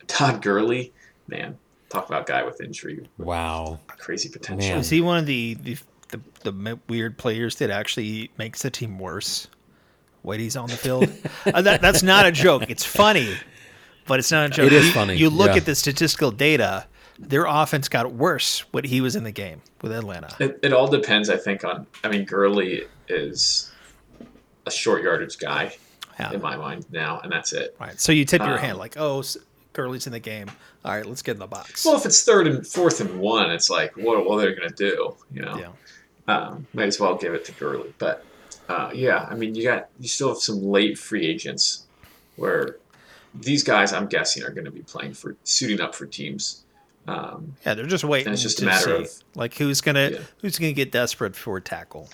Todd 0.06 0.40
Gurley. 0.40 0.94
Man, 1.28 1.58
talk 1.90 2.08
about 2.08 2.26
guy 2.26 2.44
with 2.44 2.62
injury. 2.62 3.06
Wow, 3.18 3.78
crazy 3.88 4.30
potential. 4.30 4.70
Man. 4.70 4.78
Is 4.78 4.88
he 4.88 5.02
one 5.02 5.18
of 5.18 5.26
the, 5.26 5.54
the 5.54 5.76
the, 6.10 6.20
the 6.42 6.78
weird 6.88 7.18
players 7.18 7.56
that 7.56 7.70
actually 7.70 8.30
makes 8.36 8.62
the 8.62 8.70
team 8.70 8.98
worse? 8.98 9.48
when 10.22 10.40
he's 10.40 10.56
on 10.56 10.68
the 10.68 10.76
field. 10.76 11.10
uh, 11.46 11.62
that, 11.62 11.80
that's 11.80 12.02
not 12.02 12.26
a 12.26 12.32
joke. 12.32 12.64
It's 12.68 12.84
funny, 12.84 13.34
but 14.06 14.18
it's 14.18 14.30
not 14.30 14.46
a 14.46 14.50
joke. 14.50 14.66
It 14.66 14.72
is 14.72 14.86
you, 14.86 14.92
funny. 14.92 15.16
You 15.16 15.30
look 15.30 15.50
yeah. 15.50 15.56
at 15.56 15.66
the 15.66 15.74
statistical 15.74 16.30
data. 16.30 16.86
Their 17.18 17.44
offense 17.44 17.88
got 17.88 18.12
worse 18.12 18.60
when 18.72 18.84
he 18.84 19.02
was 19.02 19.14
in 19.14 19.24
the 19.24 19.32
game 19.32 19.60
with 19.82 19.92
Atlanta. 19.92 20.34
It, 20.40 20.58
it 20.62 20.72
all 20.72 20.88
depends, 20.88 21.28
I 21.28 21.36
think, 21.36 21.64
on. 21.64 21.86
I 22.02 22.08
mean, 22.08 22.24
Gurley 22.24 22.84
is 23.08 23.70
a 24.64 24.70
short 24.70 25.02
yardage 25.02 25.38
guy 25.38 25.76
yeah. 26.18 26.32
in 26.32 26.40
my 26.40 26.56
mind 26.56 26.86
now, 26.90 27.20
and 27.20 27.30
that's 27.30 27.52
it. 27.52 27.76
Right. 27.78 28.00
So 28.00 28.12
you 28.12 28.24
tip 28.24 28.40
um, 28.40 28.48
your 28.48 28.56
hand 28.56 28.78
like, 28.78 28.96
oh, 28.96 29.22
Gurley's 29.74 30.06
in 30.06 30.12
the 30.12 30.20
game. 30.20 30.50
All 30.82 30.92
right, 30.92 31.04
let's 31.04 31.20
get 31.20 31.32
in 31.32 31.40
the 31.40 31.46
box. 31.46 31.84
Well, 31.84 31.96
if 31.96 32.06
it's 32.06 32.22
third 32.22 32.46
and 32.46 32.66
fourth 32.66 33.02
and 33.02 33.20
one, 33.20 33.50
it's 33.50 33.68
like, 33.68 33.94
what, 33.98 34.24
what 34.24 34.38
are 34.38 34.48
they 34.48 34.54
going 34.54 34.70
to 34.70 34.74
do? 34.74 35.14
You 35.30 35.42
know, 35.42 35.58
yeah. 35.58 35.68
Um, 36.30 36.66
might 36.72 36.86
as 36.86 37.00
well 37.00 37.16
give 37.16 37.34
it 37.34 37.44
to 37.46 37.52
Gurley. 37.52 37.92
But 37.98 38.24
uh, 38.68 38.90
yeah, 38.94 39.26
I 39.28 39.34
mean, 39.34 39.54
you 39.54 39.64
got 39.64 39.88
you 39.98 40.08
still 40.08 40.28
have 40.28 40.38
some 40.38 40.62
late 40.62 40.96
free 40.96 41.26
agents 41.26 41.86
where 42.36 42.76
these 43.34 43.62
guys, 43.62 43.92
I'm 43.92 44.06
guessing, 44.06 44.44
are 44.44 44.50
going 44.50 44.64
to 44.64 44.70
be 44.70 44.82
playing 44.82 45.14
for 45.14 45.36
suiting 45.44 45.80
up 45.80 45.94
for 45.94 46.06
teams. 46.06 46.64
Um, 47.08 47.56
yeah, 47.66 47.74
they're 47.74 47.86
just 47.86 48.04
waiting. 48.04 48.28
And 48.28 48.34
it's 48.34 48.42
just 48.42 48.62
a 48.62 48.66
matter 48.66 48.98
see, 48.98 49.02
of 49.02 49.24
like 49.34 49.54
who's 49.54 49.80
gonna 49.80 50.10
yeah. 50.12 50.18
who's 50.40 50.58
gonna 50.58 50.72
get 50.72 50.92
desperate 50.92 51.34
for 51.34 51.56
a 51.56 51.60
tackle. 51.60 52.08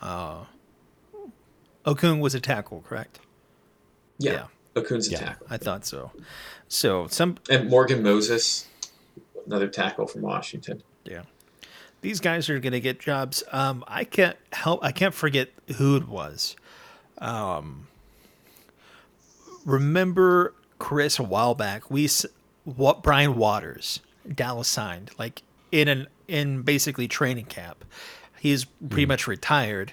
Uh, 0.00 0.44
Okung 1.84 2.20
was 2.20 2.34
a 2.34 2.40
tackle, 2.40 2.82
correct? 2.88 3.18
Yeah, 4.18 4.32
yeah. 4.32 4.82
Okung's 4.82 5.08
a 5.08 5.12
yeah, 5.12 5.18
tackle. 5.18 5.46
I 5.50 5.56
thought 5.58 5.84
so. 5.84 6.12
So 6.68 7.06
some 7.08 7.36
and 7.50 7.68
Morgan 7.68 8.02
Moses, 8.02 8.66
another 9.44 9.68
tackle 9.68 10.06
from 10.06 10.22
Washington. 10.22 10.82
Yeah 11.04 11.22
these 12.02 12.20
guys 12.20 12.50
are 12.50 12.58
going 12.58 12.72
to 12.72 12.80
get 12.80 13.00
jobs. 13.00 13.42
Um, 13.50 13.84
I 13.88 14.04
can't 14.04 14.36
help. 14.52 14.84
I 14.84 14.92
can't 14.92 15.14
forget 15.14 15.48
who 15.76 15.96
it 15.96 16.06
was. 16.06 16.56
Um, 17.18 17.86
remember 19.64 20.54
Chris 20.78 21.18
a 21.18 21.22
while 21.22 21.54
back? 21.54 21.90
We 21.90 22.08
what 22.64 23.02
Brian 23.02 23.36
Waters 23.36 24.00
Dallas 24.32 24.68
signed 24.68 25.10
like 25.18 25.42
in 25.70 25.88
an 25.88 26.08
in 26.28 26.62
basically 26.62 27.08
training 27.08 27.46
camp. 27.46 27.84
He's 28.38 28.64
pretty 28.64 29.04
mm. 29.04 29.08
much 29.08 29.26
retired, 29.26 29.92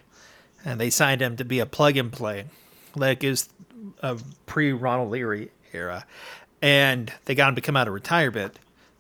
and 0.66 0.80
they 0.80 0.90
signed 0.90 1.22
him 1.22 1.38
to 1.38 1.46
be 1.46 1.60
a 1.60 1.66
plug 1.66 1.98
and 1.98 2.12
play, 2.12 2.46
like 2.96 3.24
is 3.24 3.50
a 4.02 4.18
pre 4.48 4.74
Ronald 4.74 5.12
Leary 5.12 5.52
era, 5.74 6.06
and 6.62 7.14
they 7.26 7.36
got 7.36 7.50
him 7.50 7.56
to 7.56 7.62
come 7.62 7.78
out 7.78 7.88
of 7.88 7.94
retirement. 7.94 8.58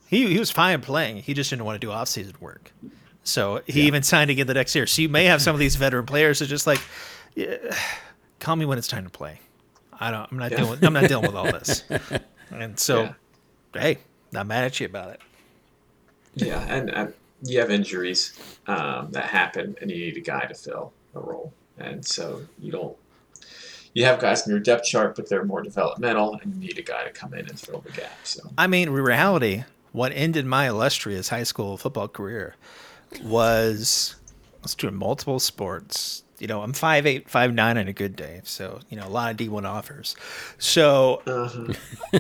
He, 0.10 0.28
he 0.28 0.39
was 0.39 0.49
fine 0.49 0.82
playing. 0.82 1.18
He 1.18 1.36
just 1.36 1.51
didn't 1.51 1.66
want 1.66 1.80
to 1.80 1.86
do 1.86 1.91
off 1.91 2.07
season 2.07 2.36
work. 2.39 2.72
So 3.24 3.62
he 3.68 3.82
yeah. 3.82 3.88
even 3.88 4.01
signed 4.01 4.32
again 4.32 4.47
the 4.47 4.55
next 4.55 4.74
year. 4.74 4.88
So 4.88 5.03
you 5.03 5.10
may 5.10 5.26
have 5.26 5.41
some 5.41 5.53
of 5.53 5.60
these 5.60 5.76
veteran 5.76 6.07
players 6.07 6.39
that 6.39 6.47
just 6.47 6.66
like, 6.66 6.82
yeah, 7.36 7.57
call 8.39 8.55
me 8.55 8.66
when 8.66 8.80
it's 8.80 8.88
time 8.88 9.03
to 9.03 9.10
play. 9.10 9.39
I 9.99 10.10
don't. 10.10 10.28
I'm 10.32 10.39
not 10.39 10.51
yeah. 10.51 10.57
dealing. 10.57 10.72
With, 10.72 10.84
I'm 10.84 10.93
not 10.93 11.07
dealing 11.07 11.28
with 11.28 11.36
all 11.36 11.43
this. 11.51 11.84
And 12.49 12.80
so, 12.80 13.14
hey, 13.74 13.99
not 14.32 14.47
mad 14.47 14.64
at 14.64 14.80
you 14.80 14.88
about 14.88 15.12
it. 15.12 15.22
Yeah, 16.34 16.66
and, 16.68 16.89
and 16.89 17.14
you 17.43 17.60
have 17.60 17.70
injuries 17.70 18.34
um, 18.68 19.12
that 19.12 19.26
happen, 19.26 19.76
and 19.82 19.91
you 19.91 19.97
need 19.97 20.18
a 20.18 20.22
guy 20.22 20.45
to 20.45 20.55
fill 20.55 20.93
a 21.14 21.20
role. 21.20 21.53
And 21.78 22.03
so 22.03 22.41
you 22.57 22.72
don't. 22.72 22.97
You 23.93 24.05
have 24.05 24.20
guys 24.20 24.45
in 24.45 24.51
your 24.51 24.60
depth 24.60 24.86
chart, 24.86 25.16
but 25.16 25.28
they're 25.30 25.43
more 25.43 25.62
developmental, 25.62 26.39
and 26.41 26.53
you 26.53 26.60
need 26.60 26.78
a 26.78 26.82
guy 26.82 27.03
to 27.03 27.12
come 27.12 27.34
in 27.34 27.47
and 27.47 27.60
fill 27.60 27.82
the 27.82 27.91
gap. 27.91 28.18
So 28.24 28.41
I 28.57 28.68
mean, 28.68 28.89
reality, 28.89 29.66
what 29.91 30.11
ended 30.13 30.45
my 30.45 30.67
illustrious 30.67 31.29
high 31.29 31.43
school 31.43 31.77
football 31.77 32.07
career 32.07 32.55
was 33.23 34.15
I 34.59 34.63
was 34.63 34.75
doing 34.75 34.95
multiple 34.95 35.39
sports. 35.39 36.23
You 36.37 36.47
know, 36.47 36.61
I'm 36.61 36.73
five 36.73 37.05
eight, 37.05 37.29
five 37.29 37.53
nine 37.53 37.77
on 37.77 37.87
a 37.87 37.93
good 37.93 38.15
day, 38.15 38.41
so 38.43 38.79
you 38.89 38.97
know 38.97 39.05
a 39.05 39.09
lot 39.09 39.31
of 39.31 39.37
D1 39.37 39.65
offers. 39.65 40.15
So 40.57 41.21
uh-huh. 41.25 41.73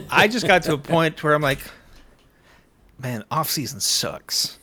I 0.09 0.27
just 0.27 0.45
got 0.45 0.63
to 0.63 0.73
a 0.73 0.77
point 0.77 1.23
where 1.23 1.33
I'm 1.33 1.41
like, 1.41 1.59
man, 3.01 3.23
off 3.31 3.49
season 3.49 3.79
sucks. 3.79 4.59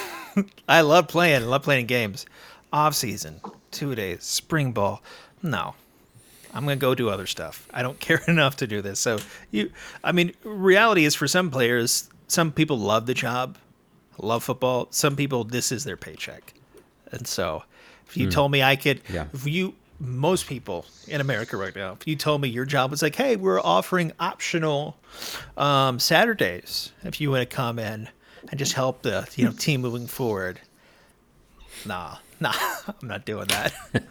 I 0.68 0.80
love 0.80 1.08
playing, 1.08 1.42
I 1.42 1.46
love 1.46 1.62
playing 1.62 1.86
games. 1.86 2.26
Off 2.72 2.94
season, 2.94 3.40
two 3.70 3.94
days, 3.94 4.22
spring 4.24 4.72
ball, 4.72 5.02
no. 5.42 5.74
I'm 6.54 6.64
gonna 6.64 6.76
go 6.76 6.94
do 6.94 7.10
other 7.10 7.26
stuff. 7.26 7.68
I 7.72 7.82
don't 7.82 8.00
care 8.00 8.22
enough 8.28 8.56
to 8.56 8.66
do 8.66 8.80
this. 8.80 8.98
So 8.98 9.18
you, 9.50 9.70
I 10.02 10.12
mean, 10.12 10.32
reality 10.42 11.04
is 11.04 11.14
for 11.14 11.28
some 11.28 11.50
players, 11.50 12.08
some 12.28 12.52
people 12.52 12.78
love 12.78 13.06
the 13.06 13.14
job, 13.14 13.58
love 14.18 14.44
football. 14.44 14.88
Some 14.90 15.16
people, 15.16 15.44
this 15.44 15.72
is 15.72 15.84
their 15.84 15.96
paycheck. 15.96 16.54
And 17.12 17.26
so, 17.26 17.64
if 18.08 18.16
you 18.16 18.28
mm. 18.28 18.32
told 18.32 18.50
me 18.50 18.62
I 18.62 18.76
could, 18.76 19.00
yeah. 19.12 19.26
if 19.32 19.46
you, 19.46 19.74
most 19.98 20.46
people 20.46 20.86
in 21.06 21.20
America 21.20 21.56
right 21.56 21.74
now, 21.74 21.92
if 21.92 22.06
you 22.06 22.16
told 22.16 22.40
me 22.40 22.48
your 22.48 22.64
job 22.64 22.90
was 22.90 23.02
like, 23.02 23.14
hey, 23.14 23.36
we're 23.36 23.60
offering 23.60 24.12
optional 24.20 24.96
um, 25.56 25.98
Saturdays 25.98 26.92
if 27.04 27.20
you 27.20 27.30
want 27.30 27.48
to 27.48 27.56
come 27.56 27.78
in 27.78 28.08
and 28.48 28.58
just 28.58 28.74
help 28.74 29.02
the 29.02 29.28
you 29.36 29.44
know 29.44 29.52
team 29.52 29.80
moving 29.80 30.06
forward, 30.06 30.60
nah, 31.84 32.16
nah, 32.40 32.54
I'm 32.86 33.08
not 33.08 33.24
doing 33.24 33.46
that. 33.48 33.74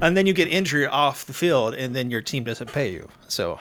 and 0.00 0.16
then 0.16 0.26
you 0.26 0.32
get 0.32 0.48
injured 0.48 0.88
off 0.88 1.26
the 1.26 1.34
field, 1.34 1.74
and 1.74 1.94
then 1.94 2.10
your 2.10 2.22
team 2.22 2.44
doesn't 2.44 2.72
pay 2.72 2.92
you. 2.92 3.08
So, 3.28 3.60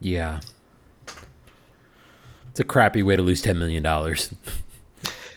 yeah, 0.00 0.40
it's 2.54 2.60
a 2.60 2.64
crappy 2.64 3.02
way 3.02 3.16
to 3.16 3.22
lose 3.22 3.42
ten 3.42 3.58
million 3.58 3.82
dollars. 3.82 4.32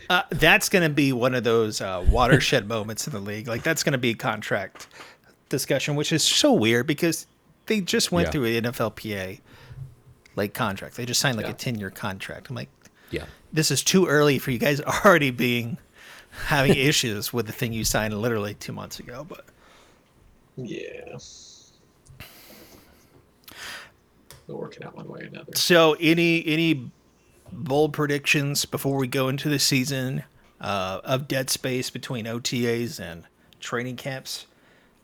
Uh, 0.09 0.22
that's 0.30 0.70
going 0.70 0.84
to 0.84 0.89
be 0.89 1.11
one 1.11 1.36
of 1.36 1.43
those 1.43 1.82
uh, 1.82 2.01
watershed 2.09 2.65
moments 2.70 3.07
in 3.07 3.11
the 3.11 3.20
league. 3.20 3.45
Like 3.45 3.61
that's 3.61 3.84
going 3.84 3.91
to 3.91 3.97
be 3.97 4.13
contract 4.13 4.88
discussion, 5.49 5.97
which 5.97 6.13
is 6.13 6.24
so 6.24 6.53
weird 6.53 6.88
because 6.88 7.28
they 7.65 7.82
just 7.82 8.09
went 8.09 8.28
yeah. 8.28 8.32
through 8.32 8.45
an 8.45 8.63
NFLPA 8.63 9.41
like 10.38 10.53
contract. 10.53 10.95
They 10.95 11.05
just 11.05 11.20
signed 11.20 11.36
like 11.36 11.45
yeah. 11.45 11.51
a 11.51 11.55
ten 11.55 11.78
year 11.78 11.89
contract. 11.89 12.49
I'm 12.49 12.55
like, 12.55 12.70
yeah, 13.11 13.26
this 13.51 13.70
is 13.70 13.84
too 13.84 14.05
early 14.05 14.39
for 14.39 14.51
you 14.51 14.59
guys 14.59 14.80
already 15.05 15.30
being 15.30 15.78
having 16.45 16.78
issues 16.78 17.34
with 17.34 17.45
the 17.45 17.51
thing 17.51 17.74
you 17.74 17.84
signed 17.84 18.18
literally 18.18 18.53
two 18.53 18.72
months 18.72 19.01
ago. 19.01 19.26
But 19.28 19.43
yeah. 20.55 21.18
They're 24.47 24.55
working 24.55 24.84
out 24.84 24.95
one 24.95 25.09
way 25.09 25.20
or 25.20 25.26
another. 25.26 25.51
So, 25.55 25.97
any 25.99 26.45
any 26.47 26.89
bold 27.52 27.93
predictions 27.93 28.66
before 28.66 28.98
we 28.98 29.08
go 29.08 29.30
into 29.30 29.50
the 29.50 29.60
season 29.60 30.24
uh, 30.60 31.02
of 31.04 31.28
dead 31.28 31.50
space 31.50 31.89
between 31.89 32.26
OTAs 32.26 33.00
and 33.00 33.24
training 33.60 33.95
camps? 33.95 34.45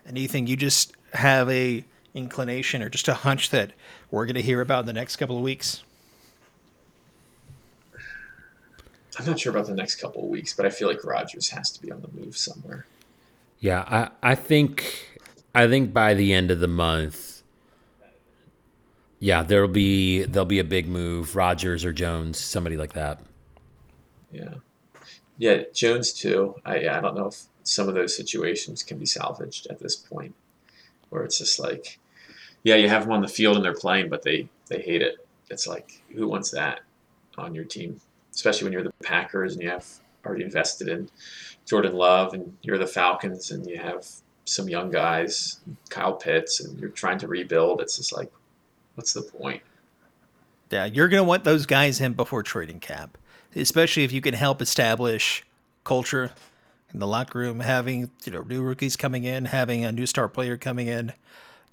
Anything 0.06 0.48
you 0.48 0.56
just 0.56 0.94
have 1.14 1.50
a 1.50 1.86
inclination 2.14 2.82
or 2.82 2.90
just 2.90 3.08
a 3.08 3.14
hunch 3.14 3.50
that 3.50 3.72
we're 4.12 4.26
going 4.26 4.36
to 4.36 4.42
hear 4.42 4.62
about 4.62 4.82
in 4.82 4.86
the 4.86 4.94
next 4.94 5.16
couple 5.16 5.38
of 5.38 5.44
weeks? 5.44 5.84
I'm 9.20 9.26
not 9.26 9.40
sure 9.40 9.52
about 9.52 9.68
the 9.68 9.76
next 9.76 9.96
couple 9.96 10.24
of 10.24 10.30
weeks, 10.30 10.54
but 10.54 10.66
I 10.66 10.70
feel 10.70 10.88
like 10.88 11.04
Rodgers 11.04 11.50
has 11.50 11.72
to 11.72 11.82
be 11.82 11.92
on 11.92 12.02
the 12.02 12.08
move 12.20 12.36
somewhere. 12.36 12.86
Yeah, 13.60 14.10
I, 14.22 14.32
I 14.32 14.36
think 14.36 15.20
I 15.54 15.68
think 15.68 15.94
by 15.94 16.14
the 16.14 16.34
end 16.34 16.52
of 16.52 16.60
the 16.60 16.68
month 16.68 17.33
yeah, 19.24 19.42
there'll 19.42 19.70
be 19.70 20.26
there'll 20.26 20.46
be 20.46 20.60
a 20.60 20.66
big 20.66 20.86
move, 20.86 21.34
Rodgers 21.34 21.86
or 21.86 21.94
Jones, 21.94 22.38
somebody 22.38 22.76
like 22.76 22.92
that. 22.92 23.22
Yeah, 24.34 24.56
yeah, 25.38 25.62
Jones 25.74 26.12
too. 26.12 26.56
I 26.66 26.90
I 26.90 27.00
don't 27.00 27.16
know 27.16 27.28
if 27.28 27.44
some 27.64 27.88
of 27.88 27.96
those 27.96 28.18
situations 28.18 28.84
can 28.84 28.98
be 28.98 29.06
salvaged 29.06 29.68
at 29.68 29.80
this 29.80 29.96
point, 29.96 30.36
where 31.10 31.24
it's 31.24 31.38
just 31.38 31.58
like, 31.58 32.00
yeah, 32.64 32.76
you 32.76 32.90
have 32.90 33.04
them 33.04 33.14
on 33.14 33.22
the 33.22 33.30
field 33.30 33.56
and 33.56 33.64
they're 33.64 33.74
playing, 33.74 34.10
but 34.10 34.24
they 34.24 34.50
they 34.68 34.82
hate 34.82 35.02
it. 35.02 35.26
It's 35.50 35.68
like 35.68 36.02
who 36.14 36.28
wants 36.28 36.52
that 36.52 36.82
on 37.38 37.56
your 37.56 37.64
team, 37.64 38.02
especially 38.34 38.66
when 38.66 38.74
you're 38.74 38.84
the 38.84 38.92
Packers 39.04 39.54
and 39.54 39.64
you 39.64 39.70
have 39.70 39.88
already 40.26 40.44
invested 40.44 40.90
in 40.90 41.10
Jordan 41.66 41.94
Love 41.94 42.34
and 42.34 42.58
you're 42.62 42.78
the 42.78 42.86
Falcons 42.86 43.52
and 43.52 43.66
you 43.66 43.78
have 43.78 44.06
some 44.44 44.68
young 44.68 44.92
guys, 44.92 45.62
Kyle 45.90 46.12
Pitts, 46.18 46.60
and 46.60 46.78
you're 46.78 46.90
trying 46.90 47.20
to 47.20 47.30
rebuild. 47.30 47.80
It's 47.80 47.96
just 47.96 48.12
like 48.12 48.30
What's 48.96 49.14
the 49.14 49.22
point? 49.22 49.62
Yeah, 50.72 50.86
you're 50.86 51.08
going 51.08 51.22
to 51.22 51.28
want 51.28 51.44
those 51.44 51.66
guys 51.66 52.02
in 52.02 52.14
before 52.14 52.42
trading 52.44 52.80
cap, 52.80 53.18
especially 53.56 54.04
if 54.04 54.12
you 54.12 54.22
can 54.22 54.34
help 54.34 54.62
establish 54.62 55.44
culture 55.84 56.32
in 56.94 57.00
the 57.00 57.08
locker 57.08 57.40
room, 57.40 57.60
having 57.60 58.10
you 58.24 58.32
know 58.32 58.42
new 58.42 58.62
rookies 58.62 58.96
coming 58.96 59.24
in, 59.24 59.46
having 59.46 59.86
a 59.86 59.92
new 59.92 60.06
star 60.06 60.28
player 60.28 60.58
coming 60.58 60.88
in. 60.88 61.14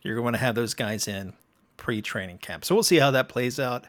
You're 0.02 0.16
going 0.16 0.32
to 0.32 0.38
have 0.38 0.54
those 0.54 0.74
guys 0.74 1.06
in 1.06 1.34
pre-training 1.76 2.38
camp. 2.38 2.64
So 2.64 2.74
we'll 2.74 2.84
see 2.84 2.98
how 2.98 3.10
that 3.10 3.28
plays 3.28 3.58
out 3.60 3.86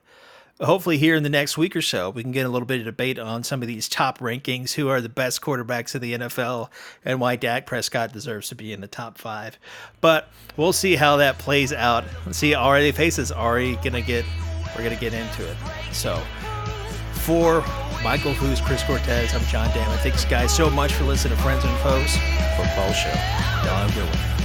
hopefully 0.62 0.98
here 0.98 1.16
in 1.16 1.24
the 1.24 1.30
next 1.30 1.58
week 1.58 1.76
or 1.76 1.82
so 1.82 2.10
we 2.10 2.22
can 2.22 2.32
get 2.32 2.46
a 2.46 2.50
little 2.50 2.66
bit 2.66 2.80
of 2.80 2.86
debate 2.86 3.18
on 3.18 3.44
some 3.44 3.62
of 3.62 3.68
these 3.68 3.90
top 3.90 4.20
rankings 4.20 4.74
who 4.74 4.88
are 4.90 5.02
the 5.02 5.10
best 5.10 5.42
quarterbacks 5.42 5.96
in 5.96 6.02
the 6.02 6.14
NFL 6.14 6.70
and 7.04 7.20
why 7.20 7.36
Dak 7.36 7.66
Prescott 7.66 8.14
deserves 8.14 8.50
to 8.50 8.56
be 8.56 8.72
in 8.72 8.82
the 8.82 8.88
top 8.88 9.18
five 9.18 9.58
but 10.02 10.30
we'll 10.58 10.74
see 10.74 10.96
how 10.96 11.18
that 11.18 11.40
plays 11.40 11.74
out 11.74 12.04
Let's 12.26 12.38
see 12.38 12.56
already 12.56 12.92
faces 12.92 13.32
already 13.32 13.76
gonna 13.78 14.02
get 14.02 14.26
we're 14.76 14.84
gonna 14.84 14.96
get 14.96 15.14
into 15.14 15.50
it 15.50 15.58
so 15.92 16.22
for 17.14 17.64
Michael 18.04 18.34
Who's 18.34 18.60
Chris 18.60 18.84
Cortez, 18.84 19.36
I'm 19.36 19.46
John 19.46 19.72
Damon. 19.76 19.96
Thanks, 20.00 20.26
guys, 20.26 20.56
so 20.56 20.72
much 20.72 20.94
for 20.94 21.04
listening 21.04 21.38
to 21.38 21.44
Friends 21.44 21.64
and 21.64 21.78
Foes 21.80 22.16
Football 22.58 22.92
Show. 22.94 23.10
Y'all 23.10 23.78
have 23.78 23.92
a 23.92 23.94
good 23.94 24.10
one. 24.10 24.41